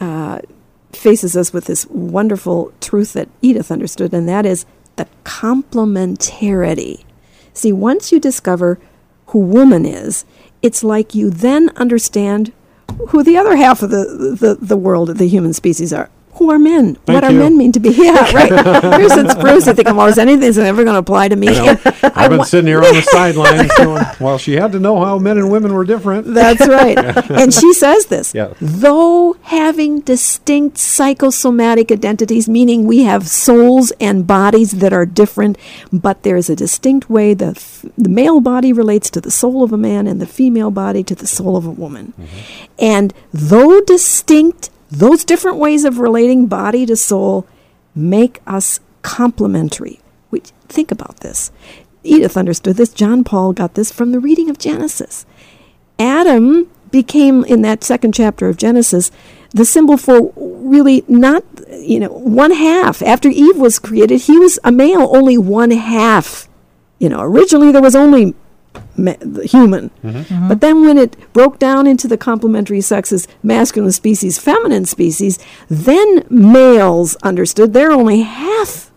uh, 0.00 0.40
faces 0.92 1.36
us 1.36 1.52
with 1.52 1.66
this 1.66 1.86
wonderful 1.86 2.72
truth 2.80 3.12
that 3.14 3.28
Edith 3.40 3.70
understood, 3.70 4.12
and 4.12 4.28
that 4.28 4.46
is 4.46 4.66
the 4.96 5.06
complementarity. 5.24 7.04
See, 7.54 7.72
once 7.72 8.12
you 8.12 8.20
discover 8.20 8.78
who 9.26 9.38
woman 9.38 9.84
is, 9.84 10.24
it's 10.60 10.84
like 10.84 11.14
you 11.14 11.30
then 11.30 11.70
understand 11.76 12.52
who 13.08 13.22
the 13.22 13.36
other 13.36 13.56
half 13.56 13.82
of 13.82 13.90
the, 13.90 14.36
the, 14.38 14.58
the 14.60 14.76
world, 14.76 15.16
the 15.16 15.28
human 15.28 15.52
species 15.52 15.92
are. 15.92 16.10
Who 16.36 16.50
are 16.50 16.58
men? 16.58 16.94
Thank 16.94 17.14
what 17.14 17.24
are 17.24 17.32
men 17.32 17.58
mean 17.58 17.72
to 17.72 17.80
be? 17.80 17.90
Yeah, 18.02 18.32
right. 18.32 18.98
Here's 18.98 19.12
since 19.12 19.34
Bruce, 19.34 19.68
I 19.68 19.74
think, 19.74 19.86
well, 19.88 20.06
is 20.06 20.18
anything 20.18 20.40
that's 20.40 20.56
ever 20.56 20.82
going 20.82 20.94
to 20.94 20.98
apply 20.98 21.28
to 21.28 21.36
me? 21.36 21.48
I've 22.02 22.30
been 22.30 22.44
sitting 22.44 22.66
here 22.66 22.78
on 22.82 22.94
the 22.94 23.02
sidelines 23.12 23.70
going, 23.76 24.04
well, 24.18 24.38
she 24.38 24.54
had 24.54 24.72
to 24.72 24.80
know 24.80 25.04
how 25.04 25.18
men 25.18 25.36
and 25.38 25.52
women 25.52 25.72
were 25.74 25.84
different. 25.84 26.26
That's 26.26 26.66
right. 26.66 26.98
and 27.30 27.52
she 27.52 27.72
says 27.74 28.06
this. 28.06 28.34
Yeah. 28.34 28.54
Though 28.60 29.36
having 29.42 30.00
distinct 30.00 30.78
psychosomatic 30.78 31.92
identities, 31.92 32.48
meaning 32.48 32.86
we 32.86 33.02
have 33.02 33.28
souls 33.28 33.92
and 34.00 34.26
bodies 34.26 34.72
that 34.72 34.92
are 34.92 35.06
different, 35.06 35.58
but 35.92 36.22
there 36.22 36.36
is 36.36 36.48
a 36.50 36.56
distinct 36.56 37.10
way 37.10 37.34
the, 37.34 37.48
f- 37.56 37.84
the 37.96 38.08
male 38.08 38.40
body 38.40 38.72
relates 38.72 39.10
to 39.10 39.20
the 39.20 39.30
soul 39.30 39.62
of 39.62 39.72
a 39.72 39.78
man 39.78 40.06
and 40.06 40.20
the 40.20 40.26
female 40.26 40.70
body 40.70 41.04
to 41.04 41.14
the 41.14 41.26
soul 41.26 41.56
of 41.56 41.66
a 41.66 41.70
woman. 41.70 42.14
Mm-hmm. 42.18 42.38
And 42.78 43.14
though 43.32 43.80
distinct, 43.82 44.70
those 44.92 45.24
different 45.24 45.56
ways 45.56 45.84
of 45.84 45.98
relating 45.98 46.46
body 46.46 46.84
to 46.86 46.96
soul 46.96 47.46
make 47.94 48.40
us 48.46 48.78
complementary. 49.02 50.00
We, 50.30 50.40
think 50.68 50.90
about 50.90 51.20
this. 51.20 51.50
Edith 52.04 52.36
understood 52.36 52.76
this. 52.76 52.92
John 52.92 53.24
Paul 53.24 53.52
got 53.52 53.74
this 53.74 53.90
from 53.90 54.12
the 54.12 54.20
reading 54.20 54.50
of 54.50 54.58
Genesis. 54.58 55.24
Adam 55.98 56.70
became 56.90 57.44
in 57.44 57.62
that 57.62 57.82
second 57.82 58.12
chapter 58.12 58.48
of 58.48 58.56
Genesis 58.56 59.10
the 59.54 59.64
symbol 59.64 59.96
for 59.96 60.32
really 60.36 61.04
not 61.08 61.44
you 61.70 62.00
know 62.00 62.08
one 62.08 62.50
half 62.50 63.02
after 63.02 63.28
Eve 63.28 63.56
was 63.56 63.78
created 63.78 64.22
he 64.22 64.38
was 64.38 64.58
a 64.64 64.72
male 64.72 65.14
only 65.14 65.36
one 65.38 65.70
half 65.70 66.48
you 66.98 67.08
know 67.08 67.20
originally 67.20 67.72
there 67.72 67.82
was 67.82 67.96
only 67.96 68.34
ma- 68.96 69.14
human. 69.44 69.90
Mm-hmm. 70.02 70.08
Mm-hmm. 70.08 70.48
But 70.48 70.60
then 70.60 70.84
when 70.84 70.98
it 70.98 71.16
broke 71.32 71.58
down 71.58 71.86
into 71.86 72.08
the 72.08 72.16
complementary 72.16 72.80
sexes 72.80 73.26
masculine 73.42 73.92
species 73.92 74.38
feminine 74.38 74.84
species 74.84 75.38
then 75.68 76.24
males 76.28 77.16
understood 77.16 77.72
they're 77.72 77.92
only 77.92 78.22
half 78.22 78.90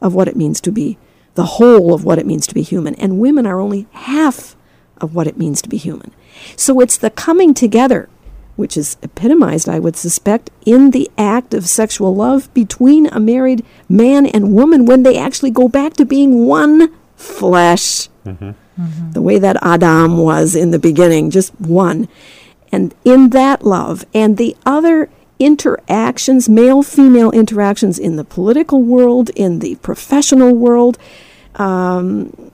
of 0.00 0.14
what 0.14 0.28
it 0.28 0.36
means 0.36 0.60
to 0.60 0.72
be 0.72 0.98
the 1.34 1.44
whole 1.44 1.94
of 1.94 2.04
what 2.04 2.18
it 2.18 2.26
means 2.26 2.46
to 2.46 2.54
be 2.54 2.62
human. 2.62 2.94
And 2.96 3.18
women 3.18 3.46
are 3.46 3.60
only 3.60 3.86
half 3.92 4.56
of 4.98 5.14
what 5.14 5.26
it 5.26 5.38
means 5.38 5.62
to 5.62 5.68
be 5.68 5.76
human. 5.76 6.12
So 6.56 6.80
it's 6.80 6.96
the 6.96 7.10
coming 7.10 7.54
together 7.54 8.08
which 8.54 8.76
is 8.76 8.96
epitomized 9.02 9.68
i 9.68 9.78
would 9.78 9.96
suspect 9.96 10.50
in 10.66 10.90
the 10.90 11.10
act 11.16 11.54
of 11.54 11.66
sexual 11.66 12.14
love 12.14 12.52
between 12.52 13.06
a 13.06 13.18
married 13.18 13.64
man 13.88 14.26
and 14.26 14.54
woman 14.54 14.84
when 14.84 15.02
they 15.02 15.16
actually 15.16 15.50
go 15.50 15.68
back 15.68 15.94
to 15.94 16.04
being 16.04 16.46
one 16.46 16.92
flesh 17.16 18.08
mm-hmm. 18.26 18.50
The 19.12 19.22
way 19.22 19.38
that 19.38 19.56
Adam 19.62 20.18
was 20.18 20.54
in 20.54 20.70
the 20.70 20.78
beginning, 20.78 21.30
just 21.30 21.52
one. 21.60 22.08
And 22.70 22.94
in 23.04 23.30
that 23.30 23.64
love, 23.64 24.04
and 24.14 24.38
the 24.38 24.56
other 24.64 25.10
interactions, 25.38 26.48
male 26.48 26.82
female 26.82 27.30
interactions 27.32 27.98
in 27.98 28.16
the 28.16 28.24
political 28.24 28.82
world, 28.82 29.30
in 29.30 29.58
the 29.58 29.74
professional 29.76 30.54
world. 30.54 30.98
Um, 31.56 32.50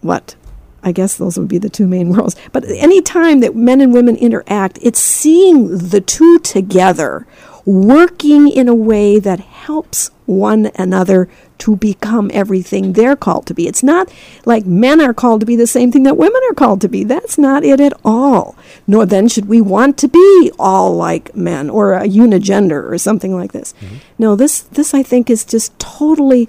what? 0.00 0.36
I 0.82 0.92
guess 0.92 1.16
those 1.16 1.38
would 1.38 1.48
be 1.48 1.58
the 1.58 1.70
two 1.70 1.86
main 1.86 2.10
worlds. 2.14 2.36
But 2.52 2.64
any 2.68 3.00
time 3.00 3.40
that 3.40 3.56
men 3.56 3.80
and 3.80 3.92
women 3.92 4.16
interact, 4.16 4.78
it's 4.82 5.00
seeing 5.00 5.78
the 5.78 6.00
two 6.00 6.38
together, 6.40 7.26
working 7.64 8.48
in 8.48 8.68
a 8.68 8.74
way 8.74 9.18
that 9.18 9.40
helps 9.40 10.10
one 10.26 10.70
another 10.76 11.28
to 11.58 11.76
become 11.76 12.30
everything 12.34 12.92
they're 12.92 13.16
called 13.16 13.46
to 13.46 13.54
be. 13.54 13.66
It's 13.66 13.82
not 13.82 14.12
like 14.44 14.66
men 14.66 15.00
are 15.00 15.14
called 15.14 15.40
to 15.40 15.46
be 15.46 15.56
the 15.56 15.66
same 15.66 15.92
thing 15.92 16.02
that 16.02 16.16
women 16.16 16.40
are 16.50 16.54
called 16.54 16.80
to 16.82 16.88
be. 16.88 17.04
That's 17.04 17.38
not 17.38 17.64
it 17.64 17.80
at 17.80 17.92
all. 18.04 18.56
Nor 18.86 19.06
then 19.06 19.28
should 19.28 19.46
we 19.46 19.60
want 19.60 19.96
to 19.98 20.08
be 20.08 20.50
all 20.58 20.94
like 20.94 21.34
men 21.34 21.70
or 21.70 21.94
a 21.94 22.06
unigender 22.06 22.90
or 22.90 22.98
something 22.98 23.34
like 23.34 23.52
this. 23.52 23.72
Mm-hmm. 23.80 23.96
No, 24.18 24.36
this 24.36 24.62
this 24.62 24.94
I 24.94 25.02
think 25.02 25.30
is 25.30 25.44
just 25.44 25.78
totally 25.78 26.48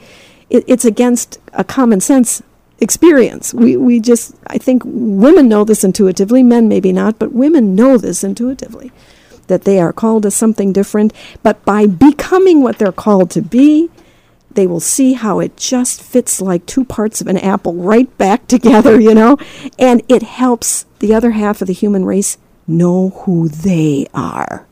it, 0.49 0.63
it's 0.67 0.85
against 0.85 1.39
a 1.53 1.63
common 1.63 2.01
sense 2.01 2.41
experience. 2.79 3.53
We 3.53 3.77
we 3.77 3.99
just 3.99 4.35
I 4.47 4.57
think 4.57 4.83
women 4.85 5.47
know 5.47 5.63
this 5.63 5.83
intuitively, 5.83 6.43
men 6.43 6.67
maybe 6.67 6.91
not, 6.91 7.19
but 7.19 7.31
women 7.31 7.75
know 7.75 7.97
this 7.97 8.23
intuitively 8.23 8.91
that 9.47 9.63
they 9.63 9.79
are 9.79 9.93
called 9.93 10.23
to 10.23 10.31
something 10.31 10.73
different, 10.73 11.13
but 11.43 11.63
by 11.65 11.85
becoming 11.85 12.61
what 12.61 12.77
they're 12.77 12.91
called 12.91 13.29
to 13.31 13.41
be, 13.41 13.89
they 14.51 14.67
will 14.67 14.79
see 14.79 15.13
how 15.13 15.39
it 15.39 15.57
just 15.57 16.01
fits 16.01 16.41
like 16.41 16.65
two 16.65 16.85
parts 16.85 17.21
of 17.21 17.27
an 17.27 17.37
apple 17.37 17.73
right 17.73 18.17
back 18.17 18.47
together, 18.47 18.99
you 18.99 19.13
know? 19.13 19.37
And 19.77 20.01
it 20.07 20.23
helps 20.23 20.85
the 20.99 21.13
other 21.13 21.31
half 21.31 21.61
of 21.61 21.67
the 21.67 21.73
human 21.73 22.05
race 22.05 22.37
know 22.67 23.09
who 23.09 23.47
they 23.47 24.07
are 24.13 24.65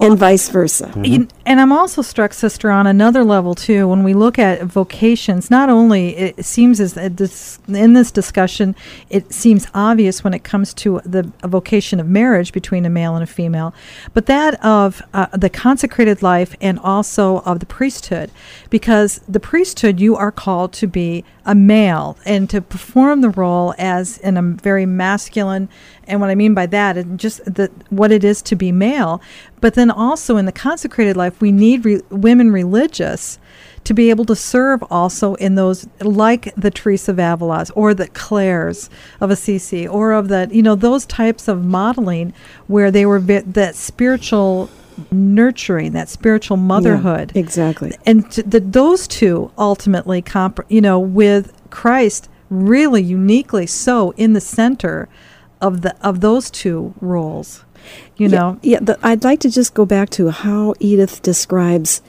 and 0.00 0.18
vice 0.18 0.48
versa. 0.48 0.86
Mm-hmm. 0.86 1.24
And 1.46 1.58
I'm 1.58 1.72
also 1.72 2.02
struck, 2.02 2.34
sister, 2.34 2.70
on 2.70 2.86
another 2.86 3.24
level 3.24 3.54
too. 3.54 3.88
When 3.88 4.04
we 4.04 4.12
look 4.12 4.38
at 4.38 4.62
vocations, 4.62 5.50
not 5.50 5.70
only 5.70 6.16
it 6.16 6.44
seems 6.44 6.80
as 6.80 6.94
this, 6.94 7.58
in 7.66 7.94
this 7.94 8.10
discussion, 8.10 8.76
it 9.08 9.32
seems 9.32 9.66
obvious 9.72 10.22
when 10.22 10.34
it 10.34 10.44
comes 10.44 10.74
to 10.74 11.00
the 11.04 11.30
vocation 11.42 11.98
of 11.98 12.08
marriage 12.08 12.52
between 12.52 12.84
a 12.84 12.90
male 12.90 13.14
and 13.14 13.22
a 13.22 13.26
female, 13.26 13.74
but 14.12 14.26
that 14.26 14.62
of 14.64 15.00
uh, 15.14 15.26
the 15.32 15.48
consecrated 15.48 16.22
life 16.22 16.54
and 16.60 16.78
also 16.80 17.38
of 17.40 17.60
the 17.60 17.66
priesthood, 17.66 18.30
because 18.68 19.20
the 19.26 19.40
priesthood 19.40 19.98
you 19.98 20.16
are 20.16 20.32
called 20.32 20.72
to 20.74 20.86
be 20.86 21.24
a 21.46 21.54
male 21.54 22.18
and 22.26 22.50
to 22.50 22.60
perform 22.60 23.22
the 23.22 23.30
role 23.30 23.74
as 23.78 24.18
in 24.18 24.36
a 24.36 24.42
very 24.42 24.84
masculine 24.84 25.68
and 26.10 26.20
what 26.20 26.28
I 26.28 26.34
mean 26.34 26.54
by 26.54 26.66
that 26.66 26.96
is 26.96 27.06
just 27.14 27.44
the, 27.44 27.70
what 27.88 28.10
it 28.10 28.24
is 28.24 28.42
to 28.42 28.56
be 28.56 28.72
male. 28.72 29.22
But 29.60 29.74
then 29.74 29.92
also 29.92 30.36
in 30.36 30.44
the 30.44 30.52
consecrated 30.52 31.16
life, 31.16 31.39
we 31.40 31.52
need 31.52 31.84
re- 31.84 32.02
women 32.10 32.50
religious 32.50 33.38
to 33.84 33.94
be 33.94 34.10
able 34.10 34.24
to 34.26 34.36
serve 34.36 34.82
also 34.90 35.34
in 35.34 35.54
those 35.54 35.88
like 36.00 36.54
the 36.54 36.70
Teresa 36.70 37.12
of 37.12 37.18
Avila's 37.18 37.70
or 37.70 37.94
the 37.94 38.08
Clares 38.08 38.90
of 39.20 39.30
Assisi 39.30 39.88
or 39.88 40.12
of 40.12 40.28
the 40.28 40.48
you 40.52 40.62
know 40.62 40.74
those 40.74 41.06
types 41.06 41.48
of 41.48 41.64
modeling 41.64 42.32
where 42.66 42.90
they 42.90 43.06
were 43.06 43.20
that 43.20 43.74
spiritual 43.74 44.70
nurturing 45.10 45.92
that 45.92 46.10
spiritual 46.10 46.58
motherhood 46.58 47.32
yeah, 47.34 47.40
exactly 47.40 47.96
and 48.04 48.30
t- 48.30 48.42
the, 48.42 48.60
those 48.60 49.08
two 49.08 49.50
ultimately 49.56 50.20
comp- 50.20 50.60
you 50.68 50.80
know 50.80 50.98
with 50.98 51.52
Christ 51.70 52.28
really 52.50 53.02
uniquely 53.02 53.66
so 53.66 54.10
in 54.12 54.34
the 54.34 54.40
center 54.40 55.08
of 55.60 55.82
the 55.82 55.96
of 56.04 56.20
those 56.20 56.50
two 56.50 56.94
roles. 57.00 57.64
You 58.16 58.28
yeah, 58.28 58.38
know. 58.38 58.58
Yeah, 58.62 58.78
the, 58.80 58.98
I'd 59.02 59.24
like 59.24 59.40
to 59.40 59.50
just 59.50 59.74
go 59.74 59.84
back 59.84 60.10
to 60.10 60.30
how 60.30 60.74
Edith 60.80 61.22
describes 61.22 62.02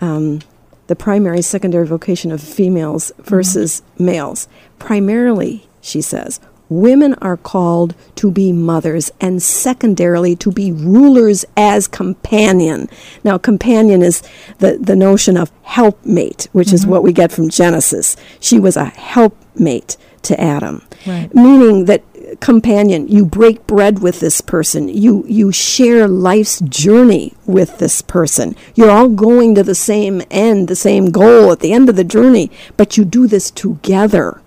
um, 0.00 0.40
the 0.86 0.96
primary 0.96 1.42
secondary 1.42 1.86
vocation 1.86 2.32
of 2.32 2.40
females 2.40 3.12
versus 3.18 3.82
mm-hmm. 3.94 4.06
males. 4.06 4.48
Primarily, 4.78 5.68
she 5.80 6.00
says, 6.00 6.40
women 6.68 7.14
are 7.14 7.36
called 7.36 7.94
to 8.16 8.30
be 8.30 8.52
mothers 8.52 9.10
and 9.20 9.42
secondarily 9.42 10.36
to 10.36 10.52
be 10.52 10.70
rulers 10.72 11.44
as 11.56 11.86
companion. 11.86 12.88
Now, 13.24 13.38
companion 13.38 14.02
is 14.02 14.22
the, 14.58 14.78
the 14.78 14.96
notion 14.96 15.36
of 15.36 15.50
helpmate, 15.62 16.48
which 16.52 16.68
mm-hmm. 16.68 16.74
is 16.74 16.86
what 16.86 17.02
we 17.02 17.12
get 17.12 17.32
from 17.32 17.48
Genesis. 17.48 18.16
She 18.40 18.58
was 18.58 18.76
a 18.76 18.86
helpmate 18.86 19.96
to 20.22 20.40
Adam, 20.40 20.82
right. 21.06 21.34
meaning 21.34 21.86
that 21.86 22.02
companion. 22.40 23.08
You 23.08 23.24
break 23.24 23.66
bread 23.66 24.00
with 24.00 24.20
this 24.20 24.40
person. 24.40 24.88
You 24.88 25.24
you 25.26 25.52
share 25.52 26.06
life's 26.06 26.60
journey 26.60 27.34
with 27.46 27.78
this 27.78 28.02
person. 28.02 28.54
You're 28.74 28.90
all 28.90 29.08
going 29.08 29.54
to 29.54 29.62
the 29.62 29.74
same 29.74 30.22
end, 30.30 30.68
the 30.68 30.76
same 30.76 31.10
goal 31.10 31.52
at 31.52 31.60
the 31.60 31.72
end 31.72 31.88
of 31.88 31.96
the 31.96 32.04
journey, 32.04 32.50
but 32.76 32.96
you 32.96 33.04
do 33.04 33.26
this 33.26 33.50
together. 33.50 34.40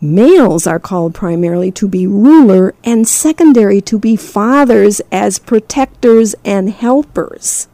Males 0.00 0.66
are 0.66 0.78
called 0.78 1.14
primarily 1.14 1.70
to 1.72 1.86
be 1.86 2.06
ruler 2.06 2.74
and 2.82 3.06
secondary 3.06 3.82
to 3.82 3.98
be 3.98 4.16
fathers 4.16 5.02
as 5.12 5.38
protectors 5.38 6.34
and 6.42 6.70
helpers. 6.70 7.68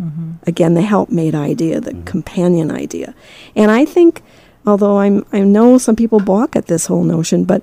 Mm-hmm. 0.00 0.32
Again, 0.46 0.74
the 0.74 0.82
helpmate 0.82 1.34
idea, 1.34 1.80
the 1.80 1.90
mm-hmm. 1.90 2.04
companion 2.04 2.70
idea. 2.70 3.14
And 3.54 3.70
I 3.70 3.84
think, 3.84 4.22
although 4.68 4.98
I'm, 4.98 5.24
I 5.32 5.40
know 5.40 5.78
some 5.78 5.96
people 5.96 6.20
balk 6.20 6.54
at 6.54 6.66
this 6.66 6.86
whole 6.86 7.04
notion, 7.04 7.44
but 7.44 7.62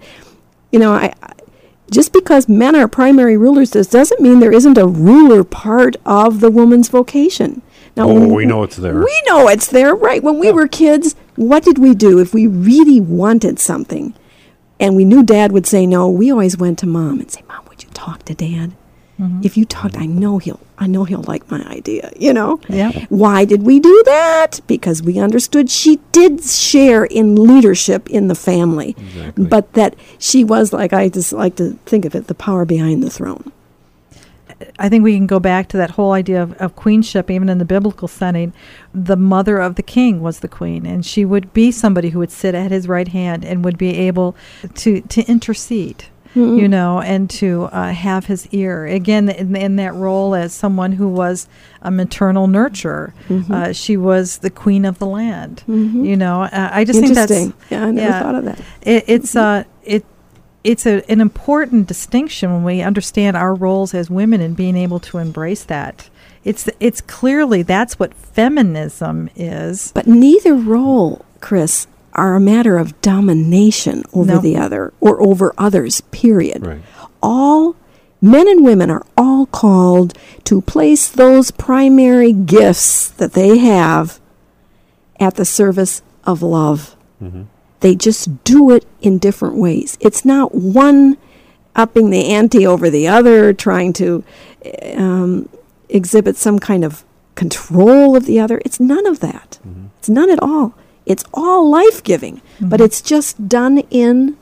you 0.71 0.79
know, 0.79 0.93
I, 0.93 1.13
I 1.21 1.33
just 1.91 2.13
because 2.13 2.49
men 2.49 2.75
are 2.75 2.87
primary 2.87 3.37
rulers, 3.37 3.71
this 3.71 3.87
doesn't 3.87 4.19
mean 4.19 4.39
there 4.39 4.51
isn't 4.51 4.77
a 4.77 4.87
ruler 4.87 5.43
part 5.43 5.95
of 6.05 6.39
the 6.39 6.49
woman's 6.49 6.89
vocation. 6.89 7.61
Now, 7.95 8.09
oh, 8.09 8.27
we 8.27 8.45
know 8.45 8.63
it's 8.63 8.75
there. 8.75 8.99
We 8.99 9.23
know 9.27 9.47
it's 9.47 9.67
there, 9.67 9.95
right? 9.95 10.21
When 10.21 10.39
we 10.39 10.47
yeah. 10.47 10.53
were 10.53 10.67
kids, 10.67 11.15
what 11.35 11.63
did 11.63 11.77
we 11.77 11.93
do 11.93 12.19
if 12.19 12.33
we 12.33 12.47
really 12.47 12.99
wanted 12.99 13.59
something, 13.59 14.13
and 14.79 14.95
we 14.95 15.05
knew 15.05 15.23
Dad 15.23 15.51
would 15.51 15.65
say 15.65 15.85
no? 15.85 16.09
We 16.09 16.31
always 16.31 16.57
went 16.57 16.79
to 16.79 16.87
Mom 16.87 17.19
and 17.19 17.31
say, 17.31 17.41
"Mom, 17.47 17.63
would 17.69 17.83
you 17.83 17.89
talk 17.93 18.23
to 18.23 18.33
Dad?" 18.33 18.73
Mm-hmm. 19.19 19.41
If 19.43 19.55
you 19.55 19.63
talked, 19.65 19.97
I 19.97 20.05
know 20.05 20.39
he'll 20.39 20.59
I 20.77 20.87
know 20.87 21.05
he'll 21.05 21.23
like 21.23 21.49
my 21.49 21.63
idea, 21.67 22.11
you 22.17 22.33
know? 22.33 22.59
Yeah. 22.67 22.91
Why 23.07 23.45
did 23.45 23.63
we 23.63 23.79
do 23.79 24.03
that? 24.05 24.59
Because 24.67 25.01
we 25.01 25.19
understood 25.19 25.69
she 25.69 26.01
did 26.11 26.43
share 26.43 27.05
in 27.05 27.35
leadership 27.35 28.09
in 28.09 28.27
the 28.27 28.35
family. 28.35 28.89
Exactly. 28.97 29.45
But 29.45 29.71
that 29.73 29.95
she 30.19 30.43
was 30.43 30.73
like 30.73 30.91
I 30.91 31.07
just 31.07 31.31
like 31.31 31.55
to 31.57 31.79
think 31.85 32.03
of 32.03 32.13
it, 32.13 32.27
the 32.27 32.35
power 32.35 32.65
behind 32.65 33.03
the 33.03 33.09
throne. 33.09 33.53
I 34.79 34.89
think 34.89 35.03
we 35.03 35.15
can 35.15 35.27
go 35.27 35.39
back 35.39 35.67
to 35.69 35.77
that 35.77 35.91
whole 35.91 36.13
idea 36.13 36.41
of, 36.41 36.53
of, 36.53 36.77
queenship, 36.77 37.29
even 37.29 37.49
in 37.49 37.57
the 37.57 37.65
biblical 37.65 38.07
setting. 38.07 38.53
The 38.93 39.17
mother 39.17 39.57
of 39.57 39.75
the 39.75 39.83
king 39.83 40.21
was 40.21 40.39
the 40.39 40.47
queen, 40.47 40.85
and 40.85 41.05
she 41.05 41.25
would 41.25 41.53
be 41.53 41.71
somebody 41.71 42.11
who 42.11 42.19
would 42.19 42.31
sit 42.31 42.55
at 42.55 42.71
his 42.71 42.87
right 42.87 43.09
hand 43.09 43.43
and 43.43 43.65
would 43.65 43.77
be 43.77 43.89
able 43.97 44.33
to, 44.75 45.01
to 45.01 45.23
intercede 45.23 46.05
mm-hmm. 46.35 46.57
you 46.57 46.67
know, 46.67 47.01
and 47.01 47.29
to 47.29 47.63
uh, 47.65 47.91
have 47.91 48.25
his 48.25 48.47
ear. 48.51 48.85
Again, 48.85 49.29
in, 49.29 49.55
in, 49.55 49.75
that 49.77 49.93
role 49.95 50.35
as 50.35 50.53
someone 50.53 50.91
who 50.91 51.07
was 51.07 51.47
a 51.81 51.89
maternal 51.89 52.47
nurturer, 52.47 53.13
mm-hmm. 53.27 53.51
uh, 53.51 53.73
she 53.73 53.97
was 53.97 54.39
the 54.39 54.49
queen 54.49 54.85
of 54.85 54.99
the 54.99 55.05
land. 55.05 55.63
Mm-hmm. 55.67 56.05
You 56.05 56.17
know, 56.17 56.43
uh, 56.43 56.69
I 56.71 56.83
just 56.83 56.99
think 56.99 57.15
that's 57.15 57.31
yeah, 57.69 57.85
I 57.85 57.91
never 57.91 57.99
yeah, 57.99 58.21
thought 58.21 58.35
of 58.35 58.45
that. 58.45 58.59
It, 58.81 59.05
it's 59.07 59.33
mm-hmm. 59.33 59.61
uh, 59.61 59.73
it 59.83 60.05
it's 60.63 60.85
a, 60.85 61.09
an 61.09 61.21
important 61.21 61.87
distinction 61.87 62.51
when 62.51 62.63
we 62.63 62.81
understand 62.81 63.37
our 63.37 63.53
roles 63.53 63.93
as 63.93 64.09
women 64.09 64.41
and 64.41 64.55
being 64.57 64.75
able 64.75 64.99
to 64.99 65.19
embrace 65.19 65.63
that. 65.63 66.09
It's 66.43 66.69
it's 66.79 67.01
clearly 67.01 67.63
that's 67.63 67.97
what 67.97 68.13
feminism 68.13 69.29
is. 69.35 69.91
But 69.93 70.07
neither 70.07 70.53
role, 70.53 71.25
Chris, 71.39 71.87
are 72.15 72.35
a 72.35 72.39
matter 72.39 72.77
of 72.77 72.99
domination 73.01 74.03
over 74.13 74.37
the 74.37 74.57
other 74.57 74.93
or 74.99 75.21
over 75.21 75.53
others, 75.57 76.01
period. 76.11 76.65
Right. 76.65 76.81
All 77.21 77.75
men 78.21 78.47
and 78.47 78.63
women 78.65 78.89
are 78.89 79.05
all 79.17 79.45
called 79.45 80.17
to 80.45 80.61
place 80.61 81.07
those 81.07 81.51
primary 81.51 82.33
gifts 82.33 83.09
that 83.09 83.33
they 83.33 83.57
have 83.59 84.19
at 85.19 85.35
the 85.35 85.45
service 85.45 86.01
of 86.23 86.41
love. 86.41 86.95
Mm-hmm. 87.21 87.43
They 87.81 87.95
just 87.95 88.43
do 88.43 88.71
it 88.71 88.85
in 89.01 89.19
different 89.19 89.55
ways. 89.57 89.97
It's 89.99 90.25
not 90.25 90.55
one 90.55 91.17
upping 91.75 92.09
the 92.09 92.29
ante 92.29 92.65
over 92.65 92.89
the 92.89 93.07
other, 93.07 93.53
trying 93.53 93.93
to 93.93 94.23
um, 94.95 95.49
exhibit 95.89 96.35
some 96.37 96.57
kind 96.57 96.83
of 96.83 97.03
control 97.35 98.15
of 98.15 98.25
the 98.25 98.39
other. 98.39 98.61
It's 98.65 98.79
none 98.79 99.05
of 99.05 99.19
that. 99.19 99.59
Mm-hmm. 99.67 99.87
It's 99.99 100.09
none 100.09 100.29
at 100.29 100.41
all. 100.41 100.73
It's 101.05 101.23
all 101.33 101.69
life 101.69 102.03
giving, 102.03 102.37
mm-hmm. 102.37 102.69
but 102.69 102.81
it's 102.81 103.01
just 103.01 103.47
done 103.47 103.79
in 103.91 104.37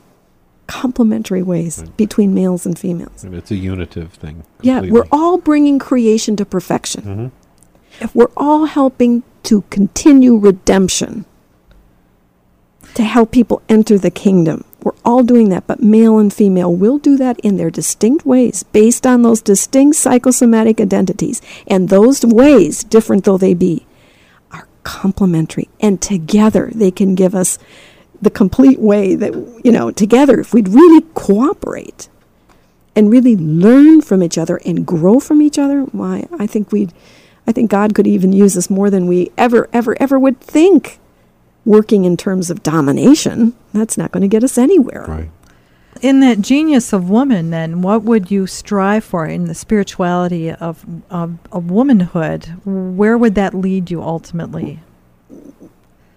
complementary 0.66 1.42
ways 1.42 1.80
right. 1.80 1.96
between 1.96 2.34
males 2.34 2.64
and 2.64 2.78
females. 2.78 3.22
And 3.22 3.34
it's 3.34 3.50
a 3.50 3.56
unitive 3.56 4.12
thing. 4.14 4.44
Completely. 4.58 4.88
Yeah, 4.88 4.92
we're 4.92 5.08
all 5.12 5.38
bringing 5.38 5.78
creation 5.78 6.36
to 6.36 6.44
perfection. 6.46 7.02
Mm-hmm. 7.02 8.18
We're 8.18 8.32
all 8.36 8.64
helping 8.64 9.22
to 9.44 9.62
continue 9.70 10.36
redemption, 10.36 11.26
to 12.94 13.02
help 13.02 13.30
people 13.30 13.62
enter 13.68 13.98
the 13.98 14.10
kingdom. 14.10 14.64
We're 14.82 14.92
all 15.04 15.22
doing 15.22 15.48
that, 15.50 15.66
but 15.66 15.82
male 15.82 16.18
and 16.18 16.32
female 16.32 16.74
will 16.74 16.98
do 16.98 17.16
that 17.18 17.38
in 17.40 17.56
their 17.56 17.70
distinct 17.70 18.26
ways 18.26 18.62
based 18.64 19.06
on 19.06 19.22
those 19.22 19.40
distinct 19.42 19.96
psychosomatic 19.96 20.80
identities. 20.80 21.40
And 21.66 21.88
those 21.88 22.24
ways, 22.24 22.84
different 22.84 23.24
though 23.24 23.38
they 23.38 23.54
be, 23.54 23.86
are 23.86 23.93
complementary. 24.84 25.68
And 25.80 26.00
together 26.00 26.70
they 26.74 26.90
can 26.90 27.14
give 27.14 27.34
us 27.34 27.58
the 28.22 28.30
complete 28.30 28.78
way 28.78 29.14
that, 29.14 29.34
you 29.64 29.72
know, 29.72 29.90
together, 29.90 30.40
if 30.40 30.54
we'd 30.54 30.68
really 30.68 31.04
cooperate 31.14 32.08
and 32.96 33.10
really 33.10 33.36
learn 33.36 34.00
from 34.00 34.22
each 34.22 34.38
other 34.38 34.60
and 34.64 34.86
grow 34.86 35.18
from 35.18 35.42
each 35.42 35.58
other, 35.58 35.82
why, 35.82 36.26
I 36.38 36.46
think 36.46 36.70
we'd, 36.72 36.92
I 37.46 37.52
think 37.52 37.70
God 37.70 37.94
could 37.94 38.06
even 38.06 38.32
use 38.32 38.56
us 38.56 38.70
more 38.70 38.88
than 38.88 39.06
we 39.06 39.30
ever, 39.36 39.68
ever, 39.72 39.96
ever 40.00 40.18
would 40.18 40.40
think 40.40 40.98
working 41.64 42.04
in 42.04 42.16
terms 42.16 42.50
of 42.50 42.62
domination, 42.62 43.54
that's 43.72 43.98
not 43.98 44.12
going 44.12 44.22
to 44.22 44.28
get 44.28 44.44
us 44.44 44.56
anywhere. 44.56 45.04
Right. 45.06 45.30
In 46.02 46.20
that 46.20 46.40
genius 46.40 46.92
of 46.92 47.08
woman, 47.08 47.50
then, 47.50 47.82
what 47.82 48.02
would 48.02 48.30
you 48.30 48.46
strive 48.46 49.04
for 49.04 49.26
in 49.26 49.46
the 49.46 49.54
spirituality 49.54 50.50
of, 50.50 50.84
of, 51.10 51.38
of 51.52 51.70
womanhood? 51.70 52.46
Where 52.64 53.16
would 53.16 53.34
that 53.36 53.54
lead 53.54 53.90
you 53.90 54.02
ultimately? 54.02 54.80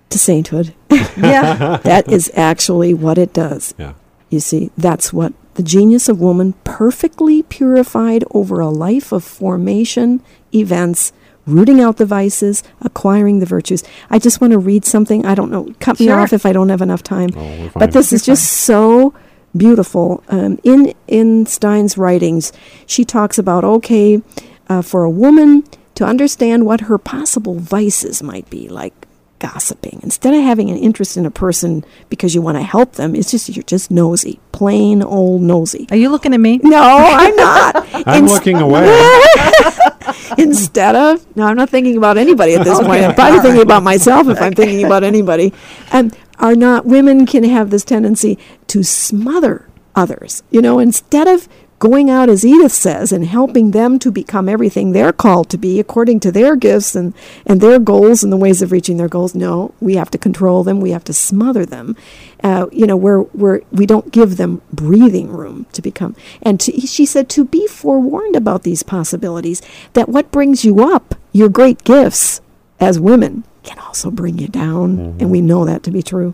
To 0.10 0.18
sainthood. 0.18 0.74
yeah. 0.90 1.78
that 1.84 2.12
is 2.12 2.32
actually 2.36 2.94
what 2.94 3.18
it 3.18 3.34
does. 3.34 3.74
Yeah. 3.78 3.94
You 4.30 4.40
see, 4.40 4.72
that's 4.78 5.14
what 5.14 5.34
the 5.56 5.64
genius 5.64 6.10
of 6.10 6.20
woman, 6.20 6.54
perfectly 6.64 7.44
purified 7.44 8.24
over 8.32 8.60
a 8.60 8.70
life 8.70 9.12
of 9.12 9.24
formation, 9.24 10.22
events, 10.54 11.14
rooting 11.48 11.80
out 11.82 11.98
the 11.98 12.06
vices, 12.06 12.62
acquiring 12.82 13.40
the 13.40 13.46
virtues. 13.46 13.84
I 14.10 14.20
just 14.20 14.40
want 14.40 14.52
to 14.52 14.60
read 14.60 14.86
something. 14.86 15.26
I 15.26 15.34
don't 15.34 15.50
know. 15.50 15.74
Cut 15.80 16.00
me 16.00 16.10
off 16.10 16.34
if 16.34 16.46
I 16.46 16.54
don't 16.54 16.70
have 16.70 16.82
enough 16.82 17.02
time. 17.02 17.30
Oh. 17.36 17.72
But 17.74 17.94
this 17.94 18.14
is 18.14 18.28
You're 18.28 18.36
just 18.36 18.52
so 18.52 19.16
beautiful. 19.58 20.24
Um, 20.30 20.60
in 20.64 20.94
in 21.08 21.46
Stein's 21.46 21.98
writings, 21.98 22.52
she 22.86 23.04
talks 23.04 23.38
about 23.38 23.64
okay, 23.64 24.22
uh, 24.70 24.82
for 24.82 25.04
a 25.04 25.10
woman 25.10 25.64
to 25.96 26.06
understand 26.06 26.66
what 26.66 26.82
her 26.82 26.98
possible 26.98 27.56
vices 27.56 28.22
might 28.22 28.50
be, 28.50 28.70
like 28.70 28.94
gossiping. 29.40 30.00
Instead 30.04 30.34
of 30.34 30.42
having 30.42 30.70
an 30.70 30.78
interest 30.78 31.18
in 31.18 31.26
a 31.26 31.32
person 31.32 31.84
because 32.10 32.34
you 32.34 32.42
want 32.42 32.58
to 32.58 32.64
help 32.64 32.94
them, 32.94 33.16
it's 33.16 33.32
just 33.32 33.50
you're 33.56 33.64
just 33.64 33.92
nosy, 33.92 34.40
plain 34.52 35.02
old 35.02 35.42
nosy. 35.42 35.88
Are 35.92 35.98
you 35.98 36.10
looking 36.10 36.34
at 36.34 36.40
me? 36.40 36.60
No, 36.64 36.82
I'm 36.82 37.36
not. 37.36 37.88
I'm 38.08 38.24
Ins- 38.24 38.32
looking 38.32 38.58
away. 38.58 38.88
instead 40.38 40.96
of 40.96 41.26
no 41.36 41.46
i'm 41.46 41.58
not 41.58 41.70
thinking 41.70 41.98
about 41.98 42.18
anybody 42.18 42.56
at 42.56 42.64
this 42.64 42.80
point 42.86 43.04
i'm 43.04 43.14
probably 43.14 43.40
thinking 43.40 43.62
about 43.62 43.84
myself 43.84 44.28
if 44.28 44.42
i'm 44.42 44.54
thinking 44.54 44.86
about 44.86 45.04
anybody 45.04 45.54
and 45.92 46.16
are 46.40 46.56
not 46.56 46.86
women 46.86 47.26
can 47.26 47.44
have 47.44 47.70
this 47.70 47.84
tendency 47.84 48.38
to 48.68 48.84
smother 48.84 49.68
others 49.96 50.44
you 50.50 50.62
know 50.62 50.80
instead 50.80 51.28
of 51.28 51.48
going 51.80 52.10
out 52.10 52.30
as 52.30 52.44
edith 52.44 52.72
says 52.72 53.12
and 53.12 53.26
helping 53.26 53.72
them 53.72 54.00
to 54.00 54.12
become 54.12 54.50
everything 54.50 54.92
they're 54.92 55.14
called 55.14 55.50
to 55.50 55.58
be 55.58 55.80
according 55.80 56.20
to 56.20 56.32
their 56.32 56.56
gifts 56.56 56.96
and, 56.96 57.14
and 57.46 57.62
their 57.62 57.80
goals 57.80 58.24
and 58.24 58.34
the 58.34 58.38
ways 58.38 58.62
of 58.62 58.72
reaching 58.72 58.98
their 58.98 59.08
goals. 59.08 59.36
No 59.36 59.74
we 59.80 59.96
have 59.96 60.12
to 60.12 60.18
control 60.18 60.64
them. 60.64 60.82
We 60.82 60.92
have 60.92 61.04
to 61.06 61.14
smother 61.14 61.66
them. 61.66 61.96
Uh, 62.44 62.68
you 62.72 62.88
know 62.88 62.98
where 62.98 63.20
where 63.20 63.62
we 63.72 63.86
don't 63.86 64.12
give 64.12 64.38
them 64.38 64.62
breathing 64.72 65.30
room 65.30 65.66
to 65.74 65.82
become. 65.82 66.16
And 66.42 66.60
to, 66.62 66.80
she 66.82 67.06
said 67.06 67.30
to 67.30 67.46
be 67.46 67.68
forewarned 67.68 68.36
about 68.36 68.64
these 68.64 68.84
possibilities 68.84 69.62
that 69.94 70.10
what 70.10 70.32
brings 70.32 70.66
you 70.66 70.84
up 70.84 71.16
your 71.32 71.50
great 71.50 71.84
gifts 71.84 72.42
as 72.80 73.00
women 73.00 73.44
can 73.68 73.80
also 73.80 74.10
bring 74.10 74.40
you 74.40 74.48
down 74.48 75.18
and 75.20 75.30
we 75.30 75.42
know 75.42 75.66
that 75.66 75.84
to 75.84 75.92
be 75.92 76.02
true. 76.02 76.34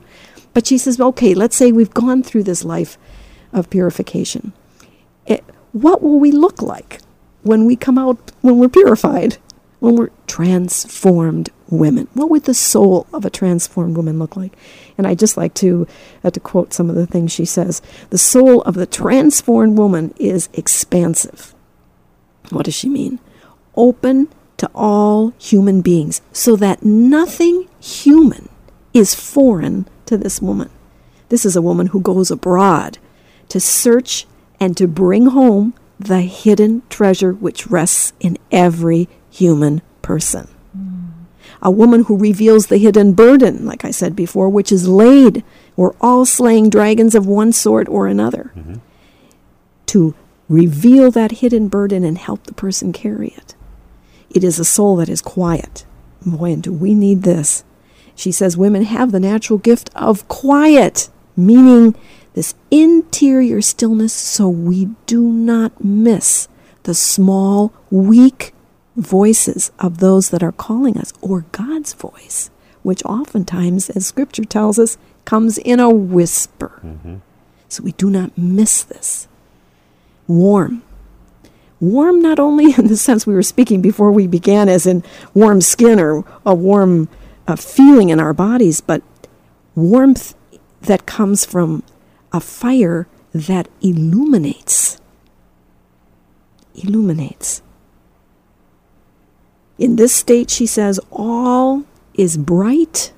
But 0.54 0.68
she 0.68 0.78
says 0.78 1.00
okay 1.00 1.34
let's 1.34 1.56
say 1.56 1.72
we've 1.72 1.94
gone 1.94 2.24
through 2.24 2.44
this 2.44 2.64
life 2.64 2.98
of 3.52 3.70
purification. 3.70 4.54
It, 5.26 5.44
what 5.72 6.02
will 6.02 6.20
we 6.20 6.32
look 6.32 6.62
like 6.62 7.00
when 7.42 7.66
we 7.66 7.76
come 7.76 7.98
out 7.98 8.32
when 8.42 8.58
we're 8.58 8.70
purified 8.70 9.38
when 9.84 9.98
we're 9.98 10.12
transformed 10.28 11.50
women? 11.70 12.08
What 12.14 12.30
would 12.30 12.46
the 12.46 12.54
soul 12.54 13.06
of 13.12 13.26
a 13.26 13.30
transformed 13.30 13.98
woman 13.98 14.18
look 14.18 14.38
like? 14.38 14.54
And 14.98 15.06
i 15.06 15.14
just 15.14 15.36
like 15.36 15.54
to 15.56 15.86
uh, 16.24 16.32
to 16.32 16.40
quote 16.40 16.74
some 16.74 16.90
of 16.90 16.96
the 16.96 17.06
things 17.06 17.34
she 17.34 17.44
says. 17.44 17.82
The 18.10 18.18
soul 18.18 18.62
of 18.62 18.76
the 18.76 18.86
transformed 18.86 19.78
woman 19.78 20.14
is 20.18 20.48
expansive. 20.54 21.54
What 22.50 22.64
does 22.64 22.76
she 22.76 22.88
mean? 22.88 23.20
Open 23.76 24.30
to 24.58 24.70
all 24.74 25.34
human 25.38 25.82
beings 25.82 26.22
so 26.32 26.56
that 26.56 26.84
nothing 26.84 27.68
human 27.80 28.50
is 28.94 29.16
foreign 29.16 29.88
to 30.06 30.18
this 30.18 30.42
woman 30.42 30.70
this 31.30 31.46
is 31.46 31.56
a 31.56 31.62
woman 31.64 31.88
who 31.88 32.00
goes 32.00 32.30
abroad 32.30 33.00
to 33.50 33.60
search 33.60 34.28
and 34.60 34.78
to 34.78 34.88
bring 34.88 35.28
home 35.28 35.74
the 36.00 36.22
hidden 36.22 36.84
treasure 36.90 37.34
which 37.34 37.68
rests 37.68 38.14
in 38.20 38.38
every 38.52 39.10
human 39.30 39.82
person. 40.02 40.48
A 41.62 41.72
woman 41.72 42.04
who 42.04 42.18
reveals 42.18 42.68
the 42.68 42.78
hidden 42.78 43.14
burden, 43.14 43.66
like 43.66 43.84
I 43.84 43.92
said 43.92 44.16
before, 44.16 44.50
which 44.50 44.72
is 44.72 44.88
laid. 44.88 45.44
We're 45.76 45.96
all 46.02 46.26
slaying 46.26 46.70
dragons 46.70 47.16
of 47.16 47.26
one 47.26 47.52
sort 47.52 47.88
or 47.90 48.06
another. 48.06 48.52
Mm-hmm. 48.56 48.76
To 49.88 50.14
reveal 50.50 51.10
that 51.12 51.32
hidden 51.32 51.68
burden 51.68 52.04
and 52.04 52.18
help 52.18 52.44
the 52.44 52.54
person 52.54 52.92
carry 52.92 53.30
it. 53.30 53.56
It 54.34 54.44
is 54.44 54.60
a 54.60 54.66
soul 54.66 54.96
that 54.98 55.10
is 55.10 55.22
quiet. 55.22 55.86
Boy, 56.26 56.56
do 56.56 56.74
we 56.74 56.94
need 56.94 57.24
this. 57.24 57.64
She 58.16 58.32
says 58.32 58.58
women 58.58 58.84
have 58.84 59.12
the 59.12 59.20
natural 59.20 59.60
gift 59.60 59.90
of 59.96 60.28
quiet, 60.28 61.10
meaning 61.36 61.96
this 62.34 62.56
interior 62.72 63.62
stillness 63.62 64.14
so 64.14 64.50
we 64.50 64.90
do 65.06 65.22
not 65.22 65.84
miss 65.84 66.48
the 66.84 66.94
small, 66.94 67.74
weak 67.90 68.54
voices 68.96 69.72
of 69.80 69.98
those 69.98 70.30
that 70.30 70.44
are 70.44 70.52
calling 70.52 70.98
us, 70.98 71.14
or 71.22 71.46
God's 71.52 71.94
voice, 71.94 72.50
which 72.84 73.04
oftentimes, 73.06 73.90
as 73.90 74.06
scripture 74.06 74.46
tells 74.46 74.78
us, 74.78 74.98
comes 75.26 75.58
in 75.58 75.80
a 75.80 75.90
whisper. 75.90 76.80
Mm-hmm. 76.86 77.16
So 77.70 77.84
we 77.84 77.94
do 77.94 78.10
not 78.10 78.38
miss 78.38 78.84
this. 78.84 79.28
Warm. 80.28 80.84
Warm 81.84 82.22
not 82.22 82.40
only 82.40 82.74
in 82.78 82.88
the 82.88 82.96
sense 82.96 83.28
we 83.28 83.34
were 83.34 83.44
speaking 83.44 83.82
before 83.82 84.12
we 84.12 84.26
began, 84.26 84.70
as 84.70 84.88
in 84.88 85.04
warm 85.34 85.60
skin 85.60 86.00
or 86.00 86.24
a 86.46 86.56
warm 86.56 87.10
uh, 87.46 87.58
feeling 87.58 88.08
in 88.08 88.22
our 88.22 88.34
bodies, 88.34 88.80
but 88.80 89.02
warmth 89.76 90.34
that 90.82 91.06
comes 91.06 91.44
from 91.44 91.84
a 92.32 92.40
fire 92.40 93.06
that 93.34 93.68
illuminates. 93.82 95.02
Illuminates. 96.74 97.62
In 99.78 99.98
this 99.98 100.14
state, 100.14 100.50
she 100.50 100.66
says, 100.66 101.02
all 101.12 101.84
is 102.14 102.38
bright, 102.38 103.12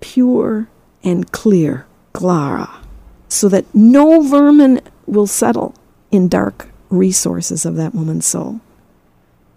pure, 0.00 0.70
and 1.04 1.30
clear, 1.32 1.86
Clara, 2.14 2.80
so 3.28 3.46
that 3.50 3.66
no 3.74 4.22
vermin 4.22 4.80
will 5.06 5.26
settle 5.26 5.74
in 6.10 6.28
dark 6.28 6.68
resources 6.90 7.64
of 7.64 7.76
that 7.76 7.94
woman's 7.94 8.26
soul. 8.26 8.60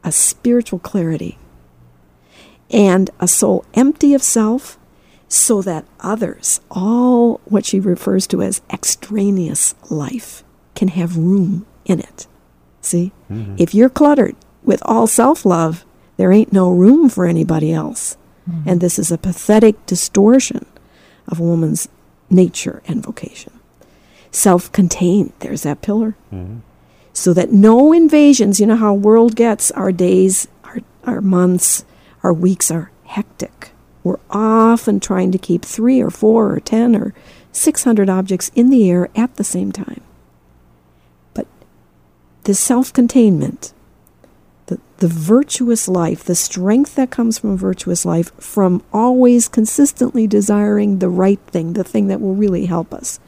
A 0.04 0.12
spiritual 0.12 0.80
clarity 0.80 1.38
and 2.72 3.10
a 3.20 3.28
soul 3.28 3.66
empty 3.74 4.14
of 4.14 4.24
self 4.24 4.78
so 5.28 5.62
that 5.62 5.86
others, 6.02 6.60
all 6.70 7.40
what 7.46 7.66
she 7.66 7.80
refers 7.80 8.28
to 8.28 8.42
as 8.42 8.62
extraneous 8.70 9.76
life, 9.90 10.44
can 10.76 10.90
have 10.90 11.16
room 11.18 11.66
in 11.86 12.00
it. 12.00 12.28
See? 12.82 13.12
Mm-hmm. 13.30 13.56
If 13.58 13.74
you're 13.74 13.90
cluttered 13.90 14.36
with 14.64 14.82
all 14.86 15.08
self 15.08 15.46
love, 15.46 15.86
there 16.18 16.32
ain't 16.32 16.52
no 16.52 16.70
room 16.70 17.10
for 17.10 17.26
anybody 17.26 17.72
else. 17.72 18.18
Mm-hmm. 18.50 18.70
And 18.70 18.82
this 18.82 19.00
is 19.00 19.12
a 19.12 19.18
pathetic 19.18 19.86
distortion 19.86 20.66
of 21.28 21.40
a 21.40 21.44
woman's 21.44 21.88
nature 22.30 22.82
and 22.88 23.04
vocation. 23.04 23.54
Self 24.32 24.72
contained, 24.72 25.34
there's 25.40 25.64
that 25.64 25.82
pillar. 25.82 26.16
Mm-hmm. 26.34 26.60
So 27.22 27.34
that 27.34 27.52
no 27.52 27.94
invasions, 27.94 28.60
you 28.60 28.66
know 28.66 28.76
how 28.76 28.96
world 28.96 29.36
gets, 29.36 29.70
our 29.70 29.92
days, 29.92 30.48
our, 30.64 30.80
our 31.04 31.22
months, 31.22 31.86
our 32.24 32.34
weeks 32.34 32.72
are 32.72 32.90
hectic. 33.04 33.74
We're 34.04 34.18
often 34.32 35.00
trying 35.00 35.32
to 35.34 35.38
keep 35.38 35.64
three 35.64 36.02
or 36.02 36.10
four 36.10 36.52
or 36.52 36.60
ten 36.60 36.96
or 36.96 37.14
six 37.52 37.84
hundred 37.84 38.10
objects 38.10 38.50
in 38.56 38.72
the 38.72 38.90
air 38.90 39.08
at 39.16 39.36
the 39.36 39.44
same 39.44 39.72
time. 39.72 40.02
But 41.36 41.46
the 42.46 42.56
self 42.56 42.92
containment, 42.92 43.72
the, 44.66 44.80
the 44.98 45.08
virtuous 45.08 45.88
life, 45.88 46.24
the 46.24 46.34
strength 46.34 46.96
that 46.96 47.12
comes 47.12 47.38
from 47.38 47.56
virtuous 47.56 48.04
life, 48.04 48.34
from 48.40 48.82
always 48.92 49.48
consistently 49.48 50.26
desiring 50.26 50.98
the 50.98 51.10
right 51.10 51.42
thing, 51.46 51.74
the 51.74 51.84
thing 51.84 52.08
that 52.08 52.20
will 52.20 52.34
really 52.34 52.66
help 52.66 52.92
us, 52.92 53.20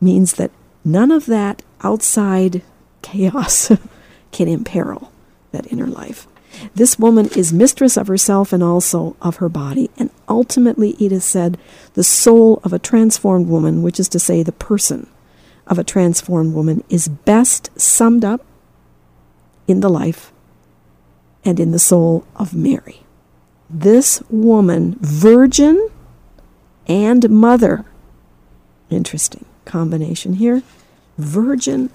means 0.00 0.34
that 0.34 0.52
none 0.84 1.10
of 1.10 1.26
that 1.26 1.60
outside 1.82 2.62
chaos 3.02 3.70
can 4.32 4.48
imperil 4.48 5.12
that 5.52 5.70
inner 5.72 5.86
life. 5.86 6.26
This 6.74 6.98
woman 6.98 7.28
is 7.36 7.52
mistress 7.52 7.96
of 7.96 8.08
herself 8.08 8.52
and 8.52 8.62
also 8.62 9.16
of 9.20 9.36
her 9.36 9.48
body. 9.48 9.90
And 9.96 10.10
ultimately, 10.28 10.94
Edith 10.98 11.22
said, 11.22 11.58
the 11.94 12.04
soul 12.04 12.60
of 12.64 12.72
a 12.72 12.78
transformed 12.78 13.48
woman, 13.48 13.82
which 13.82 13.98
is 13.98 14.08
to 14.10 14.18
say, 14.18 14.42
the 14.42 14.52
person 14.52 15.08
of 15.66 15.78
a 15.78 15.84
transformed 15.84 16.54
woman, 16.54 16.84
is 16.88 17.08
best 17.08 17.70
summed 17.80 18.24
up 18.24 18.44
in 19.66 19.80
the 19.80 19.88
life 19.88 20.32
and 21.44 21.58
in 21.58 21.72
the 21.72 21.78
soul 21.78 22.26
of 22.36 22.54
Mary. 22.54 23.00
This 23.68 24.22
woman, 24.28 24.96
virgin 25.00 25.88
and 26.86 27.28
mother, 27.30 27.84
interesting 28.90 29.46
combination 29.64 30.34
here, 30.34 30.62
virgin 31.22 31.90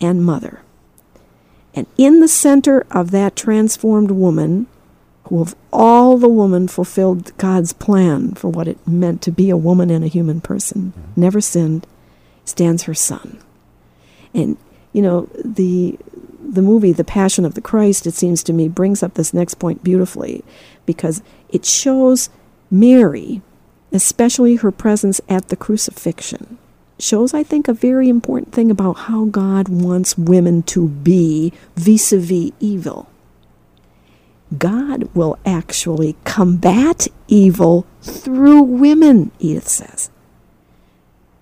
and 0.00 0.24
mother. 0.24 0.62
And 1.74 1.86
in 1.96 2.20
the 2.20 2.28
center 2.28 2.86
of 2.90 3.10
that 3.12 3.36
transformed 3.36 4.10
woman, 4.10 4.66
who 5.24 5.40
of 5.40 5.54
all 5.72 6.18
the 6.18 6.28
woman 6.28 6.66
fulfilled 6.66 7.36
God's 7.38 7.72
plan 7.72 8.34
for 8.34 8.48
what 8.48 8.66
it 8.66 8.86
meant 8.86 9.22
to 9.22 9.30
be 9.30 9.50
a 9.50 9.56
woman 9.56 9.90
and 9.90 10.04
a 10.04 10.08
human 10.08 10.40
person, 10.40 10.92
mm-hmm. 10.96 11.20
never 11.20 11.40
sinned, 11.40 11.86
stands 12.44 12.84
her 12.84 12.94
son. 12.94 13.38
And 14.34 14.56
you 14.92 15.02
know, 15.02 15.28
the 15.44 15.98
the 16.42 16.62
movie 16.62 16.92
The 16.92 17.04
Passion 17.04 17.44
of 17.44 17.54
the 17.54 17.60
Christ, 17.60 18.06
it 18.06 18.14
seems 18.14 18.42
to 18.42 18.52
me, 18.52 18.66
brings 18.66 19.02
up 19.02 19.14
this 19.14 19.32
next 19.32 19.54
point 19.54 19.84
beautifully 19.84 20.42
because 20.84 21.22
it 21.48 21.64
shows 21.64 22.28
Mary, 22.70 23.40
especially 23.92 24.56
her 24.56 24.72
presence 24.72 25.20
at 25.28 25.48
the 25.48 25.56
crucifixion, 25.56 26.58
shows, 27.02 27.34
I 27.34 27.42
think, 27.42 27.68
a 27.68 27.74
very 27.74 28.08
important 28.08 28.52
thing 28.52 28.70
about 28.70 28.94
how 28.94 29.26
God 29.26 29.68
wants 29.68 30.18
women 30.18 30.62
to 30.64 30.88
be 30.88 31.52
vis 31.76 32.12
a 32.12 32.18
vis 32.18 32.52
evil. 32.60 33.08
God 34.56 35.14
will 35.14 35.38
actually 35.46 36.16
combat 36.24 37.06
evil 37.28 37.86
through 38.02 38.62
women, 38.62 39.30
Edith 39.38 39.68
says, 39.68 40.10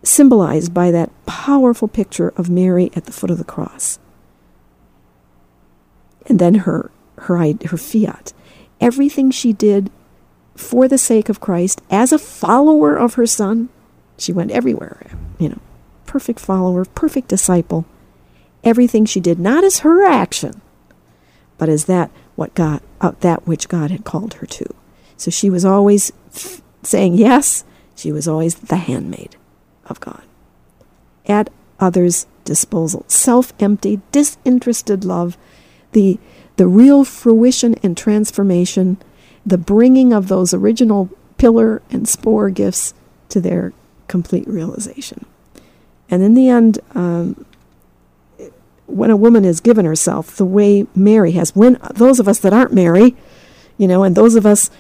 symbolized 0.03 0.75
by 0.75 0.91
that 0.91 1.11
powerful 1.27 1.89
picture 1.89 2.33
of 2.37 2.51
Mary 2.51 2.91
at 2.95 3.05
the 3.05 3.13
foot 3.13 3.31
of 3.31 3.39
the 3.39 3.45
cross. 3.45 3.99
And 6.27 6.39
then 6.39 6.57
her, 6.57 6.91
her, 7.17 7.39
her 7.39 7.79
fiat. 7.79 8.35
Everything 8.81 9.31
she 9.31 9.53
did 9.53 9.91
for 10.55 10.87
the 10.87 10.99
sake 10.99 11.29
of 11.29 11.41
Christ 11.41 11.81
as 11.91 12.13
a 12.13 12.19
follower 12.19 12.95
of 12.95 13.15
her 13.15 13.27
son 13.27 13.71
she 14.19 14.33
went 14.33 14.51
everywhere, 14.51 15.07
you 15.39 15.49
know, 15.49 15.61
perfect 16.07 16.41
follower, 16.41 16.85
perfect 16.85 17.29
disciple. 17.29 17.87
Everything 18.65 19.05
she 19.05 19.21
did, 19.21 19.39
not 19.39 19.63
as 19.63 19.79
her 19.81 20.05
action, 20.05 20.61
but 21.57 21.69
as 21.69 21.85
that 21.85 22.11
what 22.35 22.55
God, 22.55 22.81
uh, 23.01 23.13
that 23.21 23.47
which 23.47 23.69
God 23.69 23.91
had 23.91 24.05
called 24.05 24.35
her 24.35 24.47
to. 24.47 24.75
So 25.17 25.31
she 25.31 25.49
was 25.49 25.65
always 25.65 26.13
f- 26.35 26.61
saying 26.83 27.15
yes. 27.15 27.65
She 27.95 28.13
was 28.13 28.29
always 28.29 28.57
the 28.57 28.77
handmaid 28.77 29.37
of 29.87 30.01
God, 30.01 30.23
at 31.27 31.51
others' 31.81 32.27
disposal, 32.45 33.05
self-empty, 33.09 34.01
disinterested 34.13 35.05
love, 35.05 35.39
the 35.93 36.19
the 36.57 36.67
real 36.67 37.05
fruition 37.05 37.77
and 37.85 37.97
transformation, 37.97 38.99
the 39.47 39.59
bringing 39.59 40.13
of 40.13 40.27
those 40.27 40.53
original 40.53 41.09
pillar 41.37 41.83
and 41.91 42.09
spore 42.09 42.51
gifts 42.51 42.95
to 43.29 43.41
their 43.41 43.73
complete 44.09 44.47
realization. 44.49 45.25
And 46.11 46.23
in 46.23 46.35
the 46.35 46.49
end, 46.49 46.79
um, 46.95 47.45
when 48.87 49.11
a 49.11 49.17
woman 49.17 49.45
has 49.45 49.61
given 49.61 49.85
herself 49.85 50.35
the 50.37 50.45
way 50.45 50.87
Mary 50.95 51.33
has, 51.33 51.55
when 51.55 51.79
those 51.95 52.19
of 52.19 52.27
us 52.27 52.39
that 52.41 52.53
aren't 52.53 52.73
Mary, 52.73 53.15
you 53.77 53.87
know, 53.87 54.03
and 54.03 54.17
those 54.17 54.35
of 54.35 54.47
us 54.47 54.71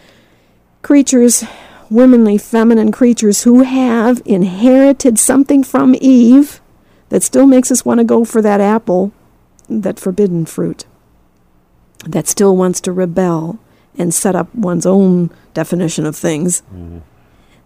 creatures, 0.82 1.44
womanly, 1.90 2.38
feminine 2.38 2.90
creatures 2.90 3.42
who 3.42 3.62
have 3.62 4.22
inherited 4.24 5.18
something 5.18 5.62
from 5.62 5.94
Eve 6.00 6.60
that 7.10 7.22
still 7.22 7.46
makes 7.46 7.70
us 7.70 7.84
want 7.84 7.98
to 7.98 8.04
go 8.04 8.24
for 8.24 8.42
that 8.42 8.60
apple, 8.60 9.12
that 9.68 10.00
forbidden 10.00 10.46
fruit, 10.46 10.86
that 12.06 12.26
still 12.26 12.56
wants 12.56 12.80
to 12.80 12.92
rebel 12.92 13.58
and 13.96 14.14
set 14.14 14.36
up 14.36 14.54
one's 14.54 14.86
own 14.86 15.30
definition 15.54 16.06
of 16.06 16.16
things. 16.16 16.62
Mm-hmm. 16.72 16.98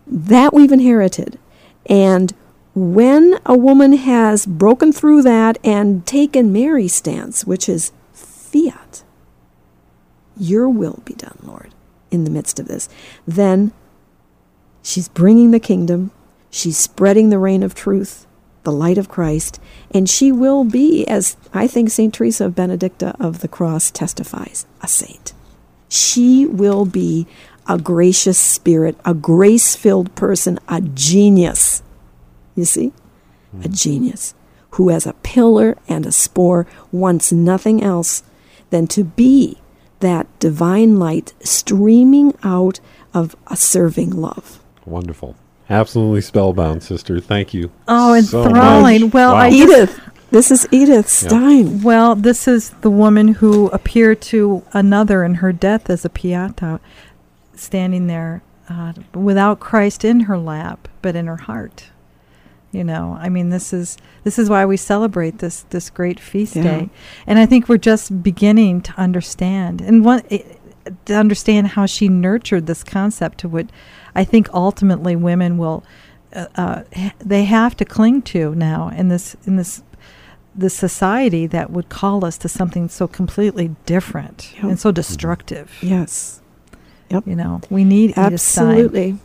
That 0.06 0.52
we've 0.52 0.72
inherited. 0.72 1.38
And 1.86 2.32
when 2.74 3.38
a 3.44 3.56
woman 3.56 3.92
has 3.94 4.46
broken 4.46 4.92
through 4.92 5.22
that 5.22 5.58
and 5.62 6.06
taken 6.06 6.52
Mary's 6.52 6.94
stance, 6.94 7.44
which 7.44 7.68
is 7.68 7.92
fiat, 8.12 9.02
your 10.36 10.68
will 10.68 11.02
be 11.04 11.14
done, 11.14 11.38
Lord, 11.42 11.74
in 12.10 12.24
the 12.24 12.30
midst 12.30 12.58
of 12.58 12.68
this, 12.68 12.88
then 13.26 13.72
she's 14.82 15.08
bringing 15.08 15.50
the 15.50 15.60
kingdom, 15.60 16.10
she's 16.50 16.78
spreading 16.78 17.28
the 17.28 17.38
reign 17.38 17.62
of 17.62 17.74
truth, 17.74 18.26
the 18.62 18.72
light 18.72 18.98
of 18.98 19.08
Christ, 19.08 19.60
and 19.90 20.08
she 20.08 20.32
will 20.32 20.64
be, 20.64 21.06
as 21.06 21.36
I 21.52 21.66
think 21.66 21.90
St. 21.90 22.14
Teresa 22.14 22.46
of 22.46 22.54
Benedicta 22.54 23.14
of 23.20 23.40
the 23.40 23.48
Cross 23.48 23.90
testifies, 23.90 24.66
a 24.80 24.88
saint. 24.88 25.32
She 25.88 26.46
will 26.46 26.86
be 26.86 27.26
a 27.68 27.78
gracious 27.78 28.38
spirit, 28.38 28.96
a 29.04 29.14
grace 29.14 29.74
filled 29.76 30.14
person, 30.14 30.58
a 30.68 30.80
genius. 30.80 31.82
You 32.54 32.64
see? 32.64 32.92
Mm. 33.54 33.64
A 33.64 33.68
genius 33.68 34.34
who, 34.72 34.90
as 34.90 35.06
a 35.06 35.12
pillar 35.22 35.76
and 35.88 36.06
a 36.06 36.12
spore, 36.12 36.66
wants 36.90 37.32
nothing 37.32 37.82
else 37.82 38.22
than 38.70 38.86
to 38.88 39.04
be 39.04 39.58
that 40.00 40.26
divine 40.38 40.98
light 40.98 41.32
streaming 41.40 42.34
out 42.42 42.80
of 43.14 43.36
a 43.48 43.56
serving 43.56 44.10
love. 44.10 44.60
Wonderful. 44.86 45.36
Absolutely 45.70 46.22
spellbound, 46.22 46.82
sister. 46.82 47.20
Thank 47.20 47.54
you. 47.54 47.70
Oh, 47.86 48.14
enthralling. 48.14 49.00
So 49.00 49.06
well, 49.08 49.34
wow. 49.34 49.40
I 49.40 49.50
Edith. 49.50 50.00
This 50.30 50.50
is 50.50 50.66
Edith 50.70 51.08
Stein. 51.08 51.82
Well, 51.82 52.14
this 52.14 52.48
is 52.48 52.70
the 52.80 52.90
woman 52.90 53.28
who 53.28 53.68
appeared 53.68 54.22
to 54.22 54.64
another 54.72 55.24
in 55.24 55.36
her 55.36 55.52
death 55.52 55.90
as 55.90 56.06
a 56.06 56.08
pieta 56.08 56.80
standing 57.54 58.06
there 58.06 58.42
uh, 58.68 58.92
without 59.14 59.60
Christ 59.60 60.04
in 60.04 60.20
her 60.20 60.38
lap, 60.38 60.88
but 61.00 61.16
in 61.16 61.26
her 61.26 61.36
heart. 61.36 61.90
You 62.70 62.84
know, 62.84 63.18
I 63.20 63.28
mean, 63.28 63.50
this 63.50 63.74
is 63.74 63.98
this 64.24 64.38
is 64.38 64.48
why 64.48 64.64
we 64.64 64.78
celebrate 64.78 65.38
this 65.38 65.64
this 65.70 65.90
great 65.90 66.18
feast 66.18 66.56
yeah. 66.56 66.62
day, 66.62 66.90
and 67.26 67.38
I 67.38 67.44
think 67.44 67.68
we're 67.68 67.76
just 67.76 68.22
beginning 68.22 68.80
to 68.82 68.94
understand 68.98 69.82
and 69.82 70.02
one, 70.02 70.22
it, 70.30 70.58
to 71.04 71.14
understand 71.14 71.68
how 71.68 71.86
she 71.86 72.08
nurtured 72.08 72.66
this 72.66 72.82
concept 72.82 73.38
to 73.38 73.48
what 73.48 73.66
I 74.14 74.24
think 74.24 74.48
ultimately 74.54 75.16
women 75.16 75.58
will 75.58 75.84
uh, 76.34 76.46
uh, 76.54 76.82
they 77.18 77.44
have 77.44 77.76
to 77.76 77.84
cling 77.84 78.22
to 78.22 78.54
now 78.54 78.88
in 78.88 79.08
this 79.08 79.36
in 79.44 79.56
this 79.56 79.82
this 80.54 80.74
society 80.74 81.46
that 81.46 81.70
would 81.70 81.88
call 81.88 82.24
us 82.24 82.36
to 82.38 82.48
something 82.48 82.88
so 82.88 83.08
completely 83.08 83.74
different 83.86 84.52
yep. 84.54 84.64
and 84.64 84.80
so 84.80 84.92
destructive. 84.92 85.78
Yes. 85.80 86.41
Yep. 87.12 87.26
You 87.26 87.36
know, 87.36 87.60
we 87.70 87.84
need 87.84 88.14
absolutely. 88.16 89.18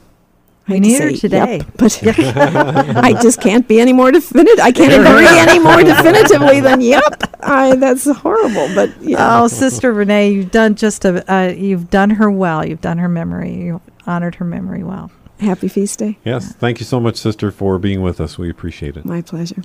We 0.68 0.82
need 0.82 1.02
her 1.02 1.14
today, 1.14 1.58
yep, 1.60 1.68
but 1.78 2.04
I 2.04 3.18
just 3.22 3.40
can't 3.40 3.66
be 3.66 3.80
any 3.80 3.94
more 3.94 4.12
definitive. 4.12 4.60
I 4.60 4.74
can't 4.74 4.92
agree 4.92 5.26
any 5.26 5.60
more 5.60 5.82
definitively 5.82 6.60
than 6.60 6.82
"yep." 6.82 7.02
I, 7.40 7.78
that's 7.78 8.10
horrible, 8.10 8.68
but 8.76 9.02
yeah. 9.02 9.44
Oh, 9.44 9.48
Sister 9.48 9.94
Renee, 9.94 10.32
you've 10.32 10.52
done 10.52 10.76
just 10.76 11.06
a 11.06 11.24
uh, 11.34 11.48
you've 11.48 11.90
done 11.90 12.10
her 12.10 12.30
well. 12.30 12.68
You've 12.68 12.82
done 12.82 12.98
her 12.98 13.08
memory. 13.08 13.54
You 13.56 13.82
honored 14.06 14.36
her 14.36 14.46
memory 14.46 14.84
well. 14.84 15.10
Happy 15.40 15.70
feast 15.70 16.00
day. 16.00 16.18
Yes, 16.26 16.54
thank 16.56 16.82
you 16.82 16.86
so 16.86 17.00
much, 17.00 17.16
Sister, 17.16 17.50
for 17.50 17.80
being 17.80 18.02
with 18.02 18.20
us. 18.20 18.38
We 18.38 18.50
appreciate 18.50 18.98
it. 18.98 19.06
My 19.06 19.22
pleasure. 19.22 19.64